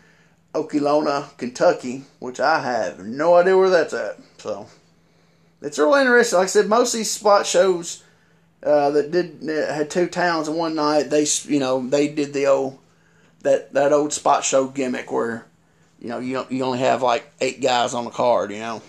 Oklahoma, 0.55 1.31
Kentucky, 1.37 2.05
which 2.19 2.41
I 2.41 2.61
have 2.61 3.05
no 3.05 3.35
idea 3.35 3.57
where 3.57 3.71
that's 3.71 3.93
at. 3.93 4.19
So 4.39 4.67
it's 5.63 5.79
really 5.79 6.01
interesting. 6.01 6.39
Like 6.39 6.47
I 6.47 6.49
said, 6.49 6.69
most 6.69 6.95
of 6.95 6.99
these 6.99 7.11
spot 7.11 7.47
shows 7.47 8.03
uh, 8.63 8.91
that 8.91 9.11
did 9.11 9.41
that 9.43 9.75
had 9.75 9.91
two 9.91 10.07
towns 10.07 10.49
in 10.49 10.55
one 10.55 10.75
night, 10.75 11.05
they 11.05 11.27
you 11.45 11.61
know 11.61 11.87
they 11.87 12.09
did 12.09 12.33
the 12.33 12.47
old 12.47 12.79
that 13.43 13.73
that 13.73 13.93
old 13.93 14.13
spot 14.13 14.45
show 14.45 14.67
gimmick 14.67 15.11
where 15.11 15.47
you 15.99 16.09
know 16.09 16.19
you 16.19 16.45
you 16.51 16.65
only 16.65 16.81
have 16.81 17.03
like 17.03 17.31
eight 17.41 17.61
guys 17.61 17.95
on 17.95 18.05
the 18.05 18.11
card, 18.11 18.51
you 18.51 18.59
know. 18.59 18.83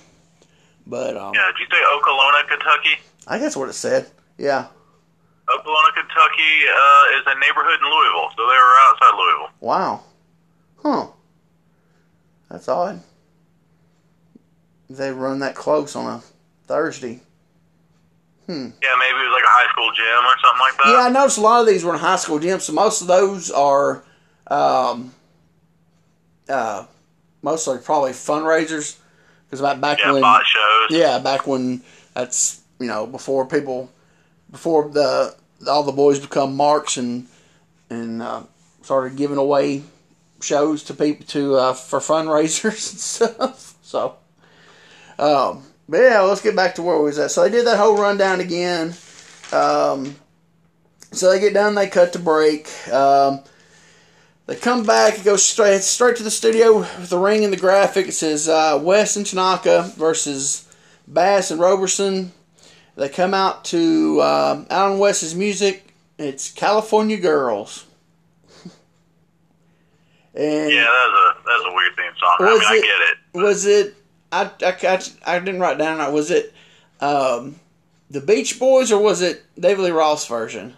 But 0.86 1.16
um, 1.16 1.34
Yeah, 1.34 1.48
did 1.48 1.60
you 1.60 1.68
say 1.72 1.84
Oklahoma, 1.96 2.44
Kentucky? 2.50 3.00
I 3.28 3.38
guess 3.38 3.56
what 3.56 3.70
it 3.70 3.74
said. 3.74 4.10
Yeah. 4.38 4.68
Oklahoma, 5.54 5.92
Kentucky 5.94 6.68
uh, 6.68 7.18
is 7.20 7.24
a 7.28 7.40
neighborhood 7.40 7.80
in 7.80 7.86
Louisville, 7.86 8.30
so 8.36 8.42
they 8.44 8.58
were 8.58 8.76
outside 8.88 9.14
Louisville. 9.18 9.50
Wow. 9.60 10.04
Huh. 10.78 11.08
That's 12.52 12.68
odd. 12.68 13.02
They 14.90 15.12
run 15.12 15.40
that 15.40 15.56
close 15.56 15.96
on 15.96 16.06
a 16.06 16.22
Thursday. 16.68 17.22
Hmm. 18.46 18.70
Yeah, 18.82 18.90
maybe 19.00 19.20
it 19.20 19.30
was 19.30 19.34
like 19.34 19.44
a 19.44 19.48
high 19.48 19.72
school 19.72 19.90
gym 19.96 20.26
or 20.26 20.36
something 20.44 20.60
like 20.60 20.78
that. 20.84 20.92
Yeah, 20.92 21.08
I 21.08 21.10
noticed 21.10 21.38
a 21.38 21.42
lot 21.42 21.62
of 21.62 21.68
these 21.68 21.84
were 21.86 21.94
in 21.94 22.00
high 22.00 22.18
school 22.18 22.40
gyms, 22.40 22.62
so 22.62 22.74
most 22.74 23.02
of 23.02 23.08
those 23.08 23.50
are, 23.52 24.04
um, 24.48 25.14
uh, 26.50 26.86
mostly 27.42 27.78
probably 27.78 28.12
fundraisers. 28.12 28.98
Because 29.46 29.62
about 29.62 29.80
back 29.80 30.00
Yeah, 30.00 30.12
when, 30.14 30.22
bot 30.22 30.46
shows. 30.46 30.98
yeah, 30.98 31.20
back 31.20 31.48
when 31.48 31.82
that's 32.14 32.62
you 32.80 32.88
know 32.88 33.06
before 33.06 33.46
people, 33.46 33.90
before 34.50 34.90
the 34.90 35.36
all 35.68 35.84
the 35.84 35.92
boys 35.92 36.20
become 36.20 36.56
marks 36.56 36.98
and 36.98 37.28
and 37.90 38.22
uh, 38.22 38.44
started 38.82 39.16
giving 39.18 39.38
away 39.38 39.84
shows 40.44 40.84
to 40.84 40.94
people 40.94 41.26
to 41.28 41.56
uh, 41.56 41.74
for 41.74 42.00
fundraisers 42.00 42.92
and 42.92 43.00
stuff. 43.00 43.76
So, 43.82 44.16
um, 45.20 45.64
but 45.88 46.00
yeah, 46.00 46.22
let's 46.22 46.42
get 46.42 46.56
back 46.56 46.76
to 46.76 46.84
where 46.84 46.98
we 46.98 47.06
was 47.06 47.20
at. 47.20 47.32
So 47.32 47.44
they 47.44 47.50
did 47.50 47.68
that 47.68 47.78
whole 47.78 47.98
rundown 47.98 48.40
again. 48.40 48.94
Um, 49.52 50.16
so 51.12 51.30
they 51.30 51.40
get 51.40 51.54
done, 51.54 51.76
they 51.76 51.88
cut 51.88 52.14
to 52.14 52.20
break. 52.20 52.70
Um, 52.90 53.42
they 54.48 54.56
come 54.56 54.86
back, 54.86 55.20
it 55.20 55.26
goes 55.26 55.44
straight 55.44 55.82
straight 55.82 56.18
to 56.18 56.24
the 56.24 56.32
studio 56.32 56.80
with 56.80 57.10
the 57.10 57.18
ring 57.18 57.44
and 57.44 57.52
the 57.52 57.58
graphic. 57.58 58.08
It 58.08 58.14
says 58.14 58.48
uh, 58.48 58.80
West 58.82 59.18
and 59.18 59.26
Tanaka 59.26 59.92
versus 59.98 60.68
Bass 61.08 61.52
and 61.52 61.60
Roberson. 61.60 62.32
They 62.96 63.10
come 63.10 63.34
out 63.34 63.66
to 63.66 64.22
um 64.22 64.68
Alan 64.70 65.00
West's 65.00 65.34
music. 65.34 65.94
It's 66.18 66.52
California 66.52 67.18
Girls. 67.18 67.86
And 70.36 70.72
Yeah, 70.72 70.84
that's 70.84 71.14
a 71.14 71.36
that's 71.46 71.64
a 71.68 71.74
weird 71.74 71.96
theme 71.96 72.12
song. 72.20 72.36
I 72.40 72.44
mean, 72.46 72.62
I 72.62 72.76
it- 72.76 72.82
get 72.84 73.42
it. 73.42 73.46
was 73.46 73.66
it? 73.66 73.96
I, 74.32 74.44
I, 74.64 74.76
I, 74.84 75.02
I 75.36 75.40
didn't 75.40 75.60
write 75.60 75.78
down. 75.78 76.14
Was 76.14 76.32
it 76.32 76.54
um, 77.02 77.56
the 78.10 78.22
Beach 78.22 78.58
Boys 78.60 78.92
or 78.92 79.02
was 79.02 79.22
it 79.22 79.44
David 79.60 79.82
Lee 79.84 79.92
Roth's 79.92 80.26
version? 80.28 80.74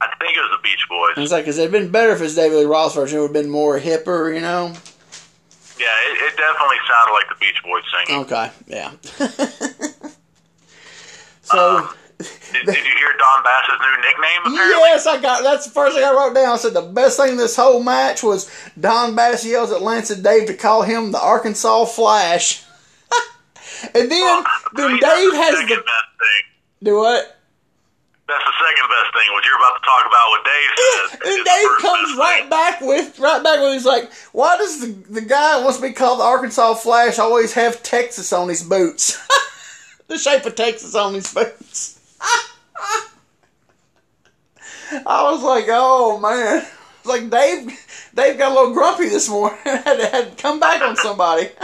I 0.00 0.08
think 0.18 0.36
it 0.36 0.40
was 0.40 0.50
the 0.58 0.62
Beach 0.62 0.86
Boys. 0.88 1.12
I 1.16 1.20
was 1.20 1.30
like, 1.32 1.44
because 1.44 1.58
it'd 1.58 1.72
been 1.72 1.90
better 1.90 2.12
if 2.12 2.20
it's 2.22 2.34
David 2.34 2.56
Lee 2.58 2.64
Roth's 2.64 2.94
version. 2.94 3.18
It 3.18 3.20
would 3.22 3.28
have 3.28 3.42
been 3.42 3.50
more 3.50 3.78
hipper, 3.78 4.34
you 4.34 4.40
know. 4.40 4.72
Yeah, 5.78 5.86
it, 6.08 6.32
it 6.32 6.36
definitely 6.38 6.76
sounded 6.88 7.12
like 7.12 7.28
the 7.28 7.34
Beach 7.38 7.62
Boys 7.62 7.82
singing. 7.92 8.22
Okay, 8.22 8.50
yeah. 8.66 8.92
so 11.42 11.76
Um, 11.78 11.88
Did, 12.18 12.64
did 12.64 12.76
you 12.76 12.96
hear 12.96 13.12
Don 13.18 13.42
Bass's 13.44 13.78
new 13.80 13.96
nickname? 14.00 14.54
Apparently, 14.54 14.88
yes, 14.88 15.06
I 15.06 15.20
got. 15.20 15.42
That's 15.42 15.66
the 15.66 15.72
first 15.72 15.96
thing 15.96 16.04
I 16.04 16.12
wrote 16.12 16.34
down. 16.34 16.54
I 16.54 16.56
said 16.56 16.72
the 16.72 16.80
best 16.80 17.18
thing 17.18 17.32
in 17.32 17.36
this 17.36 17.56
whole 17.56 17.82
match 17.82 18.22
was 18.22 18.50
Don 18.80 19.14
Bass 19.14 19.44
yells 19.44 19.70
at 19.70 19.82
Lance 19.82 20.10
and 20.10 20.24
Dave 20.24 20.46
to 20.46 20.54
call 20.54 20.82
him 20.82 21.12
the 21.12 21.20
Arkansas 21.20 21.84
Flash, 21.86 22.64
and 23.94 24.10
then 24.10 24.22
I 24.22 24.44
then 24.74 24.90
Dave 24.92 25.32
has 25.34 25.68
the 25.68 25.74
best 25.74 25.84
thing. 25.84 26.42
do 26.82 26.96
what? 26.96 27.36
That's 28.28 28.42
the 28.44 28.52
second 28.58 28.88
best 28.88 29.14
thing. 29.14 29.32
What 29.32 29.44
you're 29.44 29.56
about 29.56 29.76
to 29.76 29.84
talk 29.84 30.04
about, 30.08 30.26
what 30.30 30.44
Dave 30.44 30.70
says. 30.76 31.36
And 31.36 31.44
Dave 31.44 31.68
comes 31.80 32.18
right 32.18 32.40
thing. 32.40 32.50
back 32.50 32.80
with 32.80 33.18
right 33.20 33.42
back 33.44 33.60
with 33.60 33.74
he's 33.74 33.84
like, 33.84 34.12
why 34.32 34.56
does 34.56 34.80
the 34.80 34.86
the 35.12 35.20
guy 35.20 35.58
that 35.58 35.62
wants 35.62 35.78
to 35.78 35.82
be 35.82 35.92
called 35.92 36.18
the 36.20 36.24
Arkansas 36.24 36.74
Flash 36.74 37.18
always 37.18 37.52
have 37.52 37.82
Texas 37.82 38.32
on 38.32 38.48
his 38.48 38.62
boots? 38.62 39.18
the 40.08 40.18
shape 40.18 40.44
of 40.46 40.54
Texas 40.54 40.94
on 40.94 41.14
his 41.14 41.32
boots. 41.32 41.95
I 42.20 42.44
was 45.30 45.42
like, 45.42 45.64
oh 45.68 46.18
man. 46.18 46.64
It's 46.98 47.06
like 47.06 47.30
Dave 47.30 47.68
Dave 48.14 48.38
got 48.38 48.52
a 48.52 48.54
little 48.54 48.72
grumpy 48.72 49.08
this 49.08 49.28
morning. 49.28 49.58
had, 49.64 49.96
to, 49.96 50.06
had 50.06 50.38
come 50.38 50.60
back 50.60 50.80
on 50.82 50.96
somebody. 50.96 51.48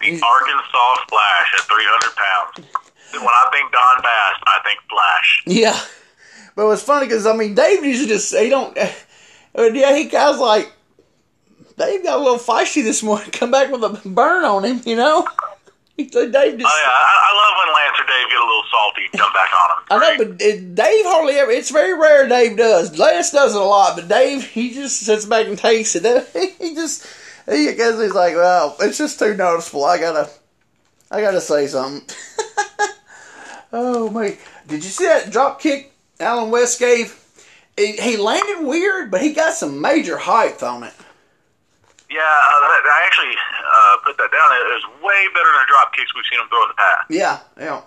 The 0.00 0.08
Arkansas 0.08 0.96
Flash 1.08 1.54
at 1.54 1.60
300 1.60 2.16
pounds. 2.16 2.66
When 3.12 3.22
I 3.22 3.46
think 3.52 3.70
Don 3.70 4.02
Bass, 4.02 4.36
I 4.48 4.58
think 4.64 4.80
Flash. 4.90 5.42
yeah. 5.46 5.78
But 6.56 6.64
it 6.64 6.66
was 6.66 6.82
funny 6.82 7.06
because 7.06 7.24
I 7.24 7.36
mean 7.36 7.54
Dave 7.54 7.84
usually 7.84 8.08
just 8.08 8.34
he 8.34 8.48
don't 8.48 8.76
yeah, 8.76 9.94
he 9.96 10.06
guys 10.06 10.40
like 10.40 10.72
Dave 11.76 12.02
got 12.02 12.18
a 12.18 12.22
little 12.22 12.38
feisty 12.38 12.82
this 12.82 13.02
morning, 13.02 13.30
come 13.32 13.50
back 13.50 13.70
with 13.70 13.82
a 13.84 14.08
burn 14.08 14.44
on 14.44 14.64
him, 14.64 14.80
you 14.84 14.96
know? 14.96 15.26
Dave 15.96 16.08
just. 16.12 16.34
Oh 16.34 16.52
yeah, 16.56 16.64
I, 16.64 17.14
I 17.18 17.32
love 17.36 17.54
when 17.58 17.74
Lance 17.74 18.00
or 18.00 18.06
Dave 18.06 18.30
get 18.30 18.38
a 18.38 18.46
little 18.46 18.64
salty 18.70 19.02
and 19.12 19.20
come 19.20 19.32
back 19.32 19.50
on 19.52 19.68
him. 19.70 19.84
I 19.90 19.98
know, 19.98 20.24
but 20.24 20.42
uh, 20.42 20.56
Dave 20.74 21.04
hardly 21.06 21.34
ever. 21.34 21.50
It's 21.50 21.70
very 21.70 21.98
rare 21.98 22.28
Dave 22.28 22.56
does. 22.56 22.98
Lance 22.98 23.30
does 23.30 23.54
it 23.54 23.60
a 23.60 23.64
lot, 23.64 23.96
but 23.96 24.08
Dave 24.08 24.48
he 24.48 24.72
just 24.72 25.00
sits 25.00 25.26
back 25.26 25.46
and 25.46 25.58
takes 25.58 25.94
it. 25.94 26.02
He 26.62 26.74
just 26.74 27.06
he 27.46 27.66
because 27.70 28.00
he's 28.00 28.14
like, 28.14 28.34
well, 28.34 28.76
it's 28.80 28.98
just 28.98 29.18
too 29.18 29.34
noticeable. 29.34 29.84
I 29.84 29.98
gotta, 29.98 30.30
I 31.10 31.20
gotta 31.20 31.40
say 31.40 31.66
something. 31.66 32.08
oh 33.72 34.08
my! 34.10 34.38
Did 34.66 34.84
you 34.84 34.90
see 34.90 35.06
that 35.06 35.30
drop 35.30 35.60
kick 35.60 35.92
Alan 36.20 36.50
West 36.50 36.78
gave? 36.78 37.18
He, 37.76 37.92
he 37.92 38.16
landed 38.16 38.66
weird, 38.66 39.10
but 39.10 39.22
he 39.22 39.32
got 39.32 39.54
some 39.54 39.80
major 39.80 40.18
height 40.18 40.62
on 40.62 40.84
it. 40.84 40.94
Yeah, 42.12 42.20
uh, 42.20 42.92
I 42.92 43.00
actually 43.08 43.32
uh, 43.32 43.94
put 44.04 44.20
that 44.20 44.28
down. 44.28 44.46
It 44.52 44.68
was 44.76 44.84
way 45.00 45.20
better 45.32 45.48
than 45.48 45.64
the 45.64 45.70
drop 45.72 45.96
kicks 45.96 46.12
we've 46.12 46.28
seen 46.28 46.44
him 46.44 46.48
throw 46.52 46.60
in 46.68 46.70
the 46.76 46.76
past. 46.76 47.04
Yeah, 47.08 47.40
yeah. 47.56 47.80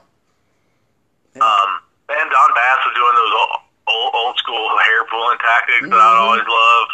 Um, 1.37 1.69
and 2.09 2.25
Don 2.33 2.49
Bass 2.57 2.79
was 2.89 2.95
doing 2.97 3.13
those 3.13 3.33
old, 3.37 3.53
old, 3.85 4.09
old 4.17 4.35
school 4.41 4.65
hair 4.81 5.05
pulling 5.13 5.37
tactics 5.37 5.85
that 5.85 5.93
I'd 5.93 6.17
Mhm. 6.17 6.25
always 6.25 6.47
loved. 6.47 6.91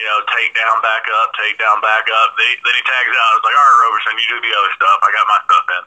You 0.00 0.06
know, 0.08 0.18
take 0.34 0.50
down, 0.56 0.80
back 0.82 1.04
up, 1.22 1.28
take 1.38 1.58
down, 1.60 1.78
back 1.84 2.08
up. 2.08 2.34
They, 2.34 2.50
then 2.64 2.74
he 2.74 2.82
tags 2.88 3.14
out. 3.14 3.30
It's 3.36 3.44
like, 3.44 3.54
all 3.54 3.68
right, 3.68 3.80
Roberson, 3.84 4.12
you 4.18 4.28
do 4.32 4.40
the 4.42 4.54
other 4.58 4.72
stuff. 4.74 4.98
I 5.06 5.08
got 5.12 5.26
my 5.28 5.40
stuff 5.46 5.66
in. 5.76 5.84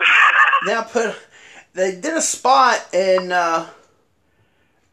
Now 0.74 0.82
put 0.82 1.16
they 1.74 1.94
did 2.00 2.14
a 2.16 2.22
spot 2.22 2.86
and 2.94 3.32
uh, 3.32 3.66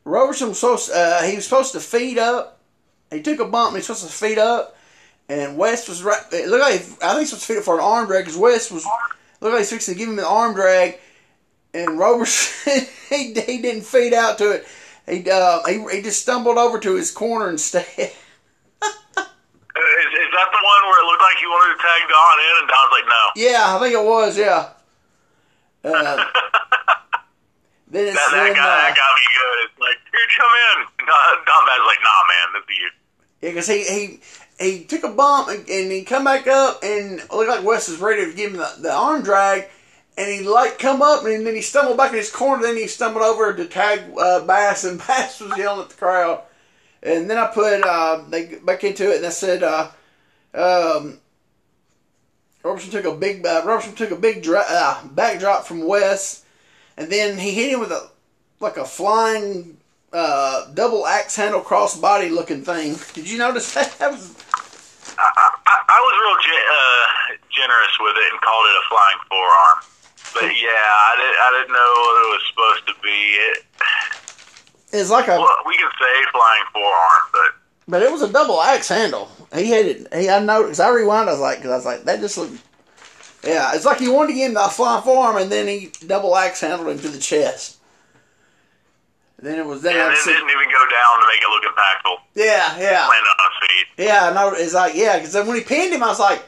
Robertson 0.04 0.50
was 0.50 0.60
supposed 0.60 0.92
uh, 0.92 1.22
he 1.24 1.36
was 1.38 1.46
supposed 1.46 1.72
to 1.74 1.80
feed 1.80 2.18
up. 2.18 2.60
He 3.12 3.22
took 3.22 3.40
a 3.40 3.46
bump. 3.46 3.74
and 3.74 3.78
He 3.78 3.78
was 3.80 3.86
supposed 4.00 4.06
to 4.08 4.12
feed 4.12 4.38
up, 4.38 4.75
and 5.30 5.58
West 5.58 5.90
was 5.90 6.04
right. 6.04 6.22
It 6.32 6.48
looked 6.48 6.62
like 6.62 6.74
I 6.74 6.78
think 6.78 6.92
he 7.02 7.06
was 7.20 7.30
supposed 7.30 7.48
to 7.48 7.54
feed 7.54 7.58
up 7.60 7.64
for 7.66 7.76
an 7.76 7.84
arm 7.84 8.08
drag 8.08 8.24
because 8.26 8.38
West 8.38 8.72
was 8.72 8.86
looked 9.42 9.54
like 9.54 9.54
he 9.54 9.60
was 9.60 9.70
fixing 9.70 9.94
to 9.96 9.98
give 9.98 10.10
him 10.10 10.20
an 10.20 10.26
arm 10.26 10.54
drag, 10.54 11.00
and 11.74 11.98
Robertson 11.98 12.86
he, 13.10 13.34
he 13.34 13.62
didn't 13.62 13.84
feed 13.84 14.14
out 14.14 14.38
to 14.40 14.52
it. 14.52 14.68
He 15.08 15.30
uh, 15.30 15.60
he 15.68 15.84
he 15.92 16.02
just 16.02 16.22
stumbled 16.22 16.58
over 16.58 16.80
to 16.80 16.96
his 16.96 17.12
corner 17.12 17.50
instead. 17.50 17.86
Uh, 19.78 19.82
Is, 19.82 20.08
is 20.08 20.32
that 20.32 20.48
the 20.56 20.62
one 20.64 20.82
where 20.88 21.04
it 21.04 21.06
looked 21.12 21.22
like 21.22 21.36
he 21.36 21.46
wanted 21.48 21.76
to 21.76 21.82
tag 21.84 22.02
Don 22.08 22.40
in, 22.40 22.56
and 22.64 22.68
Don's 22.72 22.92
like, 22.96 23.08
no. 23.12 23.24
yeah, 23.36 23.76
I 23.76 23.80
think 23.84 23.94
it 23.94 24.06
was. 24.06 24.38
Yeah. 24.38 24.70
Uh, 25.84 26.16
then 27.92 28.08
it's 28.08 28.16
That, 28.16 28.32
that, 28.32 28.32
then, 28.32 28.56
got, 28.56 28.66
uh, 28.66 28.82
that 28.88 28.96
got 28.96 29.12
me 29.20 29.26
good. 29.36 29.58
It's 29.68 29.80
like, 29.80 30.00
here, 30.16 30.28
come 30.38 30.48
in. 30.48 30.78
Don, 31.06 31.46
Don 31.46 31.62
Bass 31.68 31.80
like, 31.86 32.00
nah, 32.02 32.24
man, 32.32 32.48
this 32.56 32.64
is 32.72 32.78
you. 32.80 32.90
Yeah, 33.42 33.50
because 33.52 33.68
he, 33.68 33.84
he 33.84 34.20
he 34.60 34.84
took 34.84 35.04
a 35.04 35.10
bump 35.10 35.50
and, 35.50 35.68
and 35.70 35.92
he 35.92 36.04
come 36.04 36.24
back 36.24 36.48
up 36.48 36.84
and 36.84 37.18
looked 37.32 37.50
like 37.50 37.64
Wes 37.64 37.90
was 37.90 38.00
ready 38.00 38.26
to 38.26 38.36
give 38.36 38.52
him 38.52 38.58
the, 38.58 38.74
the 38.80 38.92
arm 38.92 39.22
drag, 39.22 39.68
and 40.18 40.32
he 40.32 40.48
like 40.48 40.80
come 40.80 41.02
up 41.02 41.26
and 41.26 41.46
then 41.46 41.56
he 41.56 41.62
stumbled 41.62 41.98
back 41.98 42.12
in 42.12 42.18
his 42.18 42.32
corner. 42.32 42.64
Then 42.64 42.78
he 42.78 42.88
stumbled 42.88 43.24
over 43.24 43.54
to 43.54 43.66
tag 43.66 44.02
uh, 44.18 44.46
Bass, 44.46 44.86
and 44.86 44.98
Bass 45.08 45.42
was 45.42 45.58
yelling 45.58 45.84
at 45.84 45.90
the 45.90 45.96
crowd. 45.96 46.44
And 47.04 47.30
then 47.30 47.38
I 47.38 47.48
put 47.48 47.84
uh, 47.84 48.24
they 48.30 48.56
back 48.56 48.84
into 48.84 49.12
it 49.12 49.18
and 49.18 49.26
I 49.26 49.30
said, 49.30 49.62
uh, 49.62 49.92
um, 50.54 51.20
Robertson 52.64 52.92
took 52.92 53.06
a 53.06 53.16
big 53.16 53.46
uh, 53.46 53.62
Robertson 53.66 53.94
took 53.94 54.12
a 54.12 54.16
big 54.16 54.42
dra- 54.42 54.66
uh, 54.68 55.06
backdrop 55.08 55.66
from 55.66 55.86
Wes, 55.86 56.44
and 56.98 57.12
then 57.12 57.38
he 57.38 57.52
hit 57.52 57.72
him 57.72 57.80
with 57.80 57.92
a 57.92 58.10
like 58.60 58.78
a 58.78 58.86
flying 58.86 59.78
uh, 60.12 60.72
double 60.74 61.06
axe 61.06 61.36
handle 61.36 61.62
crossbody 61.62 62.32
looking 62.32 62.64
thing. 62.64 62.96
Did 63.14 63.30
you 63.30 63.38
notice 63.38 63.74
that? 64.00 64.00
I, 65.18 65.48
I, 65.66 65.76
I 65.88 66.00
was 66.04 66.16
real 66.20 66.38
ge- 66.44 66.68
uh, 66.68 67.06
generous 67.52 67.96
with 68.00 68.16
it 68.18 68.28
and 68.32 68.40
called 68.42 68.66
it 68.68 68.76
a 68.76 68.86
flying 68.90 69.22
forearm. 69.30 69.78
But 70.34 70.52
yeah, 70.60 70.84
I, 70.84 71.14
did, 71.16 71.34
I 71.40 71.50
didn't 71.56 71.74
know 71.74 71.92
what 72.04 72.16
it 72.20 72.30
was 72.36 72.44
supposed 72.52 72.84
to 72.92 72.96
be. 73.02 73.20
It, 73.40 73.58
it's 74.92 75.10
like 75.10 75.28
a, 75.28 75.40
well, 75.40 75.58
we 75.66 75.78
can 75.78 75.90
say 76.00 76.14
flying 76.32 76.68
forearm, 76.74 77.24
but 77.32 77.50
but 77.88 78.02
it 78.02 78.12
was 78.12 78.22
a 78.22 78.32
double 78.32 78.62
axe 78.62 78.90
handle. 78.90 79.30
He 79.54 79.70
had 79.70 79.86
it. 79.86 80.14
He 80.14 80.30
I 80.30 80.40
noticed. 80.40 80.80
I 80.82 80.90
rewound. 80.90 81.30
I 81.30 81.34
was 81.34 81.42
like, 81.42 81.62
cause 81.62 81.72
I 81.72 81.76
was 81.76 81.86
like, 81.86 82.04
that 82.04 82.20
just 82.20 82.38
looked. 82.38 82.62
Yeah, 83.44 83.76
it's 83.76 83.86
like 83.86 84.00
he 84.00 84.10
wanted 84.10 84.30
to 84.30 84.34
give 84.34 84.48
him 84.50 84.56
the 84.56 84.62
flying 84.62 85.04
forearm, 85.04 85.38
and 85.38 85.52
then 85.52 85.68
he 85.68 85.92
double 86.06 86.36
axe 86.36 86.62
handled 86.62 86.90
him 86.90 87.00
to 87.00 87.10
the 87.10 87.20
chest. 87.20 87.75
Then 89.38 89.60
it 89.60 89.66
was 89.66 89.82
then 89.82 89.96
yeah, 89.96 90.08
I 90.08 90.14
it 90.14 90.24
didn't 90.24 90.50
even 90.50 90.70
go 90.72 90.86
down 90.86 91.22
to 91.22 91.28
make 91.28 91.42
it 91.42 91.50
look 91.50 91.64
impactful. 91.64 92.18
yeah, 92.36 92.80
yeah. 92.80 93.08
Landed 93.08 93.30
on 93.30 93.52
his 93.52 93.68
feet. 93.68 94.06
Yeah, 94.06 94.30
I 94.30 94.34
know. 94.34 94.54
It's 94.54 94.74
like, 94.74 94.96
yeah, 94.96 95.18
because 95.18 95.34
then 95.34 95.46
when 95.48 95.58
he 95.58 95.64
pinned 95.64 95.94
him, 95.94 96.04
I 96.04 96.08
was 96.08 96.20
like, 96.20 96.42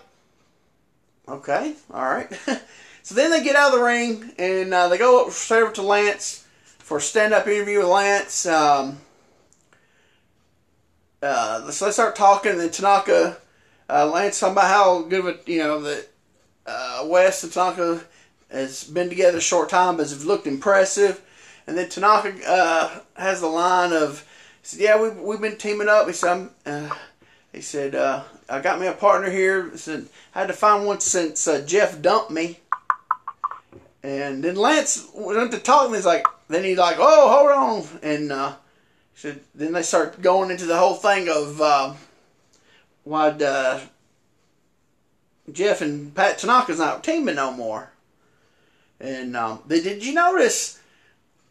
okay, 1.28 1.74
all 1.94 2.06
right. 2.06 2.32
so 3.04 3.16
then 3.16 3.32
they 3.32 3.44
get 3.44 3.56
out 3.56 3.74
of 3.74 3.80
the 3.80 3.86
ring 3.86 4.32
and 4.40 4.74
uh, 4.74 4.88
they 4.88 4.98
go 4.98 5.26
up 5.26 5.34
straight 5.34 5.64
over 5.64 5.74
to 5.74 5.82
Lance 5.82 6.46
for 6.80 6.98
a 6.98 7.02
stand 7.02 7.34
up 7.34 7.46
interview 7.48 7.80
with 7.80 7.88
Lance. 7.88 8.46
Um, 8.46 9.00
uh, 11.22 11.70
so 11.72 11.86
they 11.86 11.92
start 11.92 12.16
talking, 12.16 12.52
and 12.52 12.60
then 12.62 12.70
Tanaka, 12.70 13.38
uh, 13.90 14.06
Lance 14.06 14.40
talking 14.40 14.54
about 14.54 14.68
how 14.68 15.02
good 15.02 15.26
of 15.26 15.26
a, 15.26 15.52
you 15.52 15.60
know, 15.60 15.82
that 15.82 16.08
uh, 16.66 17.06
West 17.08 17.44
and 17.44 17.52
Tanaka 17.52 18.02
has 18.50 18.86
been 18.86 19.10
together 19.10 19.40
a 19.40 19.42
short 19.42 19.68
time, 19.70 19.98
but 19.98 20.04
has 20.04 20.26
looked 20.26 20.48
impressive. 20.48 21.22
And 21.68 21.78
then 21.78 21.89
Tanaka 21.89 22.34
uh, 22.47 22.99
has 23.15 23.41
the 23.41 23.47
line 23.47 23.91
of, 23.91 24.26
said, 24.63 24.80
"Yeah, 24.80 25.01
we've, 25.01 25.18
we've 25.18 25.41
been 25.41 25.57
teaming 25.57 25.89
up." 25.89 26.07
He 26.07 26.13
said, 26.13 26.49
uh, 26.65 26.89
"He 27.51 27.61
said 27.61 27.93
uh, 27.93 28.24
I 28.49 28.61
got 28.61 28.80
me 28.80 28.88
a 28.88 28.93
partner 28.93 29.30
here." 29.30 29.70
He 29.70 29.78
said, 29.78 30.07
"I 30.34 30.39
had 30.39 30.47
to 30.47 30.53
find 30.53 30.86
one 30.86 31.01
since 31.01 31.45
uh, 31.47 31.61
Jeff 31.65 32.01
dumped 32.01 32.32
me." 32.32 32.59
And 34.01 34.43
then 34.43 34.55
Lance 34.55 35.07
went 35.13 35.51
to 35.51 35.59
talk, 35.59 35.88
and 35.88 35.95
he's 35.95 36.05
like, 36.05 36.26
then 36.47 36.63
he's 36.63 36.78
like, 36.78 36.95
"Oh, 36.99 37.30
hold 37.30 37.51
on," 37.51 37.99
and 38.01 38.32
uh, 38.32 38.53
then 39.53 39.74
they 39.74 39.82
start 39.82 40.22
going 40.22 40.51
into 40.51 40.65
the 40.65 40.78
whole 40.78 40.95
thing 40.95 41.28
of 41.28 41.59
uh, 41.59 41.93
why 43.03 43.30
uh, 43.30 43.82
Jeff 45.51 45.82
and 45.82 46.15
Pat 46.15 46.38
Tanaka's 46.38 46.80
not 46.80 47.03
teaming 47.03 47.36
no 47.36 47.51
more. 47.51 47.91
And 48.99 49.36
um, 49.36 49.61
they, 49.68 49.82
did 49.82 50.05
you 50.05 50.13
notice? 50.13 50.77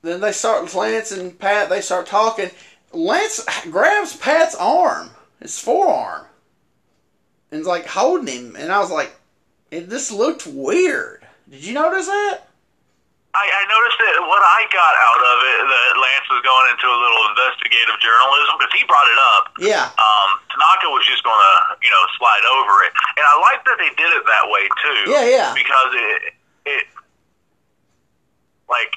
Then 0.06 0.20
they 0.20 0.30
start 0.30 0.72
Lance 0.72 1.10
and 1.10 1.36
Pat. 1.36 1.68
They 1.68 1.80
start 1.80 2.06
talking. 2.06 2.50
Lance 2.92 3.44
grabs 3.66 4.14
Pat's 4.16 4.54
arm, 4.54 5.10
his 5.42 5.58
forearm, 5.58 6.24
and 7.50 7.60
is 7.60 7.66
like 7.66 7.90
holding 7.90 8.54
him. 8.54 8.56
And 8.56 8.70
I 8.70 8.78
was 8.78 8.92
like, 8.94 9.18
it 9.74 9.90
just 9.90 10.12
looked 10.14 10.46
weird. 10.46 11.26
Did 11.50 11.66
you 11.66 11.74
notice 11.74 12.06
that? 12.06 12.46
I, 13.34 13.44
I 13.50 13.62
noticed 13.66 13.98
that 13.98 14.22
what 14.30 14.46
I 14.46 14.70
got 14.70 14.94
out 14.94 15.22
of 15.26 15.38
it, 15.42 15.60
that 15.74 15.92
Lance 15.98 16.28
was 16.30 16.40
going 16.46 16.70
into 16.70 16.86
a 16.86 16.98
little 17.02 17.22
investigative 17.34 17.98
journalism 17.98 18.54
because 18.62 18.72
he 18.78 18.86
brought 18.86 19.10
it 19.10 19.20
up. 19.34 19.44
Yeah. 19.58 19.90
Um, 19.90 20.30
Tanaka 20.54 20.86
was 20.88 21.02
just 21.02 21.26
going 21.26 21.36
to, 21.36 21.54
you 21.82 21.90
know, 21.90 22.02
slide 22.14 22.46
over 22.46 22.74
it, 22.86 22.94
and 23.18 23.26
I 23.26 23.34
like 23.42 23.60
that 23.66 23.76
they 23.82 23.90
did 23.98 24.10
it 24.14 24.22
that 24.22 24.46
way 24.54 24.70
too. 24.70 24.98
Yeah, 25.10 25.26
yeah. 25.26 25.50
Because 25.50 25.90
it, 25.98 26.20
it, 26.64 26.84
like, 28.70 28.96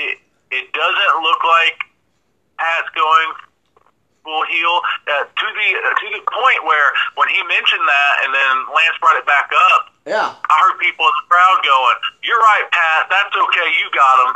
it, 0.00 0.18
it 0.50 0.66
doesn't 0.72 1.14
look 1.22 1.40
like 1.44 1.76
Pat's 2.58 2.88
going 2.96 3.30
full 4.24 4.44
heel 4.52 4.76
uh, 5.08 5.24
to 5.24 5.46
the 5.48 5.68
uh, 5.80 5.92
to 5.96 6.06
the 6.12 6.22
point 6.28 6.60
where 6.68 6.92
when 7.16 7.28
he 7.28 7.40
mentioned 7.48 7.84
that, 7.88 8.14
and 8.24 8.34
then 8.34 8.52
Lance 8.74 8.96
brought 9.00 9.16
it 9.16 9.26
back 9.26 9.48
up. 9.72 9.92
Yeah. 10.06 10.34
I 10.36 10.54
heard 10.64 10.78
people 10.80 11.04
in 11.06 11.12
the 11.24 11.26
crowd 11.28 11.58
going, 11.64 11.96
"You're 12.24 12.38
right, 12.40 12.66
Pat. 12.72 13.08
That's 13.08 13.34
okay. 13.36 13.68
You 13.80 13.86
got 13.94 14.16
him." 14.28 14.32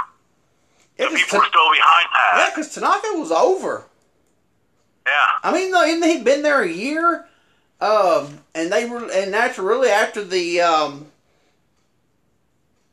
Yeah, 0.96 1.08
The 1.10 1.16
people 1.16 1.38
were 1.40 1.46
still 1.50 1.70
behind 1.72 2.06
Pat. 2.14 2.32
yeah, 2.38 2.44
Pat. 2.46 2.54
'cause 2.54 2.74
Tanaka 2.74 3.08
was 3.18 3.32
over. 3.32 3.84
Yeah. 5.06 5.26
I 5.42 5.52
mean, 5.52 5.70
though, 5.72 5.84
even 5.84 6.08
he'd 6.08 6.24
been 6.24 6.42
there 6.42 6.62
a 6.62 6.68
year, 6.68 7.26
um, 7.80 8.38
and 8.54 8.72
they 8.72 8.86
were, 8.86 9.04
and 9.12 9.34
after 9.34 9.60
really 9.62 9.90
after 9.90 10.24
the, 10.24 10.62
um, 10.62 11.10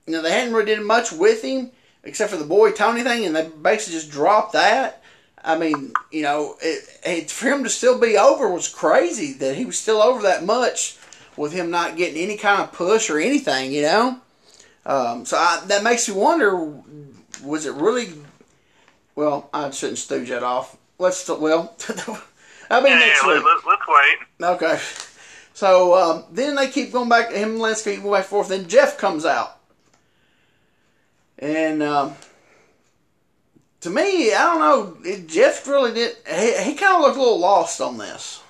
you 0.06 0.14
know, 0.14 0.22
they 0.22 0.32
hadn't 0.32 0.54
really 0.54 0.66
did 0.66 0.82
much 0.82 1.12
with 1.14 1.42
him 1.42 1.72
except 2.04 2.32
for 2.32 2.38
the 2.38 2.46
boy 2.46 2.72
Tony 2.72 3.04
thing, 3.04 3.26
and 3.26 3.36
they 3.36 3.48
basically 3.48 4.00
just 4.00 4.12
dropped 4.12 4.54
that. 4.54 5.02
I 5.44 5.58
mean, 5.58 5.92
you 6.12 6.22
know, 6.22 6.56
it, 6.62 7.00
it, 7.04 7.32
for 7.32 7.48
him 7.50 7.64
to 7.64 7.70
still 7.70 8.00
be 8.00 8.18
over 8.18 8.48
was 8.50 8.68
crazy 8.70 9.34
that 9.34 9.56
he 9.56 9.66
was 9.66 9.78
still 9.78 10.02
over 10.02 10.22
that 10.24 10.44
much 10.46 10.98
with 11.36 11.52
him 11.52 11.72
not 11.72 11.98
getting 11.98 12.22
any 12.22 12.38
kind 12.38 12.62
of 12.62 12.72
push 12.72 13.10
or 13.10 13.20
anything, 13.20 13.72
you 13.72 13.82
know. 13.82 14.20
Um, 14.86 15.26
so 15.26 15.38
I, 15.38 15.62
that 15.68 15.84
makes 15.84 16.08
you 16.08 16.16
wonder: 16.16 16.56
was 17.44 17.66
it 17.66 17.74
really? 17.74 18.10
Well, 19.16 19.50
I 19.54 19.70
shouldn't 19.72 19.98
stooge 19.98 20.30
that 20.30 20.44
off. 20.44 20.78
Let's 21.00 21.28
well, 21.28 21.76
I 22.70 22.82
mean 22.82 22.94
Yeah, 22.94 23.00
next 23.00 23.24
yeah, 23.24 23.34
week. 23.36 23.44
let, 23.44 23.68
let's 23.68 23.82
wait. 23.88 24.48
Okay. 24.48 24.80
So 25.54 25.96
um, 25.96 26.24
then 26.32 26.56
they 26.56 26.68
keep 26.70 26.92
going 26.92 27.10
back. 27.10 27.32
Him 27.32 27.52
and 27.52 27.60
Lance 27.60 27.84
keep 27.84 28.02
going 28.02 28.12
back 28.14 28.22
and 28.22 28.26
forth. 28.28 28.48
Then 28.48 28.68
Jeff 28.68 28.98
comes 28.98 29.26
out, 29.26 29.58
and 31.42 31.82
um, 31.84 32.16
to 33.82 33.90
me, 33.90 34.34
I 34.34 34.40
don't 34.46 34.60
know. 34.62 34.98
It, 35.04 35.28
Jeff 35.28 35.68
really 35.68 35.94
did. 35.94 36.16
He, 36.30 36.54
he 36.64 36.74
kind 36.76 36.96
of 36.96 37.02
looked 37.02 37.18
a 37.18 37.22
little 37.22 37.40
lost 37.40 37.82
on 37.82 37.98
this. 37.98 38.42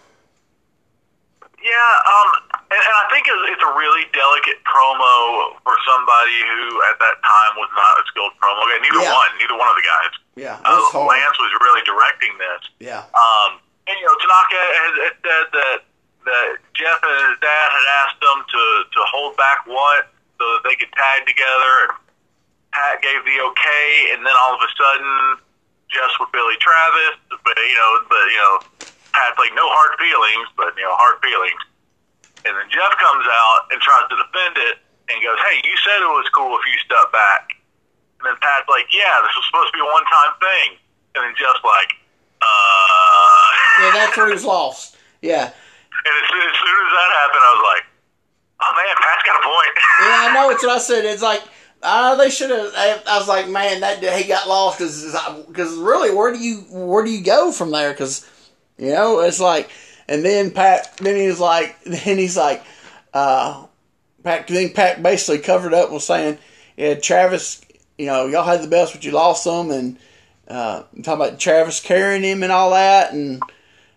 Yeah, 1.61 1.93
um, 2.09 2.29
and, 2.73 2.81
and 2.81 2.95
I 2.99 3.05
think 3.13 3.29
it's, 3.29 3.53
it's 3.53 3.61
a 3.61 3.73
really 3.77 4.09
delicate 4.17 4.57
promo 4.65 5.53
for 5.61 5.77
somebody 5.85 6.37
who 6.49 6.81
at 6.89 6.97
that 6.97 7.21
time 7.21 7.53
was 7.61 7.69
not 7.77 8.01
a 8.01 8.03
skilled 8.09 8.33
promo 8.41 8.65
guy. 8.65 8.81
Neither 8.81 9.05
Yeah. 9.05 9.13
one, 9.13 9.29
neither 9.37 9.53
one 9.55 9.69
of 9.69 9.77
the 9.77 9.85
guys. 9.85 10.13
Yeah, 10.33 10.57
Uh, 10.65 10.81
hard. 10.89 11.05
Lance 11.13 11.37
was 11.37 11.53
really 11.61 11.85
directing 11.85 12.33
this. 12.41 12.61
Yeah, 12.81 13.05
Um, 13.13 13.61
and 13.85 13.93
you 13.93 14.05
know, 14.09 14.17
Tanaka 14.25 14.57
had, 14.57 14.93
had 15.05 15.15
said 15.21 15.45
that 15.53 15.79
that 16.25 16.49
Jeff 16.73 16.97
and 17.01 17.17
his 17.33 17.37
dad 17.41 17.67
had 17.73 17.85
asked 18.05 18.19
them 18.21 18.41
to 18.41 18.63
to 18.93 18.99
hold 19.13 19.37
back 19.37 19.61
what 19.69 20.09
so 20.41 20.45
that 20.57 20.61
they 20.65 20.73
could 20.81 20.89
tag 20.97 21.25
together, 21.29 21.73
and 21.85 21.91
Pat 22.71 23.03
gave 23.03 23.19
the 23.27 23.37
okay, 23.51 24.15
and 24.15 24.23
then 24.23 24.31
all 24.31 24.55
of 24.55 24.61
a 24.63 24.71
sudden, 24.79 25.43
just 25.91 26.15
with 26.23 26.31
Billy 26.31 26.55
Travis, 26.63 27.19
but 27.43 27.55
you 27.59 27.75
know, 27.75 27.91
but 28.07 28.23
you 28.31 28.39
know, 28.39 28.55
Pat's 29.11 29.35
like 29.35 29.51
no 29.55 29.67
hard 29.67 29.99
feelings, 29.99 30.47
but 30.55 30.71
you 30.79 30.87
know, 30.87 30.95
hard 30.95 31.19
feelings, 31.19 31.59
and 32.47 32.55
then 32.55 32.67
Jeff 32.71 32.95
comes 32.95 33.27
out 33.27 33.61
and 33.75 33.77
tries 33.83 34.07
to 34.07 34.15
defend 34.15 34.55
it 34.55 34.79
and 35.11 35.19
goes, 35.19 35.35
"Hey, 35.51 35.59
you 35.67 35.75
said 35.83 35.99
it 35.99 36.07
was 36.15 36.27
cool 36.31 36.55
if 36.55 36.63
you 36.63 36.79
step 36.79 37.11
back," 37.11 37.51
and 38.23 38.31
then 38.31 38.39
Pat's 38.39 38.71
like, 38.71 38.87
"Yeah, 38.95 39.19
this 39.19 39.35
was 39.35 39.43
supposed 39.51 39.75
to 39.75 39.75
be 39.75 39.83
a 39.83 39.89
one-time 39.91 40.33
thing," 40.39 40.67
and 41.19 41.27
then 41.27 41.33
Jeff's 41.35 41.59
like, 41.67 41.91
"Uh." 42.39 43.47
yeah, 43.83 43.91
that's 43.99 44.15
where 44.15 44.31
he 44.31 44.35
was 44.39 44.47
lost. 44.47 44.95
Yeah, 45.19 45.51
And 45.51 46.13
as 46.17 46.25
soon, 46.31 46.41
as 46.47 46.55
soon 46.55 46.77
as 46.87 46.91
that 46.95 47.09
happened, 47.19 47.43
I 47.45 47.51
was 47.51 47.65
like, 47.67 47.83
"Oh 48.63 48.71
man, 48.79 48.95
Pat's 48.95 49.23
got 49.27 49.35
a 49.37 49.43
point." 49.43 49.73
yeah, 50.07 50.23
I 50.23 50.27
know. 50.31 50.47
It's 50.55 50.63
what 50.63 50.71
I 50.71 50.79
said. 50.79 51.03
It's 51.03 51.19
like. 51.21 51.43
Uh, 51.83 52.15
they 52.15 52.29
should 52.29 52.49
have. 52.49 52.71
I, 52.75 53.01
I 53.07 53.17
was 53.17 53.27
like, 53.27 53.47
man, 53.49 53.81
that 53.81 54.03
he 54.03 54.27
got 54.27 54.47
lost 54.47 54.77
because 54.77 55.15
because 55.47 55.75
really, 55.77 56.13
where 56.13 56.31
do 56.31 56.39
you 56.39 56.57
where 56.69 57.03
do 57.03 57.11
you 57.11 57.23
go 57.23 57.51
from 57.51 57.71
there? 57.71 57.91
Because 57.91 58.29
you 58.77 58.91
know, 58.91 59.19
it's 59.21 59.39
like, 59.39 59.69
and 60.07 60.23
then 60.23 60.51
Pat, 60.51 60.97
then 60.97 61.15
he 61.15 61.27
was 61.27 61.39
like, 61.39 61.81
then 61.83 62.17
he's 62.17 62.37
like, 62.37 62.63
uh, 63.13 63.65
Pat, 64.23 64.47
then 64.47 64.71
Pat 64.73 65.01
basically 65.01 65.39
covered 65.39 65.73
up 65.73 65.91
with 65.91 66.03
saying, 66.03 66.37
yeah, 66.77 66.95
Travis, 66.95 67.61
you 67.97 68.05
know, 68.05 68.27
y'all 68.27 68.43
had 68.43 68.61
the 68.61 68.67
best, 68.67 68.93
but 68.93 69.03
you 69.03 69.11
lost 69.11 69.43
them, 69.45 69.71
and 69.71 69.97
uh, 70.47 70.83
talking 71.03 71.13
about 71.13 71.39
Travis 71.39 71.79
carrying 71.79 72.23
him 72.23 72.43
and 72.43 72.51
all 72.51 72.71
that, 72.71 73.13
and 73.13 73.41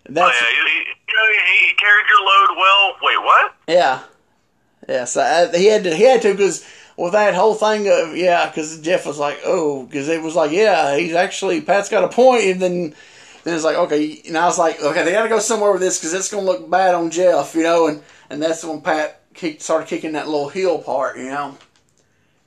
Oh, 0.07 0.11
that's 0.13 0.39
yeah, 0.39 0.47
he, 0.47 0.69
he, 0.69 0.85
he, 0.85 1.67
he 1.67 1.73
carried 1.75 2.05
your 2.07 2.19
load 2.19 2.57
well. 2.57 2.95
Wait, 3.01 3.23
what? 3.23 3.55
yeah, 3.67 4.03
yeah. 4.87 5.05
So 5.05 5.21
I, 5.21 5.57
he 5.57 5.65
had 5.65 5.83
to, 5.83 5.95
he 5.95 6.03
had 6.03 6.21
to 6.21 6.31
because 6.31 6.63
with 6.97 7.13
that 7.13 7.35
whole 7.35 7.55
thing 7.55 7.87
of 7.89 8.15
yeah, 8.15 8.47
because 8.47 8.79
Jeff 8.81 9.05
was 9.05 9.17
like, 9.19 9.39
oh, 9.45 9.83
because 9.85 10.07
it 10.09 10.21
was 10.21 10.35
like, 10.35 10.51
yeah, 10.51 10.95
he's 10.97 11.13
actually 11.13 11.61
Pat's 11.61 11.89
got 11.89 12.03
a 12.03 12.09
point, 12.09 12.43
and 12.45 12.61
then. 12.61 12.95
Then 13.43 13.53
it's 13.53 13.63
like 13.63 13.75
okay, 13.75 14.23
and 14.27 14.35
I 14.35 14.45
was 14.47 14.57
like, 14.57 14.81
okay, 14.81 15.03
they 15.05 15.11
got 15.11 15.21
to 15.21 15.29
go 15.29 15.37
somewhere 15.37 15.71
with 15.71 15.79
this 15.79 15.99
because 15.99 16.15
it's 16.15 16.31
gonna 16.31 16.43
look 16.47 16.67
bad 16.67 16.95
on 16.95 17.11
Jeff, 17.11 17.53
you 17.53 17.61
know, 17.61 17.85
and 17.85 18.01
and 18.31 18.41
that's 18.41 18.63
when 18.65 18.81
Pat 18.81 19.21
kicked, 19.35 19.61
started 19.61 19.87
kicking 19.87 20.13
that 20.13 20.25
little 20.27 20.49
heel 20.49 20.79
part, 20.79 21.15
you 21.19 21.25
know, 21.25 21.55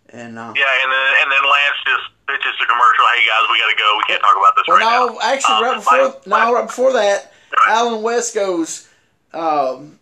and 0.08 0.36
uh, 0.36 0.52
Yeah, 0.56 0.64
and 0.82 0.92
then 0.92 1.14
and 1.22 1.30
then 1.30 1.38
Lance 1.48 1.76
just 1.86 2.02
pitches 2.26 2.52
the 2.58 2.66
commercial. 2.66 3.04
Hey 3.14 3.26
guys, 3.28 3.46
we 3.48 3.58
got 3.60 3.70
to 3.70 3.76
go. 3.78 3.96
We 3.96 4.02
can't 4.08 4.20
talk 4.22 4.36
about 4.36 4.56
this 4.56 4.64
Well, 4.66 4.76
right 4.78 5.06
no, 5.08 5.14
now. 5.14 5.18
actually, 5.22 5.54
Um, 5.54 5.62
right 5.62 5.76
before 5.76 6.20
my- 6.26 6.44
no, 6.46 6.54
right 6.54 6.66
before 6.66 6.92
that, 6.94 7.32
Right. 7.52 7.76
Alan 7.76 8.02
West 8.02 8.34
goes. 8.34 8.88
Um, 9.32 10.00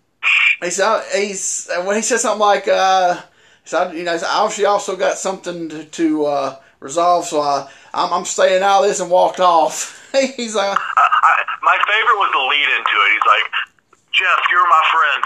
he 0.63 0.71
said 0.71 1.03
he's 1.15 1.69
when 1.85 1.97
he 1.97 2.01
said 2.01 2.21
something 2.21 2.41
like, 2.41 2.69
uh, 2.69 3.21
he 3.67 3.71
said, 3.71 3.99
you 3.99 4.07
know, 4.07 4.15
I 4.15 4.23
obviously 4.39 4.65
also 4.65 4.95
got 4.95 5.19
something 5.19 5.69
to, 5.71 5.85
to 5.85 6.27
uh, 6.27 6.57
resolve, 6.79 7.27
so 7.27 7.43
I, 7.43 7.67
I'm, 7.93 8.13
I'm 8.15 8.25
staying 8.25 8.63
out 8.63 8.83
of 8.83 8.87
this 8.87 9.01
and 9.03 9.11
walked 9.11 9.41
off. 9.41 10.07
he's 10.39 10.55
like, 10.55 10.71
I, 10.71 11.03
I, 11.03 11.33
my 11.67 11.75
favorite 11.75 12.15
was 12.15 12.31
the 12.31 12.47
lead 12.47 12.69
into 12.79 12.95
it. 12.95 13.11
He's 13.11 13.27
like, 13.27 13.47
Jeff, 14.15 14.39
you're 14.55 14.71
my 14.71 14.85
friend. 14.95 15.21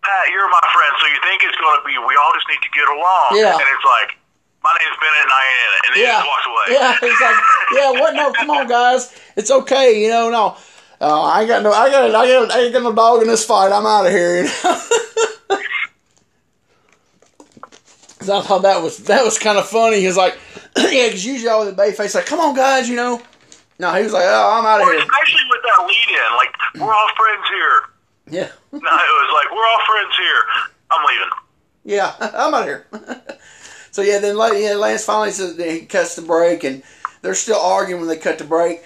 Pat, 0.00 0.32
you're 0.32 0.48
my 0.48 0.64
friend. 0.72 0.92
So 0.96 1.12
you 1.12 1.20
think 1.28 1.44
it's 1.44 1.60
going 1.60 1.76
to 1.76 1.84
be? 1.84 1.92
We 2.00 2.16
all 2.16 2.32
just 2.32 2.48
need 2.48 2.64
to 2.64 2.72
get 2.72 2.88
along. 2.88 3.36
Yeah. 3.36 3.52
And 3.52 3.68
it's 3.68 3.84
like, 4.00 4.16
my 4.64 4.72
name's 4.80 4.96
Bennett 4.96 5.28
and 5.28 5.34
I 5.36 5.42
ain't 5.44 5.60
in 5.60 5.68
it. 5.68 5.80
And 5.84 5.90
then 5.92 6.00
he 6.00 6.04
yeah, 6.08 6.16
just 6.16 6.28
walks 6.32 6.46
away. 6.48 6.66
yeah. 6.72 6.92
He's 7.04 7.20
like, 7.20 7.38
yeah, 7.76 7.90
what? 8.00 8.16
No, 8.16 8.32
come 8.32 8.48
on, 8.48 8.64
guys, 8.64 9.12
it's 9.36 9.52
okay, 9.52 10.00
you 10.00 10.08
know, 10.08 10.32
no. 10.32 10.56
Uh, 11.04 11.20
I 11.20 11.40
ain't 11.40 11.48
got 11.48 11.62
no, 11.62 11.72
I 11.72 11.90
got, 11.90 12.14
I 12.14 12.26
got, 12.26 12.50
I 12.50 12.60
ain't 12.64 12.72
got 12.72 12.82
no 12.82 12.94
dog 12.96 13.20
in 13.20 13.28
this 13.28 13.44
fight. 13.44 13.72
I'm 13.72 13.84
out 13.84 14.06
of 14.06 14.12
here. 14.12 14.40
You 14.40 14.48
know? 14.48 14.80
I 18.28 18.40
thought 18.42 18.62
that 18.62 18.82
was 18.82 18.98
that 19.04 19.24
was 19.24 19.38
kind 19.38 19.58
of 19.58 19.68
funny. 19.68 20.00
He 20.00 20.06
was 20.06 20.16
like, 20.16 20.38
yeah, 20.76 21.06
because 21.06 21.24
usually 21.24 21.48
all 21.48 21.64
the 21.64 21.72
bayface 21.72 22.14
like, 22.14 22.26
come 22.26 22.40
on, 22.40 22.54
guys, 22.54 22.88
you 22.88 22.96
know. 22.96 23.20
No, 23.78 23.92
he 23.94 24.02
was 24.04 24.12
like, 24.12 24.24
oh, 24.26 24.58
I'm 24.58 24.64
out 24.66 24.80
of 24.80 24.86
here. 24.86 24.98
Especially 24.98 25.42
with 25.50 25.60
that 25.62 25.84
lead 25.86 26.08
in, 26.08 26.36
like 26.36 26.54
we're 26.76 26.94
all 26.94 27.08
friends 27.16 27.48
here. 27.48 27.80
Yeah, 28.26 28.48
No, 28.72 28.78
it 28.78 28.82
was 28.82 29.30
like 29.34 29.54
we're 29.54 29.66
all 29.66 29.84
friends 29.86 30.16
here. 30.16 30.44
I'm 30.90 31.06
leaving. 31.06 31.30
yeah, 31.84 32.14
I'm 32.20 32.54
out 32.54 32.62
of 32.62 32.66
here. 32.66 32.86
so 33.90 34.02
yeah, 34.02 34.18
then 34.18 34.36
yeah, 34.36 34.74
Lance 34.76 35.04
finally 35.04 35.30
says 35.30 35.56
that 35.56 35.70
he 35.70 35.80
cuts 35.86 36.16
the 36.16 36.22
break, 36.22 36.64
and 36.64 36.82
they're 37.22 37.34
still 37.34 37.60
arguing 37.60 38.00
when 38.00 38.08
they 38.08 38.16
cut 38.16 38.38
the 38.38 38.44
break. 38.44 38.82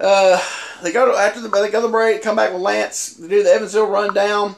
Uh, 0.00 0.40
they 0.82 0.92
go 0.92 1.10
to 1.10 1.16
after 1.18 1.40
the 1.40 1.48
they 1.48 1.70
go 1.70 1.80
to 1.80 1.86
the 1.86 1.92
break, 1.92 2.22
come 2.22 2.36
back 2.36 2.52
with 2.52 2.62
Lance 2.62 3.14
to 3.16 3.28
do 3.28 3.42
the 3.42 3.50
Evansville 3.50 3.86
rundown. 3.86 4.56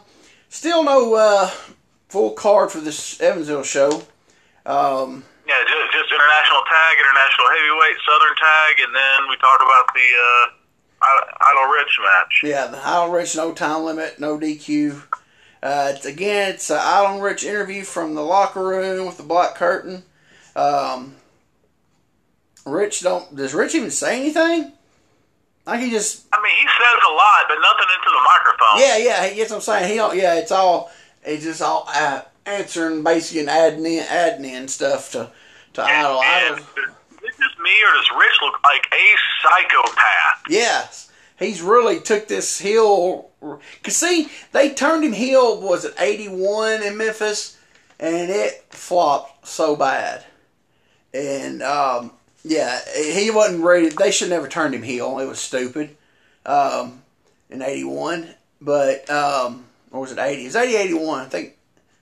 Still 0.49 0.83
no 0.83 1.15
uh, 1.15 1.51
full 2.09 2.33
card 2.33 2.71
for 2.71 2.81
this 2.81 3.21
Evansville 3.21 3.63
show. 3.63 3.91
Um, 4.67 5.25
Yeah, 5.47 5.55
just, 5.65 5.93
just 5.93 6.13
international 6.13 6.63
tag, 6.69 6.97
international 6.99 7.47
heavyweight, 7.57 7.97
southern 8.07 8.37
tag, 8.37 8.75
and 8.85 8.95
then 8.95 9.29
we 9.29 9.37
talked 9.37 9.63
about 9.63 9.87
the 9.95 10.09
uh, 10.17 10.47
I- 11.03 11.53
Idol 11.53 11.73
Rich 11.73 11.99
match. 12.03 12.41
yeah, 12.45 12.67
the 12.67 12.79
Idol 12.87 13.11
Rich, 13.11 13.37
no 13.37 13.53
time 13.53 13.85
limit, 13.85 14.19
no 14.19 14.39
DQ. 14.39 15.03
Uh, 15.63 15.93
it's, 15.97 16.07
again, 16.07 16.51
it's 16.55 16.71
an 16.71 16.79
Idol 16.81 17.21
Rich 17.21 17.45
interview 17.45 17.83
from 17.85 18.15
the 18.15 18.23
locker 18.23 18.63
room 18.67 19.07
with 19.07 19.17
the 19.17 19.23
black 19.25 19.55
curtain. 19.55 20.03
Um, 20.55 21.17
Rich 22.67 23.01
don't 23.01 23.35
does 23.35 23.55
Rich 23.55 23.75
even 23.75 23.91
say 23.91 24.21
anything? 24.21 24.73
Like 25.67 25.81
he 25.81 25.91
just 25.91 26.27
I 26.33 26.43
mean, 26.43 26.53
he 26.57 26.67
says 26.67 27.03
a 27.09 27.13
lot, 27.13 27.45
but 27.49 27.57
nothing 27.61 27.87
into 27.95 28.11
the 28.11 28.23
microphone. 28.25 28.81
yeah 28.81 28.97
yeah 28.99 29.27
he 29.27 29.37
gets 29.37 29.51
what 29.51 29.57
I'm 29.57 29.63
saying 29.63 29.91
he 29.91 29.97
don't 29.97 30.17
yeah 30.17 30.35
it's 30.35 30.53
all 30.53 30.91
it's 31.29 31.45
just 31.45 31.63
all 31.63 31.85
uh, 31.89 32.23
answering 32.47 33.03
basically 33.05 33.41
and 33.41 33.51
adding 33.51 33.85
in 33.85 34.05
adding 34.09 34.45
in 34.45 34.69
stuff 34.69 35.13
to 35.13 35.31
to 35.75 35.83
And, 35.83 35.91
Idol 36.07 36.23
and 36.23 36.55
Idol. 36.55 36.57
is 36.59 37.37
just 37.37 37.59
me, 37.61 37.71
or 37.85 37.93
does 37.95 38.11
Rich 38.19 38.37
look 38.43 38.63
like 38.65 38.87
a 38.93 39.07
psychopath? 39.43 40.43
Yes, 40.49 41.11
he's 41.39 41.61
really 41.63 42.01
took 42.01 42.27
this 42.29 42.59
heel. 42.59 43.31
Cause 43.41 43.97
see, 43.97 44.29
they 44.53 44.71
turned 44.71 45.05
him 45.05 45.13
heel. 45.13 45.61
Was 45.61 45.85
it 45.85 45.95
eighty 45.99 46.29
one 46.29 46.83
in 46.83 46.97
Memphis, 46.97 47.59
and 48.01 48.31
it 48.31 48.65
flopped 48.71 49.47
so 49.47 49.77
bad. 49.77 50.25
And 51.15 51.63
um, 51.63 52.13
yeah, 52.43 52.81
he 52.97 53.31
wasn't 53.31 53.63
ready. 53.65 53.89
They 53.91 54.11
should 54.11 54.31
never 54.31 54.49
turned 54.49 54.75
him 54.75 54.83
heel. 54.83 55.19
It 55.19 55.27
was 55.27 55.39
stupid. 55.39 55.97
Um, 56.47 57.03
in 57.51 57.63
eighty 57.63 57.85
one, 57.85 58.35
but 58.61 59.09
um, 59.11 59.65
or 59.91 60.01
was 60.01 60.13
it 60.13 60.19
eighty? 60.19 60.43
It 60.43 60.47
was 60.47 60.57
80, 60.57 60.77
81. 60.77 61.21
I 61.21 61.25
think. 61.27 61.55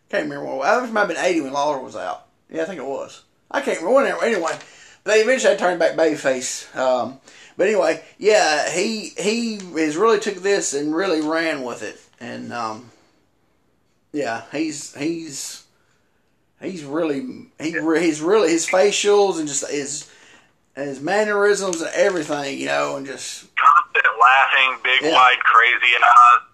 Can't 0.09 0.25
remember. 0.25 0.45
What, 0.57 0.67
I 0.69 0.77
think 0.79 0.91
it 0.91 0.93
might 0.93 1.01
have 1.01 1.09
been 1.09 1.17
eighty 1.25 1.41
when 1.41 1.53
Lawler 1.53 1.81
was 1.81 1.97
out. 1.97 2.27
Yeah, 2.51 2.63
I 2.63 2.65
think 2.67 2.79
it 2.79 2.87
was. 2.87 3.23
I 3.51 3.61
can't 3.61 3.81
remember. 3.83 4.25
Anyway, 4.25 4.53
they 5.05 5.21
eventually 5.23 5.55
to 5.57 5.79
back 5.79 5.93
babyface. 5.97 6.75
Um, 6.77 7.19
but 7.57 7.67
anyway, 7.67 8.03
yeah, 8.19 8.71
he 8.71 9.13
he 9.19 9.57
has 9.77 9.97
really 9.97 10.21
took 10.21 10.37
this 10.37 10.75
and 10.75 10.95
really 10.95 11.21
ran 11.23 11.63
with 11.63 11.83
it, 11.83 11.99
and 12.21 12.53
um, 12.53 12.91
yeah, 14.13 14.43
he's 14.53 14.95
he's 14.95 15.65
he's 16.61 16.85
really 16.85 17.21
he 17.61 17.73
he's 17.73 18.21
really 18.21 18.51
his 18.51 18.67
facials 18.67 19.39
and 19.39 19.49
just 19.49 19.69
his 19.71 20.11
his 20.77 21.01
mannerisms 21.01 21.81
and 21.81 21.91
everything, 21.95 22.59
you 22.59 22.67
know, 22.67 22.97
and 22.97 23.07
just 23.07 23.47
Constant 23.57 24.05
laughing, 24.21 24.79
big, 24.85 25.03
Yeah. 25.03 25.13
wide, 25.15 25.39
crazy 25.41 25.95
eyes. 26.05 26.46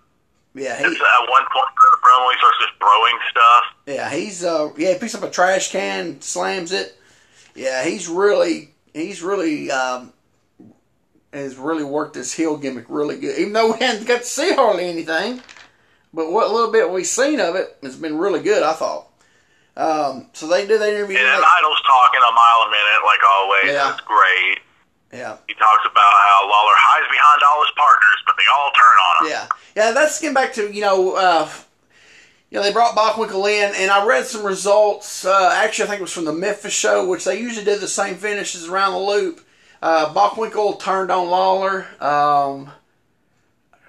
Yeah, 0.55 0.77
he 0.79 0.85
at 0.85 0.91
one 0.91 1.45
point 1.51 1.69
in 1.71 1.91
the 1.91 1.99
promo, 2.03 2.31
he 2.33 2.39
starts 2.39 2.59
just 2.61 2.73
throwing 2.79 3.19
stuff. 3.31 3.65
yeah 3.87 4.11
he's 4.11 4.45
uh 4.45 4.71
yeah 4.77 4.93
he 4.93 4.99
picks 4.99 5.15
up 5.15 5.23
a 5.23 5.31
trash 5.31 5.71
can, 5.73 6.21
slams 6.21 6.73
it. 6.73 6.99
Yeah, 7.55 7.85
he's 7.85 8.09
really 8.09 8.75
he's 8.95 9.23
really 9.23 9.71
um, 9.71 10.13
has 11.33 11.57
really 11.57 11.85
worked 11.85 12.15
this 12.15 12.33
heel 12.33 12.57
gimmick 12.57 12.87
really 12.89 13.19
good. 13.19 13.39
Even 13.39 13.53
though 13.53 13.73
we 13.73 13.79
haven't 13.79 14.07
got 14.07 14.21
to 14.21 14.27
see 14.27 14.53
hardly 14.55 14.85
anything, 14.85 15.41
but 16.13 16.31
what 16.31 16.51
little 16.51 16.71
bit 16.73 16.91
we've 16.91 17.07
seen 17.07 17.41
of 17.41 17.57
it 17.57 17.77
has 17.83 17.97
been 17.97 18.19
really 18.19 18.41
good. 18.41 18.63
I 18.63 18.73
thought. 18.75 19.09
Um, 19.75 20.29
so 20.37 20.45
they 20.49 20.67
did 20.69 20.81
that 20.85 20.93
interview. 20.93 21.17
And 21.17 21.25
then 21.25 21.41
like- 21.41 21.49
Idol's 21.49 21.81
talking 21.89 22.21
a 22.21 22.33
mile 22.37 22.61
a 22.69 22.71
minute, 22.71 23.01
like 23.09 23.23
always. 23.25 23.73
Yeah. 23.73 23.93
It's 23.97 24.05
great. 24.05 24.61
yeah, 25.17 25.41
He 25.49 25.55
talks 25.57 25.85
about 25.89 26.13
how 26.29 26.45
Lawler 26.45 26.77
hides 26.77 27.09
behind 27.09 27.41
all 27.41 27.65
his 27.65 27.72
they 27.72 27.72
all 28.57 28.71
turn 28.71 28.85
on 28.85 29.27
him. 29.27 29.33
yeah, 29.33 29.47
yeah. 29.77 29.93
That's 29.93 30.21
getting 30.21 30.35
back 30.35 30.53
to 30.55 30.73
you 30.73 30.81
know. 30.81 31.17
Uh, 31.17 31.51
you 32.51 32.59
know, 32.59 32.65
they 32.65 32.73
brought 32.73 32.95
Bockwinkel 32.95 33.51
in, 33.51 33.75
and 33.77 33.91
I 33.91 34.05
read 34.05 34.27
some 34.27 34.45
results. 34.45 35.25
Uh, 35.25 35.51
actually, 35.55 35.87
I 35.87 35.89
think 35.89 36.01
it 36.01 36.03
was 36.03 36.13
from 36.13 36.27
the 36.27 36.35
Memphis 36.35 36.75
show, 36.75 37.09
which 37.09 37.25
they 37.25 37.41
usually 37.41 37.65
do 37.65 37.79
the 37.79 37.89
same 37.89 38.17
finishes 38.17 38.69
around 38.69 38.93
the 38.93 38.99
loop. 38.99 39.41
Uh, 39.81 40.13
Bockwinkel 40.13 40.79
turned 40.79 41.11
on 41.11 41.31
Lawler. 41.31 41.87
Um, 41.99 42.71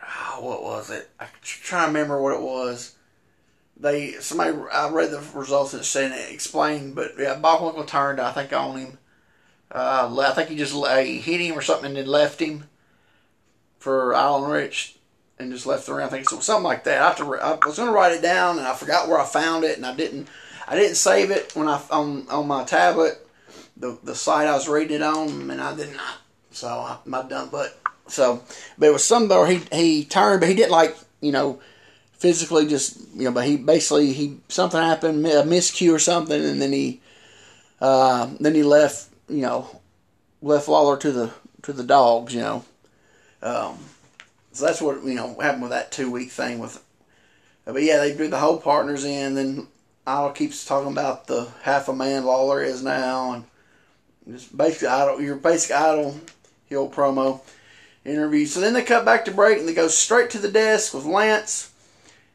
oh, 0.02 0.38
what 0.40 0.64
was 0.64 0.90
it? 0.92 1.10
I'm 1.20 1.28
trying 1.42 1.84
to 1.84 1.88
remember 1.88 2.22
what 2.22 2.36
it 2.36 2.42
was. 2.42 2.96
they 3.76 4.14
somebody 4.14 4.58
I 4.72 4.90
read 4.90 5.12
the 5.12 5.22
results 5.36 5.74
and 5.74 5.84
said 5.84 6.14
it 6.14 6.34
explained, 6.34 6.96
but 6.96 7.12
yeah, 7.20 7.36
Bockwinkel 7.36 7.86
turned 7.86 8.22
I 8.22 8.32
think 8.32 8.54
on 8.54 8.78
him. 8.78 8.98
Uh, 9.70 10.16
I 10.26 10.34
think 10.34 10.48
he 10.48 10.56
just 10.56 10.74
uh, 10.74 10.98
he 11.00 11.18
hit 11.18 11.42
him 11.42 11.58
or 11.58 11.62
something 11.62 11.88
and 11.88 11.98
then 11.98 12.08
left 12.08 12.40
him 12.40 12.64
for 13.84 14.16
Island 14.16 14.50
Rich 14.50 14.96
and 15.38 15.52
just 15.52 15.66
left 15.66 15.88
the 15.88 15.94
ring. 15.94 16.06
I 16.06 16.10
think 16.10 16.30
so, 16.30 16.40
something 16.40 16.64
like 16.64 16.86
that. 16.86 17.02
I, 17.02 17.08
have 17.10 17.18
to, 17.18 17.24
I 17.36 17.66
was 17.66 17.76
going 17.76 17.90
to 17.90 17.94
write 17.94 18.14
it 18.14 18.22
down 18.22 18.58
and 18.58 18.66
I 18.66 18.74
forgot 18.74 19.10
where 19.10 19.20
I 19.20 19.26
found 19.26 19.66
it 19.66 19.76
and 19.76 19.86
I 19.86 19.94
didn't. 19.94 20.30
I 20.66 20.78
didn't 20.78 20.96
save 20.96 21.30
it 21.30 21.54
when 21.58 21.68
I 21.68 21.82
on 21.92 22.26
on 22.30 22.48
my 22.48 22.64
tablet, 22.64 23.28
the 23.76 24.00
the 24.02 24.16
site 24.16 24.48
I 24.48 24.54
was 24.54 24.70
reading 24.70 24.96
it 24.96 25.02
on, 25.02 25.52
and 25.52 25.60
I 25.60 25.76
didn't. 25.76 26.00
So 26.52 26.70
I, 26.70 26.98
my 27.04 27.24
dumb 27.24 27.50
butt. 27.50 27.78
So, 28.08 28.42
but 28.78 28.88
it 28.88 28.94
was 28.94 29.04
somewhere 29.04 29.46
he 29.46 29.60
he 29.74 30.06
turned, 30.06 30.40
but 30.40 30.48
he 30.48 30.56
didn't 30.56 30.72
like 30.72 30.96
you 31.20 31.34
know 31.34 31.60
physically 32.14 32.66
just 32.66 32.98
you 33.14 33.26
know, 33.26 33.32
but 33.32 33.46
he 33.46 33.58
basically 33.58 34.14
he 34.14 34.38
something 34.48 34.80
happened, 34.80 35.28
a 35.28 35.44
miscue 35.44 35.94
or 35.94 36.00
something, 36.00 36.42
and 36.42 36.62
then 36.62 36.72
he 36.72 37.02
uh, 37.82 38.30
then 38.40 38.56
he 38.56 38.64
left 38.64 39.10
you 39.28 39.42
know 39.42 39.82
left 40.42 40.70
Lawler 40.70 40.96
to 40.96 41.12
the 41.12 41.34
to 41.64 41.74
the 41.74 41.84
dogs, 41.84 42.34
you 42.34 42.40
know. 42.40 42.64
Um, 43.44 43.78
so 44.54 44.66
that's 44.66 44.82
what 44.82 45.04
you 45.04 45.16
know 45.16 45.40
happened 45.40 45.64
with 45.64 45.72
that 45.72 45.92
two 45.92 46.10
week 46.10 46.32
thing 46.32 46.60
with. 46.60 46.84
But 47.66 47.84
yeah, 47.84 48.00
they 48.00 48.16
drew 48.16 48.30
the 48.30 48.40
whole 48.40 48.60
partners 48.60 49.04
in. 49.04 49.36
Then 49.36 49.68
Idol 50.08 50.32
keeps 50.32 50.66
talking 50.66 50.92
about 50.92 51.28
the 51.28 51.50
half 51.62 51.90
a 51.90 51.94
man 51.94 52.26
Lawler 52.26 52.64
is 52.64 52.82
now, 52.82 53.34
and 53.34 53.44
just 54.30 54.56
basically 54.56 54.88
Idol 54.88 55.22
your 55.22 55.36
basic 55.36 55.76
Idol 55.76 56.20
heel 56.68 56.90
promo 56.90 57.42
interview. 58.06 58.46
So 58.46 58.60
then 58.60 58.74
they 58.74 58.84
cut 58.84 59.06
back 59.06 59.26
to 59.26 59.32
break 59.32 59.60
and 59.60 59.68
they 59.68 59.74
go 59.74 59.88
straight 59.88 60.30
to 60.32 60.40
the 60.40 60.52
desk 60.52 60.94
with 60.94 61.06
Lance 61.06 61.72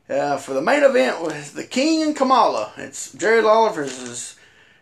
uh, 0.08 0.36
for 0.38 0.54
the 0.54 0.62
main 0.62 0.82
event 0.82 1.22
with 1.22 1.54
the 1.54 1.64
King 1.64 2.02
and 2.02 2.16
Kamala. 2.16 2.72
It's 2.76 3.12
Jerry 3.12 3.42
Lawler 3.42 3.72
versus 3.72 4.36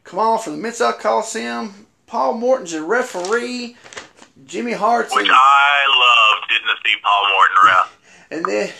Kamala 0.05 0.39
for 0.39 0.51
the 0.51 0.57
Mid 0.57 0.75
South 0.75 0.99
Coliseum. 0.99 1.87
Paul 2.07 2.35
Morton's 2.35 2.73
a 2.73 2.85
referee. 2.85 3.77
Jimmy 4.45 4.73
Hart's 4.73 5.15
which 5.15 5.29
I 5.31 5.87
loved 5.89 6.51
to 6.51 6.89
see 6.89 6.97
Paul 7.03 7.29
Morton 7.33 7.57
ref. 7.65 7.99
and 8.31 8.45
then 8.45 8.73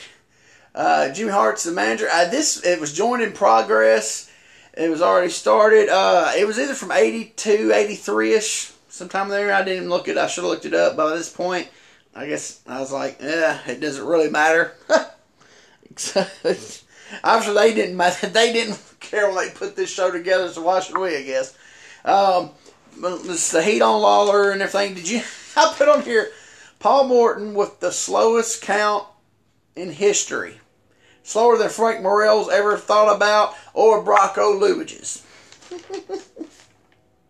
uh, 0.75 1.13
Jimmy 1.15 1.31
Hart's 1.31 1.65
the 1.65 1.73
manager. 1.73 2.09
Uh, 2.13 2.29
this 2.29 2.65
it 2.65 2.81
was 2.81 2.93
joined 2.93 3.23
in 3.23 3.33
progress. 3.33 4.31
It 4.75 4.91
was 4.91 5.01
already 5.01 5.31
started. 5.31 5.89
Uh, 5.89 6.33
it 6.37 6.47
was 6.47 6.59
either 6.59 6.75
from 6.75 6.93
82, 6.93 7.73
83 7.75 8.35
ish, 8.35 8.73
sometime 8.91 9.31
there. 9.31 9.55
I 9.55 9.63
didn't 9.63 9.79
even 9.79 9.89
look 9.89 10.09
it. 10.09 10.19
I 10.19 10.27
should 10.27 10.45
have 10.45 10.51
looked 10.51 10.67
it 10.67 10.75
up. 10.75 10.97
By 10.97 11.09
this 11.15 11.31
point, 11.31 11.69
I 12.15 12.27
guess 12.27 12.61
I 12.67 12.81
was 12.81 12.93
like, 12.93 13.17
yeah, 13.23 13.59
it 13.67 13.81
doesn't 13.81 14.05
really 14.05 14.29
matter. 14.29 14.75
Obviously, 17.25 17.55
they 17.55 17.75
didn't 17.75 17.97
matter. 17.97 18.27
They 18.31 18.53
didn't 18.53 18.79
care 19.01 19.31
when 19.31 19.37
they 19.37 19.55
put 19.55 19.77
this 19.77 19.91
show 19.91 20.11
together. 20.11 20.51
So 20.51 20.63
why 20.63 20.81
should 20.81 20.99
we? 20.99 21.17
I 21.17 21.23
guess. 21.23 21.57
Um, 22.05 22.51
it's 22.99 23.51
the 23.53 23.63
heat 23.63 23.81
on 23.81 24.03
Lawler 24.03 24.51
and 24.51 24.61
everything. 24.61 24.95
Did 24.95 25.09
you? 25.09 25.23
I 25.59 25.75
put 25.77 25.89
on 25.89 26.03
here 26.03 26.31
Paul 26.79 27.09
Morton 27.09 27.55
with 27.55 27.81
the 27.81 27.91
slowest 27.91 28.63
count 28.63 29.07
in 29.75 29.91
history 29.91 30.61
slower 31.27 31.59
than 31.59 31.69
Frank 31.69 32.03
Morrell's 32.03 32.49
ever 32.49 32.77
thought 32.77 33.15
about, 33.15 33.55
or 33.75 34.03
Bronko 34.03 34.59
Lubich's. 34.59 35.27
it, 35.71 35.83
it, 35.83 36.15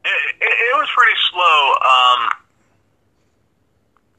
it, 0.05 0.74
was 0.77 0.89
pretty 0.93 1.18
slow. 1.33 1.59
Um, 1.81 2.20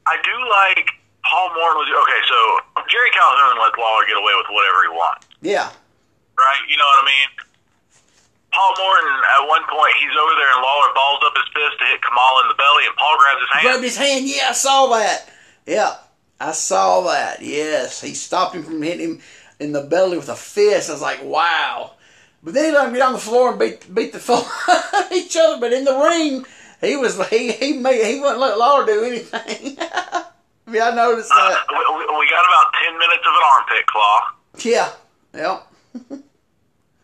I 0.06 0.18
do 0.24 0.34
like 0.50 0.90
Paul 1.22 1.54
Morton. 1.54 1.78
Was, 1.78 1.88
okay, 1.94 2.22
so 2.26 2.82
Jerry 2.90 3.10
Calhoun 3.14 3.62
lets 3.62 3.78
Lawler 3.78 4.04
get 4.08 4.18
away 4.18 4.34
with 4.36 4.50
whatever 4.50 4.82
he 4.82 4.90
wants. 4.90 5.26
Yeah. 5.40 5.70
Right? 6.36 6.62
You 6.68 6.76
know 6.76 6.84
what 6.84 7.04
I 7.04 7.06
mean? 7.06 7.47
Paul 8.58 8.74
Morton, 8.76 9.14
at 9.38 9.46
one 9.46 9.62
point, 9.70 9.94
he's 10.02 10.18
over 10.18 10.34
there 10.34 10.50
and 10.52 10.62
Lawler 10.62 10.92
balls 10.92 11.22
up 11.24 11.32
his 11.36 11.46
fist 11.54 11.78
to 11.78 11.84
hit 11.86 12.02
Kamala 12.02 12.42
in 12.42 12.48
the 12.48 12.58
belly, 12.58 12.84
and 12.90 12.96
Paul 12.96 13.16
grabs 13.16 13.40
his 13.40 13.50
hand. 13.54 13.62
Grabbed 13.62 13.84
his 13.84 13.96
hand. 13.96 14.26
Yeah, 14.26 14.48
I 14.48 14.52
saw 14.52 14.86
that. 14.98 15.30
Yeah, 15.64 15.94
I 16.40 16.50
saw 16.50 17.02
that. 17.02 17.40
Yes, 17.40 18.00
he 18.00 18.14
stopped 18.14 18.56
him 18.56 18.64
from 18.64 18.82
hitting 18.82 19.10
him 19.10 19.20
in 19.60 19.70
the 19.70 19.82
belly 19.82 20.16
with 20.16 20.28
a 20.28 20.34
fist. 20.34 20.90
I 20.90 20.92
was 20.94 21.02
like, 21.02 21.22
wow. 21.22 21.92
But 22.42 22.54
then 22.54 22.64
he 22.64 22.70
let 22.72 22.88
him 22.88 22.94
get 22.94 23.02
on 23.02 23.12
the 23.12 23.20
floor 23.20 23.50
and 23.50 23.60
beat 23.60 23.94
beat 23.94 24.12
the 24.12 24.18
fuck 24.18 24.50
each 25.12 25.36
other. 25.36 25.60
But 25.60 25.72
in 25.72 25.84
the 25.84 25.96
ring, 25.96 26.44
he 26.80 26.96
was 26.96 27.14
he 27.28 27.52
he 27.52 27.74
made 27.74 28.04
he 28.04 28.18
wouldn't 28.18 28.40
let 28.40 28.58
Lawler 28.58 28.86
do 28.86 29.04
anything. 29.04 29.76
yeah, 29.78 30.90
I 30.90 30.94
noticed 30.96 31.28
that. 31.28 31.64
Uh, 31.70 31.94
we, 31.94 32.18
we, 32.18 32.28
got 32.28 32.42
about 32.42 32.72
ten 32.82 32.98
minutes 32.98 33.22
of 33.22 33.34
an 33.34 33.44
armpit 33.54 33.86
claw. 33.86 34.34
Yeah. 34.64 34.90
Yep. 35.32 36.20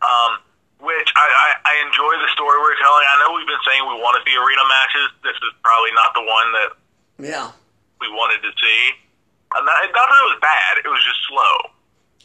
um, 0.01 0.39
which 0.85 1.09
I, 1.17 1.25
I 1.25 1.49
I 1.65 1.73
enjoy 1.89 2.13
the 2.21 2.29
story 2.31 2.55
we're 2.61 2.77
telling. 2.77 3.03
I 3.03 3.15
know 3.25 3.33
we've 3.33 3.49
been 3.49 3.65
saying 3.65 3.81
we 3.83 3.97
want 3.97 4.15
to 4.15 4.23
see 4.23 4.37
arena 4.37 4.65
matches. 4.69 5.05
This 5.25 5.37
is 5.41 5.51
probably 5.65 5.93
not 5.97 6.13
the 6.13 6.23
one 6.23 6.47
that. 6.53 6.69
Yeah. 7.17 7.47
We 7.99 8.07
wanted 8.13 8.45
to 8.45 8.51
see. 8.53 8.81
And 9.55 9.65
not, 9.65 9.81
not 9.81 10.07
that 10.07 10.21
it 10.21 10.29
was 10.29 10.39
bad. 10.41 10.71
It 10.83 10.89
was 10.89 11.01
just 11.01 11.21
slow. 11.25 11.75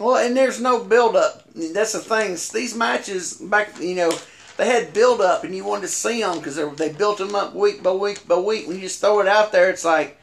Well, 0.00 0.16
and 0.16 0.36
there's 0.36 0.60
no 0.60 0.82
build 0.82 1.14
up. 1.14 1.44
That's 1.54 1.92
the 1.92 2.00
thing. 2.00 2.32
These 2.32 2.74
matches 2.74 3.34
back, 3.34 3.78
you 3.78 3.94
know, 3.94 4.10
they 4.56 4.66
had 4.66 4.92
build 4.92 5.20
up, 5.20 5.44
and 5.44 5.54
you 5.54 5.64
wanted 5.64 5.82
to 5.82 5.88
see 5.88 6.20
them 6.20 6.38
because 6.38 6.56
they 6.76 6.92
built 6.92 7.18
them 7.18 7.34
up 7.34 7.54
week 7.54 7.82
by 7.82 7.92
week 7.92 8.26
by 8.26 8.36
week. 8.36 8.66
When 8.66 8.76
you 8.76 8.82
just 8.82 9.00
throw 9.00 9.20
it 9.20 9.28
out 9.28 9.52
there, 9.52 9.70
it's 9.70 9.84
like, 9.84 10.18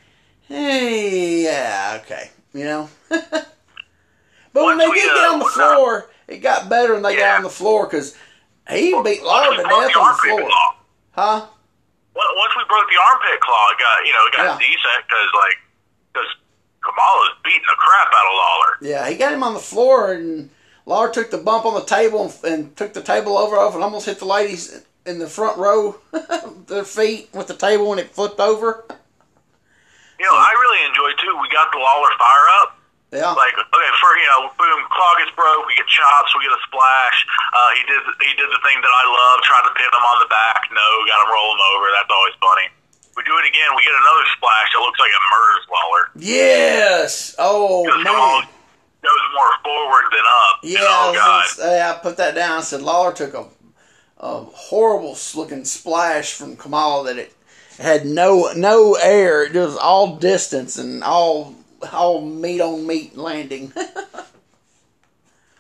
hey, 0.48 1.44
yeah, 1.44 2.00
okay, 2.02 2.32
you 2.54 2.66
know. 2.66 2.90
but 3.10 3.48
when 4.54 4.78
they 4.78 4.86
did 4.86 4.96
get 4.96 5.10
uh, 5.10 5.34
on 5.34 5.40
the 5.40 5.46
uh, 5.46 5.50
floor, 5.50 6.10
it 6.28 6.38
got 6.38 6.70
better 6.70 6.94
when 6.94 7.04
they 7.04 7.14
yeah. 7.14 7.34
got 7.34 7.38
on 7.38 7.44
the 7.44 7.50
floor 7.50 7.86
because 7.86 8.18
he 8.70 8.92
beat 9.04 9.24
Lawler 9.24 9.56
to 9.56 9.64
death 9.64 9.96
on 9.96 10.12
the 10.12 10.18
floor. 10.22 10.42
Claw. 10.42 10.76
Huh? 11.12 11.48
Once 12.16 12.54
we 12.58 12.64
broke 12.68 12.90
the 12.90 12.98
armpit 12.98 13.40
claw, 13.42 13.72
it 13.72 13.80
got 13.80 14.06
you 14.06 14.14
know 14.14 14.26
it 14.26 14.34
got 14.34 14.46
yeah. 14.46 14.68
decent 14.68 15.02
because 15.08 15.30
like 15.36 15.58
because 16.14 16.32
Kamala's 16.82 17.38
beating 17.44 17.62
the 17.62 17.78
crap 17.78 18.08
out 18.08 18.26
of 18.26 18.34
Lawler. 18.34 18.72
Yeah, 18.82 19.10
he 19.10 19.16
got 19.16 19.34
him 19.34 19.44
on 19.44 19.54
the 19.54 19.60
floor, 19.60 20.14
and 20.14 20.50
Lawler 20.86 21.12
took 21.12 21.32
the 21.32 21.38
bump 21.38 21.66
on 21.66 21.76
the 21.76 21.86
table 21.86 22.24
and, 22.24 22.54
and 22.54 22.78
took 22.78 22.94
the 22.94 23.04
table 23.04 23.38
over 23.38 23.58
off 23.58 23.76
and 23.76 23.84
almost 23.84 24.06
hit 24.06 24.20
the 24.20 24.26
ladies 24.26 24.84
in 25.06 25.20
the 25.20 25.28
front 25.28 25.58
row, 25.58 25.98
their 26.68 26.84
feet 26.84 27.30
with 27.34 27.48
the 27.48 27.56
table 27.56 27.90
when 27.90 28.00
it 28.00 28.12
flipped 28.12 28.40
over. 28.40 28.86
You 30.20 30.26
know, 30.26 30.36
I 30.36 30.52
really 30.60 30.86
enjoyed 30.88 31.14
too. 31.22 31.38
We 31.42 31.50
got 31.50 31.72
the 31.72 31.78
Lawler 31.78 32.10
fire 32.18 32.48
up. 32.62 32.77
Yeah. 33.16 33.32
Like 33.32 33.56
okay, 33.56 33.92
for 34.04 34.12
you 34.20 34.28
know, 34.36 34.52
boom, 34.60 34.80
claw 34.92 35.16
gets 35.16 35.32
broke, 35.32 35.64
we 35.64 35.80
get 35.80 35.88
chops, 35.88 36.36
we 36.36 36.44
get 36.44 36.52
a 36.52 36.64
splash. 36.68 37.18
Uh, 37.56 37.72
he 37.80 37.82
did 37.88 38.04
he 38.20 38.32
did 38.36 38.52
the 38.52 38.60
thing 38.68 38.84
that 38.84 38.92
I 38.92 39.04
love, 39.08 39.36
tried 39.48 39.64
to 39.64 39.74
pin 39.80 39.88
him 39.88 40.04
on 40.04 40.18
the 40.20 40.28
back. 40.28 40.68
No, 40.76 40.88
got 41.08 41.24
him 41.24 41.32
roll 41.32 41.56
him 41.56 41.62
over. 41.72 41.88
That's 41.96 42.12
always 42.12 42.36
funny. 42.44 42.68
We 43.16 43.24
do 43.24 43.32
it 43.40 43.48
again, 43.48 43.72
we 43.80 43.82
get 43.88 43.96
another 43.96 44.28
splash 44.36 44.68
that 44.76 44.82
looks 44.84 45.00
like 45.00 45.10
it 45.10 45.24
murders 45.32 45.66
Lawler. 45.72 46.04
Yes. 46.20 47.36
Oh 47.40 47.88
man. 47.88 48.48
Goes 49.02 49.26
more 49.34 49.54
forward 49.64 50.06
than 50.12 50.26
up. 50.26 50.60
Yeah, 50.64 50.80
oh, 50.82 51.14
God. 51.14 51.46
I, 51.64 51.90
I 51.90 52.00
put 52.02 52.18
that 52.18 52.36
down. 52.36 52.58
I 52.58 52.62
said 52.62 52.82
Lawler 52.82 53.14
took 53.14 53.34
a, 53.34 53.46
a 54.18 54.44
horrible 54.44 55.16
looking 55.36 55.66
splash 55.66 56.34
from 56.34 56.58
Kamal 56.58 57.04
that 57.04 57.18
it 57.18 57.34
had 57.80 58.06
no 58.06 58.52
no 58.56 58.96
air. 58.96 59.44
It 59.44 59.54
was 59.54 59.78
all 59.78 60.18
distance 60.18 60.78
and 60.78 61.04
all 61.04 61.56
all 61.94 62.22
meat 62.22 62.62
on 62.62 62.86
meat 62.88 63.18
landing. 63.18 63.72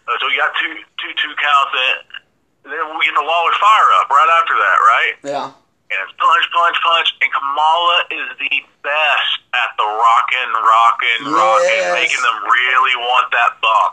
Oh, 0.09 0.15
so 0.21 0.27
we 0.31 0.39
got 0.39 0.55
two 0.55 0.71
two 1.03 1.11
two 1.19 1.35
counts 1.35 1.73
in. 1.75 2.71
Then 2.71 2.95
we 2.95 3.03
get 3.03 3.11
the 3.11 3.27
Lawler 3.27 3.51
fire 3.59 3.89
up 3.99 4.07
right 4.07 4.31
after 4.39 4.55
that, 4.55 4.77
right? 4.79 5.13
Yeah 5.21 5.51
and 5.87 5.97
it's 6.03 6.15
punch, 6.19 6.45
punch, 6.51 6.77
punch. 6.83 7.09
And 7.23 7.31
Kamala 7.31 7.97
is 8.11 8.27
the 8.39 8.55
best 8.83 9.39
at 9.55 9.71
the 9.79 9.87
rockin', 9.87 10.51
rockin', 10.51 11.21
yes. 11.23 11.31
rockin', 11.31 11.87
making 11.95 12.23
them 12.23 12.37
really 12.43 12.95
want 12.99 13.27
that 13.31 13.51
bump. 13.63 13.91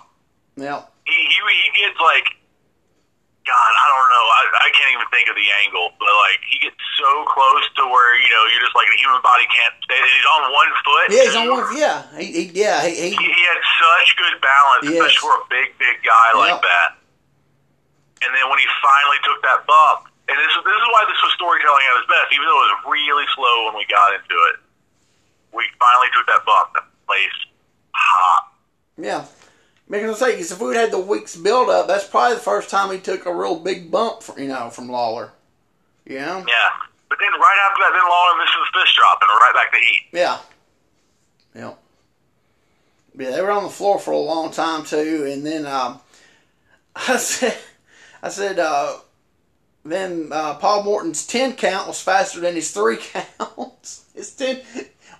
Yeah. 0.58 0.80
He, 1.06 1.14
he, 1.14 1.38
he 1.38 1.70
gets 1.86 1.98
like, 2.02 2.26
God, 3.44 3.72
I 3.76 3.86
don't 3.92 4.08
know. 4.08 4.24
I, 4.24 4.42
I 4.64 4.68
can't 4.72 4.90
even 4.96 5.04
think 5.12 5.28
of 5.28 5.36
the 5.36 5.48
angle, 5.64 5.92
but 6.00 6.08
like 6.08 6.40
he 6.48 6.64
gets 6.64 6.80
so 6.96 7.28
close 7.28 7.64
to 7.76 7.84
where 7.84 8.16
you 8.16 8.30
know 8.32 8.42
you're 8.48 8.64
just 8.64 8.72
like 8.72 8.88
the 8.88 8.96
human 8.96 9.20
body 9.20 9.44
can't 9.52 9.76
stay. 9.84 10.00
He's 10.00 10.28
on 10.32 10.42
one 10.48 10.72
foot. 10.80 11.06
Yeah, 11.12 11.24
he's 11.28 11.36
on 11.36 11.46
one. 11.52 11.64
Yeah, 11.76 12.08
he, 12.16 12.26
he 12.32 12.42
yeah 12.56 12.88
he, 12.88 13.12
he, 13.12 13.20
he 13.20 13.42
had 13.44 13.60
such 13.60 14.16
good 14.16 14.40
balance, 14.40 14.88
especially 14.88 15.20
for 15.20 15.36
a 15.36 15.44
big 15.52 15.76
big 15.76 16.00
guy 16.00 16.28
yep. 16.32 16.40
like 16.40 16.60
that. 16.64 16.88
And 18.24 18.32
then 18.32 18.48
when 18.48 18.56
he 18.56 18.68
finally 18.80 19.20
took 19.28 19.44
that 19.44 19.68
bump, 19.68 20.08
and 20.24 20.36
this, 20.40 20.48
this 20.48 20.78
is 20.80 20.88
why 20.88 21.04
this 21.04 21.20
was 21.20 21.32
storytelling 21.36 21.84
at 21.84 22.00
its 22.00 22.08
best, 22.08 22.32
even 22.32 22.48
though 22.48 22.56
it 22.64 22.68
was 22.72 22.96
really 22.96 23.28
slow 23.36 23.68
when 23.68 23.76
we 23.76 23.84
got 23.92 24.16
into 24.16 24.36
it. 24.56 24.56
We 25.52 25.68
finally 25.76 26.08
took 26.16 26.24
that 26.32 26.48
bump. 26.48 26.72
That 26.80 26.88
place 27.04 27.38
hot. 27.92 28.56
Yeah. 28.96 29.28
Making 29.88 30.06
a 30.06 30.10
mistake, 30.12 30.40
if 30.40 30.60
we'd 30.60 30.76
had 30.76 30.92
the 30.92 30.98
week's 30.98 31.36
build 31.36 31.68
up, 31.68 31.86
that's 31.86 32.08
probably 32.08 32.36
the 32.36 32.40
first 32.40 32.70
time 32.70 32.90
he 32.90 32.98
took 32.98 33.26
a 33.26 33.34
real 33.34 33.60
big 33.60 33.90
bump, 33.90 34.22
from, 34.22 34.38
you 34.38 34.48
know, 34.48 34.70
from 34.70 34.88
Lawler. 34.88 35.32
Yeah. 36.06 36.38
Yeah. 36.38 36.70
But 37.08 37.18
then 37.20 37.40
right 37.40 37.68
after 37.68 37.82
that, 37.82 37.92
then 37.92 38.08
Lawler 38.08 38.38
misses 38.38 38.56
the 38.72 38.80
fist 38.80 38.96
drop 38.96 39.18
and 39.20 39.28
right 39.28 39.52
back 39.54 39.72
to 39.72 39.78
heat. 39.78 40.02
Yeah. 40.12 40.38
Yeah. 41.54 41.74
Yeah, 43.16 43.30
they 43.30 43.42
were 43.42 43.50
on 43.50 43.62
the 43.62 43.70
floor 43.70 43.98
for 43.98 44.10
a 44.10 44.18
long 44.18 44.50
time 44.50 44.84
too, 44.84 45.28
and 45.30 45.46
then 45.46 45.66
um, 45.66 46.00
I 46.96 47.16
said, 47.16 47.56
I 48.22 48.28
said, 48.30 48.58
uh, 48.58 48.98
then 49.84 50.30
uh, 50.32 50.54
Paul 50.54 50.82
Morton's 50.82 51.26
ten 51.26 51.54
count 51.54 51.86
was 51.86 52.00
faster 52.00 52.40
than 52.40 52.54
his 52.54 52.72
three 52.72 52.96
counts. 53.38 54.06
His 54.14 54.34
ten. 54.34 54.62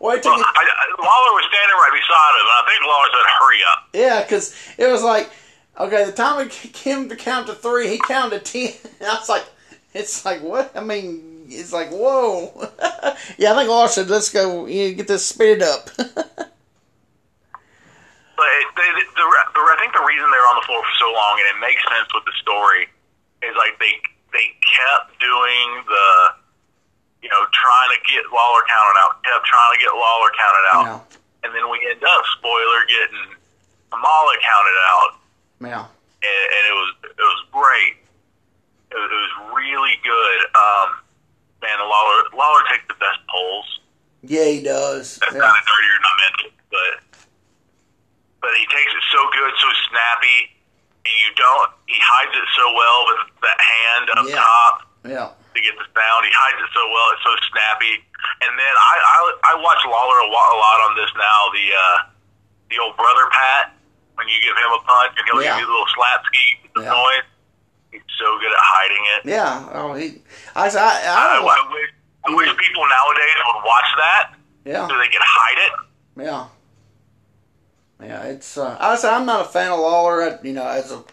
Well, 0.05 0.15
it 0.15 0.23
took 0.23 0.37
Well, 0.37 0.45
I, 0.45 0.69
I, 0.69 0.85
Lawler 1.01 1.33
was 1.33 1.49
standing 1.49 1.77
right 1.81 1.97
beside 1.97 2.33
him, 2.37 2.45
and 2.45 2.57
I 2.61 2.65
think 2.69 2.85
Lawler 2.85 3.09
said, 3.09 3.25
"Hurry 3.41 3.61
up." 3.73 3.81
Yeah, 3.95 4.21
because 4.21 4.55
it 4.77 4.93
was 4.93 5.03
like, 5.03 5.31
okay, 5.81 6.05
the 6.05 6.13
time 6.13 6.45
it 6.45 6.51
came 6.51 7.09
to 7.09 7.17
count 7.17 7.47
to 7.47 7.55
three, 7.55 7.89
he 7.89 7.97
counted 7.97 8.45
ten. 8.45 8.75
And 9.01 9.09
I 9.09 9.15
was 9.15 9.31
like, 9.31 9.47
it's 9.95 10.27
like, 10.27 10.43
what? 10.43 10.77
I 10.77 10.85
mean, 10.85 11.47
it's 11.49 11.73
like, 11.73 11.89
whoa. 11.89 12.53
yeah, 13.39 13.53
I 13.53 13.57
think 13.57 13.71
Lawler 13.71 13.89
said, 13.89 14.11
let's 14.11 14.29
go 14.29 14.67
you 14.67 14.91
know, 14.91 14.95
get 14.95 15.09
this 15.09 15.25
speeded 15.25 15.63
up. 15.63 15.89
But 18.35 18.51
it, 18.51 18.67
they, 18.75 18.91
the, 18.99 19.07
the, 19.15 19.27
the, 19.31 19.63
I 19.63 19.77
think 19.79 19.95
the 19.95 20.03
reason 20.03 20.27
they 20.27 20.37
were 20.43 20.51
on 20.51 20.59
the 20.59 20.67
floor 20.67 20.83
for 20.83 20.97
so 20.99 21.07
long, 21.07 21.39
and 21.39 21.55
it 21.55 21.61
makes 21.63 21.81
sense 21.87 22.11
with 22.13 22.27
the 22.27 22.35
story, 22.43 22.91
is 23.47 23.55
like 23.55 23.79
they 23.79 23.95
they 24.35 24.51
kept 24.75 25.15
doing 25.23 25.67
the, 25.87 26.11
you 27.25 27.33
know, 27.33 27.41
trying 27.57 27.91
to 27.97 28.01
get 28.05 28.29
Lawler 28.29 28.61
counted 28.69 28.97
out, 29.01 29.25
kept 29.25 29.49
trying 29.49 29.73
to 29.73 29.81
get 29.81 29.91
Lawler 29.97 30.29
counted 30.37 30.67
out, 30.77 30.85
yeah. 30.85 31.49
and 31.49 31.51
then 31.57 31.65
we 31.73 31.81
end 31.89 32.05
up 32.05 32.23
spoiler 32.37 32.81
getting 32.85 33.33
Kamala 33.89 34.35
counted 34.45 34.79
out, 34.93 35.11
Yeah. 35.65 35.85
and, 36.21 36.43
and 36.53 36.63
it 36.69 36.77
was 36.77 36.91
it 37.17 37.25
was 37.33 37.41
great. 37.49 37.97
It 38.93 38.99
was, 39.01 39.09
it 39.09 39.21
was 39.25 39.35
really 39.57 39.97
good. 40.05 40.39
Um, 40.53 40.89
man, 41.65 41.81
Lawler 41.81 42.29
Lawler 42.37 42.61
takes 42.69 42.85
the 42.93 42.99
best 43.01 43.25
polls. 43.33 43.81
Yeah, 44.21 44.45
he 44.53 44.61
does. 44.61 45.17
That's 45.25 45.33
Yeah. 45.33 45.49
kind 45.49 45.57
of 45.57 45.65
dirtier 45.65 45.97
than 45.97 46.05
I 46.05 46.15
meant 46.21 46.39
it, 46.45 46.55
but 46.69 46.93
but 48.45 48.53
he 48.61 48.69
takes 48.69 48.93
it 48.93 49.05
so 49.17 49.21
good, 49.33 49.53
so 49.65 49.69
snappy, 49.89 50.53
and 51.09 51.15
you 51.25 51.31
don't. 51.41 51.73
He 51.89 51.97
hides 51.97 52.37
it 52.37 52.49
so 52.53 52.69
well 52.77 53.01
with 53.09 53.21
that 53.49 53.57
hand 53.65 54.05
up 54.13 54.27
Yeah. 54.29 54.37
top 54.45 54.75
Yeah. 55.09 55.29
To 55.55 55.61
get 55.63 55.75
the 55.79 55.87
sound. 55.95 56.21
He 56.27 56.33
hides 56.35 56.59
it 56.59 56.71
so 56.75 56.83
well; 56.91 57.07
it's 57.15 57.25
so 57.25 57.33
snappy. 57.55 57.95
And 58.43 58.53
then 58.59 58.75
I 58.75 58.95
I, 58.99 59.19
I 59.51 59.63
watch 59.63 59.81
Lawler 59.87 60.19
a, 60.25 60.29
a 60.29 60.57
lot 60.59 60.79
on 60.91 60.93
this 60.99 61.11
now. 61.15 61.39
The 61.55 61.67
uh, 61.73 61.97
the 62.71 62.77
old 62.83 62.97
brother 62.99 63.27
Pat 63.31 63.73
when 64.19 64.27
you 64.31 64.39
give 64.43 64.55
him 64.57 64.71
a 64.75 64.81
punch 64.87 65.15
and 65.19 65.25
he'll 65.31 65.43
Yeah. 65.43 65.59
give 65.59 65.67
you 65.67 65.69
a 65.69 65.73
little 65.75 65.91
slap 65.95 66.21
ski 66.27 66.47
Yeah. 66.79 66.91
noise. 66.95 67.27
He's 67.91 68.03
so 68.19 68.27
good 68.39 68.51
at 68.51 68.59
hiding 68.63 69.05
it. 69.19 69.21
Yeah. 69.31 69.71
Oh, 69.75 69.95
he. 69.95 70.23
I. 70.55 70.67
I. 70.67 70.71
I, 70.71 70.99
I, 71.15 71.39
I 71.39 71.73
wish 71.73 71.91
I 72.27 72.31
wish 72.35 72.49
people 72.57 72.85
nowadays 72.89 73.39
would 73.47 73.63
watch 73.63 73.91
that 73.99 74.25
Yeah. 74.65 74.89
so 74.89 74.97
they 74.99 75.07
could 75.09 75.23
hide 75.23 75.61
it. 75.67 75.73
Yeah. 76.25 76.47
Yeah, 78.03 78.23
it's. 78.25 78.59
Uh, 78.59 78.77
I 78.81 78.97
say 78.97 79.09
I'm 79.09 79.27
not 79.27 79.43
a 79.43 79.49
fan 79.49 79.71
of 79.71 79.79
Lawler. 79.79 80.23
I, 80.23 80.39
you 80.43 80.53
know, 80.53 80.67
as 80.67 80.91
a 80.91 81.05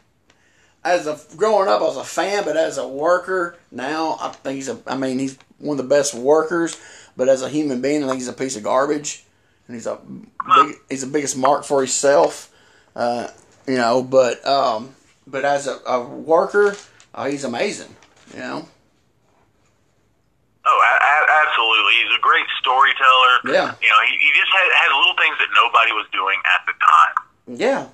as 0.83 1.07
a 1.07 1.19
growing 1.37 1.67
up, 1.69 1.81
I 1.81 1.83
was 1.83 1.97
a 1.97 2.03
fan, 2.03 2.43
but 2.43 2.57
as 2.57 2.77
a 2.77 2.87
worker 2.87 3.57
now, 3.71 4.17
I 4.19 4.29
think 4.29 4.55
he's 4.55 4.69
a. 4.69 4.77
I 4.87 4.97
mean, 4.97 5.19
he's 5.19 5.37
one 5.59 5.77
of 5.79 5.83
the 5.83 5.89
best 5.89 6.13
workers, 6.13 6.77
but 7.15 7.29
as 7.29 7.41
a 7.43 7.49
human 7.49 7.81
being, 7.81 8.03
I 8.03 8.07
think 8.07 8.19
he's 8.19 8.27
a 8.27 8.33
piece 8.33 8.55
of 8.55 8.63
garbage, 8.63 9.23
and 9.67 9.75
he's 9.75 9.85
a 9.87 9.99
big, 10.05 10.75
he's 10.89 11.01
the 11.01 11.11
biggest 11.11 11.37
mark 11.37 11.63
for 11.65 11.79
himself. 11.81 12.51
Uh, 12.95 13.27
you 13.67 13.75
know, 13.77 14.01
but 14.03 14.45
um, 14.47 14.95
but 15.27 15.45
as 15.45 15.67
a, 15.67 15.77
a 15.85 16.03
worker, 16.03 16.75
uh, 17.13 17.25
he's 17.29 17.43
amazing. 17.43 17.95
You 18.33 18.39
know. 18.39 18.67
Oh, 20.63 20.69
a- 20.77 21.03
a- 21.03 21.47
absolutely. 21.47 21.93
He's 22.05 22.17
a 22.17 22.21
great 22.21 22.45
storyteller. 22.59 23.33
Yeah. 23.53 23.73
You 23.81 23.89
know, 23.89 24.01
he, 24.05 24.13
he 24.17 24.29
just 24.37 24.51
had, 24.53 24.69
had 24.77 24.93
little 24.95 25.15
things 25.17 25.35
that 25.41 25.49
nobody 25.57 25.91
was 25.91 26.05
doing 26.13 26.37
at 26.53 26.61
the 26.69 26.73
time. 26.77 27.15
Yeah, 27.57 27.87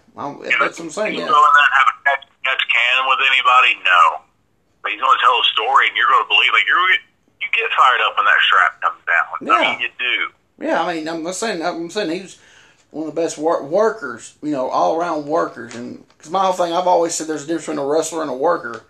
that's 0.60 0.78
what 0.78 0.86
I'm 0.86 0.90
saying. 0.92 1.14
You 1.16 1.22
Yeah. 1.22 1.28
go 1.32 1.40
in 1.40 1.52
there 1.56 1.64
and 1.64 1.76
have 1.80 1.90
a 1.96 2.27
catch, 2.48 2.60
catch 2.60 2.68
can 2.72 3.06
with 3.08 3.20
anybody? 3.28 3.84
No. 3.84 4.24
But 4.82 4.92
he's 4.96 5.02
going 5.02 5.18
to 5.18 5.22
tell 5.22 5.36
a 5.36 5.44
story, 5.52 5.88
and 5.92 5.98
you're 5.98 6.08
going 6.08 6.24
to 6.24 6.32
believe. 6.32 6.52
Like 6.56 6.64
you're, 6.68 6.80
you 7.44 7.48
get 7.52 7.68
fired 7.76 8.00
up 8.08 8.16
when 8.16 8.26
that 8.26 8.40
strap 8.48 8.80
comes 8.82 9.02
down. 9.04 9.28
I 9.52 9.64
Yeah. 9.64 9.72
mean, 9.72 9.80
you 9.82 9.90
do. 10.00 10.66
Yeah, 10.66 10.82
I 10.84 10.94
mean, 10.96 11.08
I'm 11.08 11.32
saying 11.34 11.62
I'm 11.62 11.90
saying 11.90 12.10
he's 12.10 12.40
one 12.90 13.08
of 13.08 13.14
the 13.14 13.22
best 13.22 13.38
wor- 13.38 13.64
workers, 13.64 14.36
you 14.42 14.52
know, 14.52 14.70
all 14.70 14.96
around 14.96 15.26
workers. 15.28 15.76
And 15.76 16.08
because 16.08 16.32
my 16.32 16.44
whole 16.44 16.54
thing, 16.54 16.74
I've 16.74 16.88
always 16.88 17.14
said 17.14 17.28
there's 17.28 17.44
a 17.44 17.48
difference 17.48 17.66
between 17.68 17.80
a 17.80 17.86
wrestler 17.86 18.22
and 18.24 18.32
a 18.32 18.34
worker, 18.34 18.84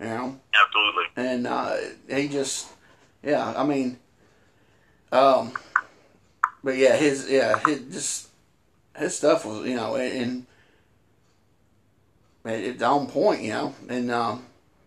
you 0.00 0.06
know. 0.06 0.38
Absolutely. 0.54 1.04
And 1.16 1.46
uh, 1.46 1.76
he 2.08 2.28
just, 2.28 2.68
yeah, 3.22 3.52
I 3.56 3.64
mean, 3.64 3.98
um, 5.10 5.52
but 6.64 6.76
yeah, 6.76 6.96
his 6.96 7.28
yeah, 7.28 7.58
his 7.58 7.80
just 7.92 8.28
his 8.96 9.16
stuff 9.16 9.44
was, 9.44 9.66
you 9.66 9.74
know, 9.76 9.96
and, 9.96 10.22
and 10.22 10.46
it's 12.44 12.82
on 12.82 13.06
point, 13.06 13.42
you 13.42 13.50
know, 13.50 13.74
and 13.88 14.10
um, 14.10 14.44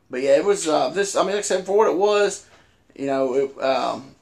but 0.10 0.22
yeah, 0.22 0.38
it 0.38 0.46
was 0.46 0.68
uh, 0.68 0.90
this. 0.90 1.16
I 1.16 1.22
mean, 1.22 1.32
like 1.32 1.38
I 1.38 1.42
said, 1.42 1.66
for 1.66 1.78
what 1.78 1.90
it 1.90 1.98
was, 1.98 2.46
you 2.96 3.08
know, 3.08 3.34
it, 3.34 3.62
um, 3.62 4.16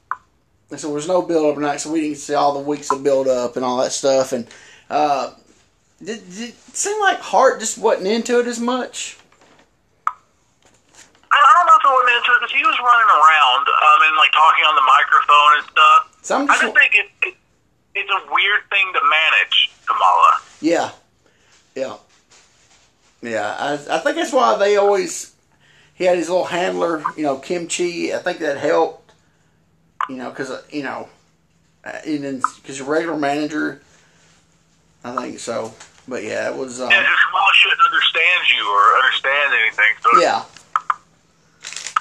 so 0.76 0.88
there 0.88 0.94
was 0.94 1.08
no 1.08 1.22
build 1.22 1.46
up 1.46 1.54
tonight, 1.56 1.78
so 1.78 1.92
we 1.92 2.00
didn't 2.00 2.18
see 2.18 2.34
all 2.34 2.54
the 2.54 2.60
weeks 2.60 2.90
of 2.90 3.02
build 3.02 3.28
up 3.28 3.56
and 3.56 3.64
all 3.64 3.78
that 3.78 3.92
stuff, 3.92 4.32
and 4.32 4.46
uh, 4.90 5.32
did, 6.02 6.28
did 6.30 6.50
it 6.50 6.54
seem 6.74 7.00
like 7.00 7.18
Hart 7.18 7.60
just 7.60 7.78
wasn't 7.78 8.06
into 8.06 8.40
it 8.40 8.46
as 8.46 8.60
much? 8.60 9.18
I, 11.30 11.52
don't 11.58 11.66
know 11.66 11.74
if 11.74 11.86
I 11.86 11.94
went 11.94 12.16
into 12.16 12.30
it 12.30 12.38
because 12.40 12.54
he 12.54 12.62
was 12.62 12.78
running 12.78 13.10
around 13.10 13.64
um, 13.66 13.98
and 14.06 14.16
like 14.16 14.30
talking 14.32 14.64
on 14.64 14.74
the 14.74 14.86
microphone 14.86 15.50
and 15.58 15.66
stuff. 15.66 16.00
So 16.22 16.36
I'm 16.36 16.42
I 16.42 16.54
just, 16.54 16.62
just 16.62 16.74
think 16.76 16.94
it, 16.94 17.08
it, 17.26 17.34
it's 17.94 18.10
a 18.10 18.32
weird 18.32 18.62
thing 18.70 18.86
to 18.94 19.00
manage, 19.02 19.70
Kamala. 19.86 20.38
Yeah, 20.60 20.90
yeah, 21.74 21.96
yeah. 23.24 23.54
I, 23.58 23.72
I 23.74 23.98
think 23.98 24.16
that's 24.16 24.32
why 24.32 24.56
they 24.58 24.76
always 24.76 25.34
he 25.94 26.04
had 26.04 26.18
his 26.18 26.28
little 26.28 26.44
handler, 26.44 27.02
you 27.16 27.22
know, 27.22 27.38
Kimchee. 27.38 28.14
I 28.14 28.18
think 28.18 28.38
that 28.40 28.56
helped, 28.58 29.12
you 30.08 30.16
know, 30.16 30.30
because 30.30 30.52
you 30.70 30.82
know, 30.82 31.08
uh, 31.84 31.98
and 32.06 32.24
then 32.24 32.42
because 32.56 32.78
your 32.78 32.88
regular 32.88 33.16
manager, 33.16 33.80
I 35.04 35.14
think 35.16 35.38
so. 35.38 35.72
But 36.06 36.22
yeah, 36.24 36.50
it 36.50 36.56
was. 36.56 36.80
Um, 36.80 36.90
Yeah, 36.90 37.00
because 37.00 37.24
Kamala 37.24 37.52
shouldn't 37.54 37.80
understand 37.80 38.40
you 38.52 38.62
or 38.68 38.82
understand 39.00 39.54
anything, 39.54 39.92
so 40.02 40.08
yeah, 40.20 40.44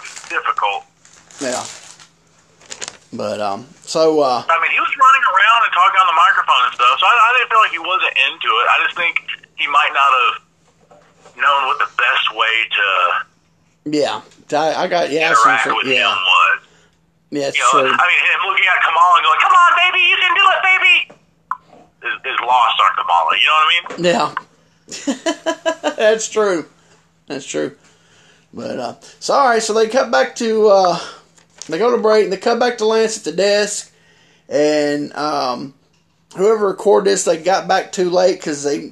it's 0.01 0.29
difficult. 0.29 0.83
yeah. 1.39 1.63
But 3.13 3.39
um, 3.39 3.69
so 3.85 4.19
uh, 4.19 4.41
I 4.43 4.57
mean, 4.59 4.71
he 4.73 4.81
was 4.81 4.89
running 4.89 5.23
around 5.23 5.59
and 5.69 5.71
talking 5.71 5.99
on 6.01 6.07
the 6.09 6.17
microphone 6.17 6.61
and 6.65 6.73
stuff, 6.73 6.97
so 6.99 7.05
I, 7.05 7.13
I 7.13 7.29
didn't 7.37 7.49
feel 7.53 7.61
like 7.61 7.71
he 7.77 7.83
wasn't 7.85 8.15
into 8.27 8.49
it. 8.49 8.65
I 8.73 8.75
just 8.83 8.97
think 8.97 9.15
he 9.55 9.67
might 9.69 9.93
not 9.93 10.09
have 10.11 10.42
known 11.37 11.67
what 11.67 11.79
the 11.79 11.89
best 11.97 12.25
way 12.35 12.55
to 12.71 13.25
yeah, 13.97 14.21
I, 14.53 14.83
I 14.83 14.87
got 14.87 15.11
yeah, 15.11 15.29
interact 15.31 15.67
with 15.67 15.87
you- 15.87 15.93
him 15.95 16.07
was. 16.07 16.59
yeah, 17.31 17.47
it's 17.47 17.57
You 17.57 17.63
know, 17.63 17.71
true. 17.71 17.91
I 17.91 18.07
mean, 18.07 18.19
him 18.31 18.41
looking 18.47 18.65
at 18.65 18.81
Kamala 18.83 19.13
and 19.17 19.25
going, 19.25 19.39
"Come 19.41 19.51
on, 19.51 19.71
baby, 19.75 20.01
you 20.07 20.17
can 20.17 20.33
do 20.39 20.45
it, 20.53 20.59
baby," 20.63 20.95
is, 22.07 22.33
is 22.33 22.39
lost 22.47 22.79
on 22.79 22.91
Kamala. 22.95 23.37
You 23.37 23.47
know 23.47 23.57
what 23.59 23.67
I 23.67 23.71
mean? 23.73 24.05
Yeah. 24.05 25.93
That's 25.97 26.29
true. 26.29 26.65
That's 27.27 27.45
true. 27.45 27.75
But 28.53 28.79
uh 28.79 28.95
sorry, 29.19 29.59
so 29.61 29.73
they 29.73 29.87
cut 29.87 30.11
back 30.11 30.35
to 30.35 30.67
uh 30.67 30.99
they 31.67 31.77
go 31.77 31.91
to 31.95 32.01
break 32.01 32.25
and 32.25 32.33
they 32.33 32.37
cut 32.37 32.59
back 32.59 32.77
to 32.77 32.85
Lance 32.85 33.17
at 33.17 33.23
the 33.23 33.31
desk 33.31 33.91
and 34.49 35.11
um 35.15 35.73
whoever 36.35 36.67
recorded 36.67 37.09
this 37.09 37.23
they 37.23 37.37
got 37.37 37.67
back 37.67 37.91
too 37.91 38.09
late 38.09 38.41
cuz 38.41 38.63
they 38.63 38.91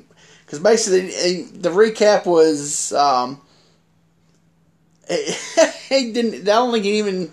cuz 0.51 0.59
basically 0.59 1.43
the 1.55 1.69
recap 1.69 2.25
was 2.27 2.91
um 2.93 3.39
he 5.89 6.11
didn't 6.11 6.43
I 6.43 6.59
don't 6.59 6.71
think 6.71 6.85
he 6.85 6.99
even 6.99 7.31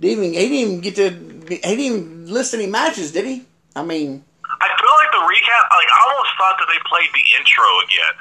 didn't 0.00 0.24
even 0.24 0.32
he 0.34 0.38
didn't 0.48 0.58
even 0.66 0.80
get 0.80 0.94
to 0.96 1.08
he 1.48 1.56
didn't 1.62 1.80
even 1.80 2.26
list 2.30 2.54
any 2.54 2.66
matches, 2.66 3.12
did 3.12 3.24
he? 3.24 3.46
I 3.74 3.82
mean, 3.82 4.24
I 4.44 4.66
feel 4.66 4.94
like 4.98 5.10
the 5.14 5.22
recap. 5.24 5.62
Like 5.70 5.90
I 5.90 5.98
almost 6.10 6.32
thought 6.38 6.56
that 6.58 6.68
they 6.70 6.80
played 6.90 7.10
the 7.14 7.24
intro 7.38 7.68
again. 7.86 8.14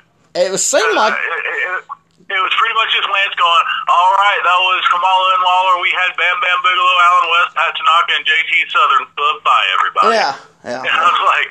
it 0.45 0.51
was 0.51 0.61
seemed 0.65 0.93
like 0.95 1.13
Uh, 1.13 1.17
it, 1.17 1.81
it, 1.81 2.37
it 2.37 2.41
was 2.41 2.53
pretty 2.57 2.73
much 2.73 2.89
just 2.93 3.05
Lance 3.09 3.35
going, 3.37 3.65
"All 3.89 4.13
right, 4.17 4.41
that 4.41 4.59
was 4.65 4.81
Kamala 4.89 5.25
and 5.37 5.43
Lawler. 5.45 5.75
We 5.81 5.89
had 5.93 6.09
Bam 6.17 6.37
Bam 6.41 6.59
Bigelow, 6.65 6.95
Alan 7.05 7.27
West, 7.33 7.49
Pat 7.53 7.71
Tanaka, 7.77 8.11
and 8.17 8.25
JT 8.25 8.51
Southern. 8.73 9.03
Goodbye, 9.13 9.67
everybody." 9.77 10.09
yeah, 10.17 10.33
yeah. 10.69 10.81
And 10.81 10.93
I 10.95 11.05
was 11.05 11.21
like, 11.29 11.47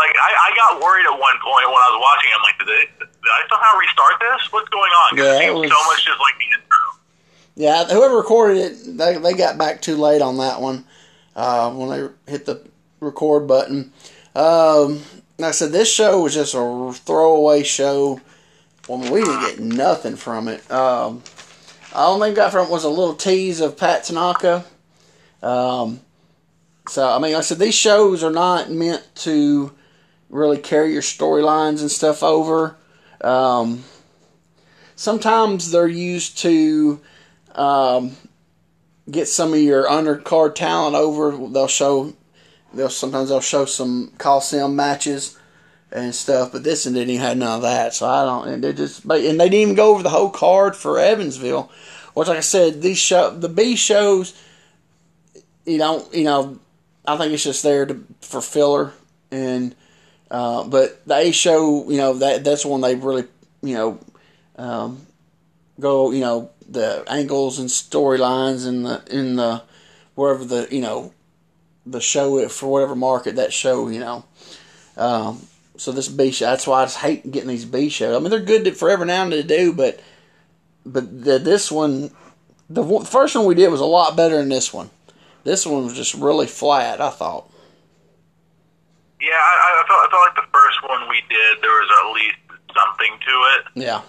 like 0.00 0.16
I, 0.16 0.30
I 0.32 0.50
got 0.56 0.80
worried 0.80 1.04
at 1.04 1.12
one 1.12 1.36
point 1.44 1.68
when 1.68 1.76
I 1.76 1.88
was 1.92 2.00
watching. 2.00 2.30
I'm 2.32 2.42
like, 2.42 2.56
did, 2.58 2.68
they, 2.72 2.84
did 3.04 3.28
I 3.28 3.40
somehow 3.52 3.72
restart 3.76 4.16
this? 4.20 4.52
What's 4.52 4.68
going 4.72 4.92
on? 5.04 5.08
Yeah, 5.20 5.48
it 5.48 5.54
was- 5.54 5.68
so 5.68 5.76
much 5.92 6.04
just 6.04 6.18
like 6.18 6.36
the 6.40 6.48
intro. 6.56 6.84
Yeah, 7.56 7.84
whoever 7.84 8.16
recorded 8.16 8.56
it, 8.58 8.96
they, 8.96 9.18
they 9.18 9.34
got 9.34 9.58
back 9.58 9.82
too 9.82 9.96
late 9.96 10.22
on 10.22 10.38
that 10.38 10.60
one 10.62 10.84
uh, 11.36 11.70
when 11.72 11.88
they 11.90 12.32
hit 12.32 12.46
the 12.46 12.64
record 13.00 13.46
button. 13.46 13.92
Um, 14.34 15.02
like 15.38 15.48
I 15.48 15.50
said, 15.50 15.72
this 15.72 15.92
show 15.92 16.22
was 16.22 16.32
just 16.34 16.54
a 16.54 16.92
throwaway 16.94 17.62
show. 17.62 18.20
Well, 18.88 18.98
we 19.12 19.20
didn't 19.22 19.40
get 19.40 19.60
nothing 19.60 20.16
from 20.16 20.48
it. 20.48 20.68
Um, 20.70 21.22
all 21.92 22.18
they 22.18 22.32
got 22.32 22.52
from 22.52 22.66
it 22.66 22.70
was 22.70 22.84
a 22.84 22.88
little 22.88 23.14
tease 23.14 23.60
of 23.60 23.76
Pat 23.76 24.04
Tanaka. 24.04 24.64
Um, 25.42 26.00
so, 26.88 27.06
I 27.08 27.18
mean, 27.18 27.32
like 27.32 27.40
I 27.40 27.42
said, 27.42 27.58
these 27.58 27.74
shows 27.74 28.22
are 28.24 28.30
not 28.30 28.70
meant 28.70 29.06
to 29.16 29.72
really 30.30 30.58
carry 30.58 30.92
your 30.92 31.02
storylines 31.02 31.80
and 31.80 31.90
stuff 31.90 32.22
over. 32.22 32.76
Um, 33.20 33.84
sometimes 34.96 35.70
they're 35.70 35.86
used 35.86 36.38
to 36.38 37.00
um, 37.54 38.16
get 39.10 39.28
some 39.28 39.52
of 39.52 39.58
your 39.58 39.86
undercard 39.86 40.54
talent 40.54 40.96
over. 40.96 41.36
They'll 41.48 41.66
show, 41.68 42.14
they'll 42.72 42.88
sometimes 42.88 43.28
they'll 43.28 43.40
show 43.40 43.64
some 43.64 44.12
Coliseum 44.18 44.74
matches 44.74 45.36
and 45.92 46.14
stuff, 46.14 46.52
but 46.52 46.62
this 46.62 46.86
one 46.86 46.94
didn't 46.94 47.10
even 47.10 47.26
have 47.26 47.36
none 47.36 47.56
of 47.56 47.62
that. 47.62 47.92
So 47.94 48.08
I 48.08 48.24
don't, 48.24 48.48
and 48.48 48.64
they 48.64 48.72
just, 48.72 49.04
and 49.04 49.10
they 49.10 49.48
didn't 49.48 49.54
even 49.54 49.74
go 49.74 49.92
over 49.92 50.02
the 50.02 50.10
whole 50.10 50.30
card 50.30 50.76
for 50.76 50.98
Evansville, 50.98 51.70
which, 52.14 52.28
like 52.28 52.38
I 52.38 52.40
said, 52.40 52.80
these 52.80 52.98
show 52.98 53.30
the 53.30 53.48
B 53.48 53.74
shows, 53.74 54.40
you 55.66 55.78
don't, 55.78 56.14
you 56.14 56.24
know, 56.24 56.60
I 57.04 57.16
think 57.16 57.32
it's 57.32 57.42
just 57.42 57.64
there 57.64 57.86
to 57.86 58.04
for 58.20 58.40
filler, 58.40 58.92
and 59.32 59.74
uh, 60.30 60.64
but 60.64 61.04
they 61.06 61.32
show, 61.32 61.90
you 61.90 61.96
know, 61.96 62.14
that 62.14 62.44
that's 62.44 62.64
when 62.64 62.80
they 62.80 62.94
really, 62.94 63.24
you 63.62 63.74
know, 63.74 63.98
um, 64.56 65.06
go, 65.78 66.10
you 66.12 66.20
know, 66.20 66.50
the 66.68 67.04
angles 67.08 67.58
and 67.58 67.68
storylines 67.68 68.66
in 68.66 68.84
the 68.84 69.02
in 69.10 69.36
the 69.36 69.62
wherever 70.14 70.44
the 70.44 70.68
you 70.70 70.80
know 70.80 71.12
the 71.84 72.00
show 72.00 72.46
for 72.48 72.70
whatever 72.70 72.94
market 72.94 73.36
that 73.36 73.52
show, 73.52 73.88
you 73.88 73.98
know. 73.98 74.24
Um, 74.96 75.42
so 75.76 75.92
this 75.92 76.08
B 76.08 76.30
show, 76.30 76.44
that's 76.44 76.66
why 76.66 76.82
I 76.82 76.84
just 76.84 76.98
hate 76.98 77.30
getting 77.30 77.48
these 77.48 77.64
B 77.64 77.88
shows. 77.88 78.14
I 78.14 78.20
mean, 78.20 78.30
they're 78.30 78.40
good 78.40 78.76
for 78.76 78.90
every 78.90 79.06
now 79.06 79.22
and 79.22 79.32
to 79.32 79.42
do, 79.42 79.72
but 79.72 80.00
but 80.86 81.24
the, 81.24 81.38
this 81.38 81.72
one, 81.72 82.10
the 82.68 82.84
first 83.04 83.34
one 83.34 83.46
we 83.46 83.54
did 83.54 83.70
was 83.70 83.80
a 83.80 83.86
lot 83.86 84.16
better 84.16 84.36
than 84.36 84.48
this 84.48 84.72
one. 84.72 84.90
This 85.42 85.66
one 85.66 85.84
was 85.84 85.94
just 85.94 86.14
really 86.14 86.46
flat. 86.46 87.00
I 87.00 87.10
thought. 87.10 87.50
Yeah, 89.20 89.36
I, 89.36 89.82
I 89.82 89.84
felt 89.86 90.00
I 90.00 90.08
felt 90.10 90.22
like 90.26 90.36
the 90.36 90.50
first 90.52 90.78
one 90.88 91.08
we 91.08 91.20
did 91.28 91.62
there 91.62 91.70
was 91.70 91.90
at 92.00 92.12
least 92.12 92.38
something 92.74 93.12
to 93.20 93.34
it. 93.54 93.86
Yeah. 93.86 94.02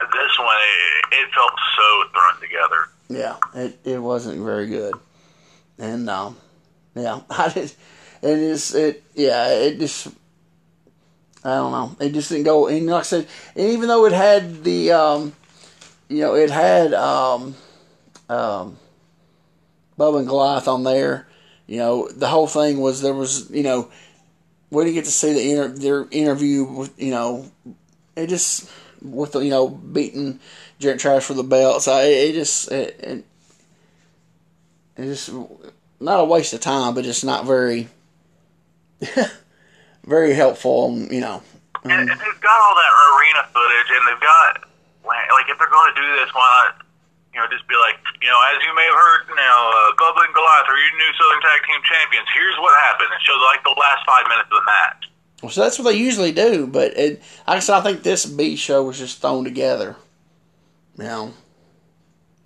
This 0.00 0.38
one, 0.38 0.56
it, 0.56 1.04
it 1.12 1.28
felt 1.34 1.52
so 1.76 2.04
thrown 2.12 2.40
together. 2.40 2.88
Yeah, 3.08 3.36
it 3.54 3.78
it 3.84 3.98
wasn't 3.98 4.42
very 4.42 4.66
good, 4.66 4.94
and 5.78 6.08
um, 6.08 6.36
yeah, 6.94 7.20
I 7.30 7.48
did. 7.52 7.72
It 8.22 8.38
is 8.38 8.74
it 8.74 9.02
yeah 9.14 9.48
it 9.48 9.78
just 9.78 10.08
I 11.44 11.54
don't 11.54 11.72
know. 11.72 11.96
It 12.04 12.12
just 12.12 12.28
didn't 12.28 12.44
go. 12.44 12.68
And 12.68 12.86
like 12.86 13.00
I 13.00 13.02
said, 13.02 13.26
and 13.56 13.68
even 13.70 13.88
though 13.88 14.04
it 14.04 14.12
had 14.12 14.62
the, 14.62 14.92
um, 14.92 15.32
you 16.08 16.20
know, 16.20 16.34
it 16.34 16.50
had 16.50 16.92
um, 16.92 17.54
um, 18.28 18.76
Bubba 19.98 20.18
and 20.18 20.28
Goliath 20.28 20.68
on 20.68 20.84
there. 20.84 21.26
You 21.66 21.78
know, 21.78 22.08
the 22.08 22.26
whole 22.26 22.48
thing 22.48 22.80
was 22.80 23.00
there 23.00 23.14
was, 23.14 23.48
you 23.50 23.62
know, 23.62 23.90
we 24.70 24.84
didn't 24.84 24.94
get 24.94 25.04
to 25.06 25.10
see 25.10 25.32
the 25.32 25.50
inter- 25.50 25.68
their 25.68 26.06
interview 26.10 26.64
with, 26.64 27.00
you 27.00 27.10
know, 27.10 27.50
it 28.16 28.28
just 28.28 28.70
with 29.02 29.32
the, 29.32 29.40
you 29.40 29.50
know, 29.50 29.68
beating 29.68 30.40
Jarrett 30.78 31.00
Trash 31.00 31.24
for 31.24 31.34
the 31.34 31.42
belt. 31.42 31.82
So 31.82 31.98
it, 31.98 32.30
it 32.30 32.32
just, 32.34 32.70
it, 32.70 33.00
it, 33.00 33.24
it 34.96 35.04
just 35.04 35.30
not 35.98 36.20
a 36.20 36.24
waste 36.24 36.52
of 36.52 36.60
time, 36.60 36.94
but 36.94 37.04
just 37.04 37.24
not 37.24 37.46
very. 37.46 37.88
very 40.04 40.34
helpful, 40.34 40.96
you 41.10 41.20
know. 41.20 41.42
Um, 41.84 41.90
and, 41.90 42.10
and, 42.10 42.20
they've 42.20 42.40
got 42.40 42.60
all 42.60 42.74
that 42.74 42.92
arena 43.16 43.48
footage, 43.52 43.90
and 43.96 44.08
they've 44.08 44.20
got 44.20 44.68
like 45.06 45.48
if 45.48 45.58
they're 45.58 45.70
going 45.70 45.94
to 45.94 46.00
do 46.00 46.06
this, 46.18 46.28
why 46.34 46.44
not? 46.64 46.86
You 47.32 47.40
know, 47.40 47.46
just 47.50 47.66
be 47.68 47.74
like, 47.76 47.96
you 48.20 48.28
know, 48.28 48.40
as 48.52 48.60
you 48.62 48.72
may 48.76 48.84
have 48.84 49.00
heard, 49.00 49.20
know, 49.32 49.58
uh, 49.72 49.96
Bubba 49.96 50.24
and 50.26 50.34
Goliath 50.34 50.68
are 50.68 50.76
your 50.76 50.96
new 50.96 51.12
Southern 51.16 51.40
Tag 51.40 51.60
Team 51.66 51.80
Champions. 51.88 52.28
Here's 52.34 52.58
what 52.58 52.72
happened. 52.84 53.08
It 53.16 53.22
shows 53.24 53.40
like 53.48 53.64
the 53.64 53.76
last 53.80 54.04
five 54.04 54.28
minutes 54.28 54.48
of 54.52 54.60
the 54.60 54.66
match. 54.66 55.00
Well, 55.42 55.50
so 55.50 55.62
that's 55.62 55.78
what 55.78 55.90
they 55.90 55.98
usually 55.98 56.32
do, 56.32 56.66
but 56.66 56.96
it, 56.98 57.22
like 57.48 57.56
I 57.56 57.60
said, 57.60 57.78
I 57.78 57.80
think 57.80 58.02
this 58.02 58.26
B 58.26 58.56
show 58.56 58.84
was 58.84 58.98
just 58.98 59.22
thrown 59.22 59.44
together. 59.44 59.96
You 60.98 61.04
know, 61.04 61.34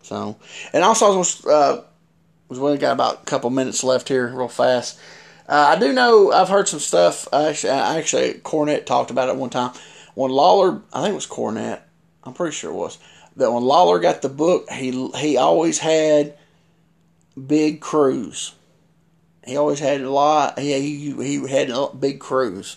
so 0.03 0.37
and 0.73 0.85
also 0.85 1.13
I 1.13 1.17
was 1.17 1.45
uh, 1.45 1.83
was 2.49 2.61
we 2.61 2.77
got 2.79 2.93
about 2.93 3.23
a 3.23 3.25
couple 3.25 3.51
minutes 3.51 3.83
left 3.83 4.09
here, 4.09 4.29
real 4.29 4.47
fast. 4.47 5.01
Uh, 5.49 5.75
I 5.77 5.79
do 5.81 5.93
know 5.93 6.31
I've 6.31 6.49
heard 6.49 6.69
some 6.69 6.79
stuff. 6.79 7.27
Actually, 7.33 7.71
actually, 7.71 8.35
Cornette 8.35 8.87
talked 8.87 9.11
about 9.11 9.29
it 9.29 9.37
one 9.37 9.51
time. 9.51 9.73
When 10.15 10.31
Lawler, 10.31 10.83
I 10.93 11.03
think 11.03 11.13
it 11.13 11.17
was 11.17 11.27
Cornette. 11.27 11.81
I'm 12.23 12.33
pretty 12.33 12.55
sure 12.55 12.71
it 12.71 12.77
was 12.77 12.99
that 13.37 13.53
when 13.53 13.63
Lawler 13.63 13.99
got 13.99 14.23
the 14.23 14.29
book, 14.29 14.71
he 14.71 15.09
he 15.17 15.37
always 15.37 15.79
had 15.79 16.37
big 17.47 17.81
crews. 17.81 18.55
He 19.45 19.57
always 19.57 19.81
had 19.81 20.01
a 20.01 20.11
lot. 20.11 20.59
He 20.59 20.73
he, 20.81 21.13
he 21.13 21.49
had 21.49 21.71
a 21.71 21.89
big 21.89 22.21
crews 22.21 22.77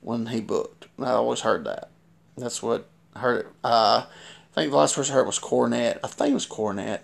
when 0.00 0.26
he 0.26 0.40
booked. 0.40 0.86
I 0.98 1.10
always 1.10 1.40
heard 1.40 1.64
that. 1.64 1.90
That's 2.36 2.62
what 2.62 2.86
I 3.14 3.20
heard. 3.20 3.48
Uh, 3.62 4.06
I 4.06 4.54
think 4.54 4.70
the 4.70 4.76
last 4.76 4.94
person 4.94 5.12
I 5.12 5.18
heard 5.18 5.26
was 5.26 5.38
Cornette. 5.38 5.98
I 6.02 6.08
think 6.08 6.30
it 6.30 6.34
was 6.34 6.46
Cornette. 6.46 7.00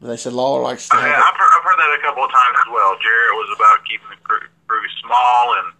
They 0.00 0.16
said 0.16 0.34
Lawler 0.34 0.62
likes 0.62 0.88
to. 0.88 0.96
I 0.96 1.08
have 1.08 1.16
I've, 1.16 1.34
heard, 1.34 1.48
I've 1.56 1.64
heard 1.64 1.78
that 1.78 1.98
a 1.98 2.02
couple 2.02 2.24
of 2.24 2.30
times 2.30 2.58
as 2.60 2.72
well. 2.72 2.94
Jarrett 3.00 3.34
was 3.34 3.56
about 3.56 3.84
keeping 3.88 4.08
the 4.10 4.20
crew, 4.22 4.46
crew 4.68 4.82
small 5.00 5.54
and 5.54 5.72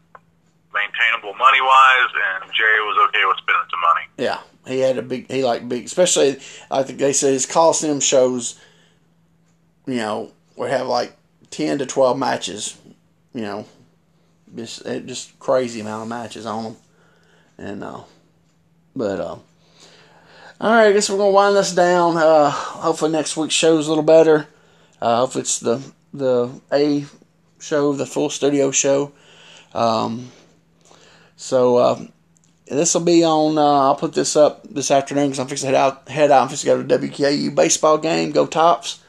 maintainable 0.74 1.34
money 1.38 1.60
wise, 1.60 2.10
and 2.12 2.50
Jerry 2.52 2.80
was 2.80 3.08
okay 3.08 3.24
with 3.24 3.36
spending 3.38 3.68
some 3.70 3.80
money. 3.80 4.06
Yeah, 4.18 4.40
he 4.66 4.80
had 4.80 4.98
a 4.98 5.02
big. 5.02 5.30
He 5.30 5.44
liked 5.44 5.68
big, 5.68 5.84
especially 5.84 6.40
I 6.70 6.82
think 6.82 6.98
they 6.98 7.12
say 7.12 7.32
his 7.32 7.46
Coliseum 7.46 8.00
shows. 8.00 8.58
You 9.86 9.96
know, 9.96 10.32
we 10.56 10.68
have 10.68 10.86
like 10.86 11.16
ten 11.50 11.78
to 11.78 11.86
twelve 11.86 12.18
matches. 12.18 12.76
You 13.32 13.42
know, 13.42 13.66
just 14.54 14.84
just 14.84 15.38
crazy 15.38 15.80
amount 15.80 16.02
of 16.02 16.08
matches 16.08 16.46
on 16.46 16.64
them, 16.64 16.76
and 17.58 17.84
uh, 17.84 18.00
but 18.94 19.20
uh, 19.20 19.36
all 20.60 20.70
right, 20.70 20.88
I 20.88 20.92
guess 20.92 21.10
we're 21.10 21.18
gonna 21.18 21.30
wind 21.30 21.56
this 21.56 21.72
down. 21.72 22.16
Uh, 22.16 22.50
hopefully 22.50 23.12
next 23.12 23.36
week's 23.36 23.54
show's 23.54 23.86
a 23.86 23.90
little 23.90 24.04
better. 24.04 24.46
Uh, 25.00 25.18
hopefully 25.18 25.42
it's 25.42 25.58
the 25.58 25.82
the 26.12 26.60
A 26.72 27.04
show, 27.60 27.92
the 27.92 28.06
full 28.06 28.30
studio 28.30 28.70
show. 28.70 29.12
Um, 29.72 30.30
so 31.36 31.76
uh, 31.76 32.06
this 32.66 32.94
will 32.94 33.02
be 33.02 33.24
on. 33.24 33.58
Uh, 33.58 33.62
I'll 33.62 33.96
put 33.96 34.14
this 34.14 34.36
up 34.36 34.64
this 34.64 34.90
afternoon 34.90 35.26
because 35.26 35.38
I'm 35.38 35.48
fixing 35.48 35.70
to 35.70 35.76
head 35.76 35.84
out. 35.84 36.08
Head 36.08 36.30
out. 36.30 36.42
I'm 36.42 36.48
fixing 36.48 36.70
to 36.70 36.84
go 36.84 36.98
to 36.98 37.08
WKU 37.08 37.54
baseball 37.54 37.98
game. 37.98 38.32
Go 38.32 38.46
Tops, 38.46 39.02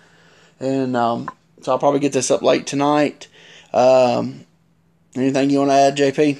and 0.59 0.95
um, 0.95 1.29
so 1.61 1.71
I'll 1.71 1.79
probably 1.79 1.99
get 1.99 2.13
this 2.13 2.31
up 2.31 2.41
late 2.41 2.67
tonight. 2.67 3.27
Um, 3.73 4.45
anything 5.15 5.49
you 5.49 5.59
want 5.59 5.71
to 5.71 5.75
add, 5.75 5.97
JP? 5.97 6.39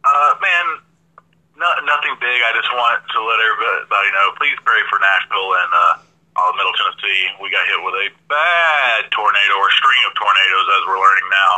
Uh, 0.00 0.32
man, 0.40 0.66
no, 1.60 1.68
nothing 1.84 2.16
big. 2.16 2.40
I 2.40 2.56
just 2.56 2.72
want 2.72 3.04
to 3.04 3.18
let 3.20 3.36
everybody 3.36 4.08
know. 4.16 4.32
Please 4.40 4.56
pray 4.64 4.80
for 4.88 4.96
Nashville 4.96 5.52
and 5.60 5.70
uh, 5.76 5.92
all 6.40 6.50
of 6.50 6.56
Middle 6.56 6.72
Tennessee. 6.72 7.28
We 7.36 7.52
got 7.52 7.68
hit 7.68 7.76
with 7.84 8.00
a 8.00 8.08
bad 8.32 9.12
tornado 9.12 9.54
or 9.60 9.68
string 9.76 10.00
of 10.08 10.16
tornadoes, 10.16 10.66
as 10.72 10.82
we're 10.88 11.00
learning 11.00 11.28
now, 11.28 11.52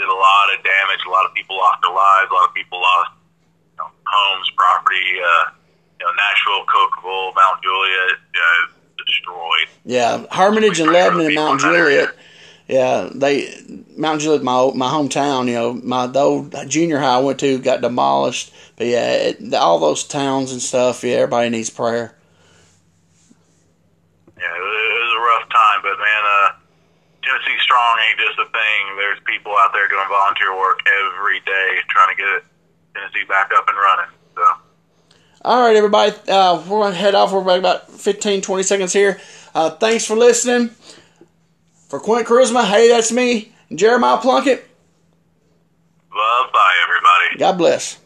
did 0.00 0.08
a 0.08 0.16
lot 0.16 0.48
of 0.56 0.64
damage. 0.64 1.04
A 1.06 1.10
lot 1.10 1.26
of 1.28 1.34
people 1.34 1.56
lost 1.56 1.84
their 1.84 1.92
lives. 1.92 2.32
A 2.32 2.34
lot 2.34 2.48
of 2.48 2.54
people 2.54 2.80
lost 2.80 3.10
you 3.12 3.78
know, 3.84 3.88
homes, 4.08 4.48
property. 4.56 5.20
Uh, 5.20 5.52
you 6.00 6.06
know, 6.06 6.12
Nashville, 6.16 6.64
Cookeville, 6.64 7.36
Mount 7.36 7.60
Juliet, 7.62 8.16
uh, 8.16 8.72
destroyed. 8.96 9.68
Yeah, 9.84 10.24
Hermitage 10.32 10.80
and 10.80 10.90
Lebanon 10.90 11.26
and 11.26 11.34
Mount 11.34 11.60
Juliet. 11.60 12.16
Yeah, 12.66 13.10
they 13.14 13.52
Mount 13.96 14.20
Juliet, 14.20 14.42
my 14.42 14.70
my 14.74 14.88
hometown. 14.88 15.48
You 15.48 15.54
know, 15.54 15.72
my 15.74 16.06
the 16.06 16.20
old 16.20 16.54
junior 16.68 16.98
high 16.98 17.16
I 17.16 17.18
went 17.18 17.40
to 17.40 17.58
got 17.58 17.82
demolished. 17.82 18.54
But 18.76 18.86
yeah, 18.86 19.10
it, 19.12 19.54
all 19.54 19.78
those 19.78 20.04
towns 20.04 20.52
and 20.52 20.62
stuff. 20.62 21.04
Yeah, 21.04 21.16
everybody 21.16 21.50
needs 21.50 21.68
prayer. 21.68 22.16
Yeah, 24.38 24.56
it 24.56 24.60
was 24.60 25.12
a 25.16 25.20
rough 25.20 25.48
time, 25.50 25.80
but 25.82 25.98
man, 25.98 26.22
uh, 26.24 26.59
Tennessee 27.30 27.58
Strong 27.62 27.98
ain't 28.08 28.18
just 28.18 28.38
a 28.38 28.50
thing. 28.50 28.96
There's 28.96 29.18
people 29.24 29.52
out 29.60 29.72
there 29.72 29.88
doing 29.88 30.04
volunteer 30.08 30.56
work 30.56 30.80
every 30.86 31.40
day 31.40 31.78
trying 31.88 32.16
to 32.16 32.20
get 32.20 32.42
Tennessee 32.94 33.24
back 33.28 33.52
up 33.54 33.68
and 33.68 33.76
running. 33.76 34.10
So. 34.34 34.42
All 35.42 35.62
right, 35.62 35.76
everybody. 35.76 36.12
Uh, 36.28 36.58
we're 36.62 36.80
going 36.80 36.92
to 36.92 36.98
head 36.98 37.14
off. 37.14 37.32
We're 37.32 37.58
about 37.58 37.90
15, 37.90 38.42
20 38.42 38.62
seconds 38.62 38.92
here. 38.92 39.20
Uh, 39.54 39.70
thanks 39.70 40.04
for 40.04 40.16
listening. 40.16 40.70
For 41.88 41.98
Quint 42.00 42.26
Charisma, 42.26 42.64
hey, 42.64 42.88
that's 42.88 43.10
me, 43.10 43.52
Jeremiah 43.74 44.18
Plunkett. 44.18 44.68
Bye 46.10 46.48
bye, 46.52 46.74
everybody. 46.84 47.38
God 47.38 47.58
bless. 47.58 47.98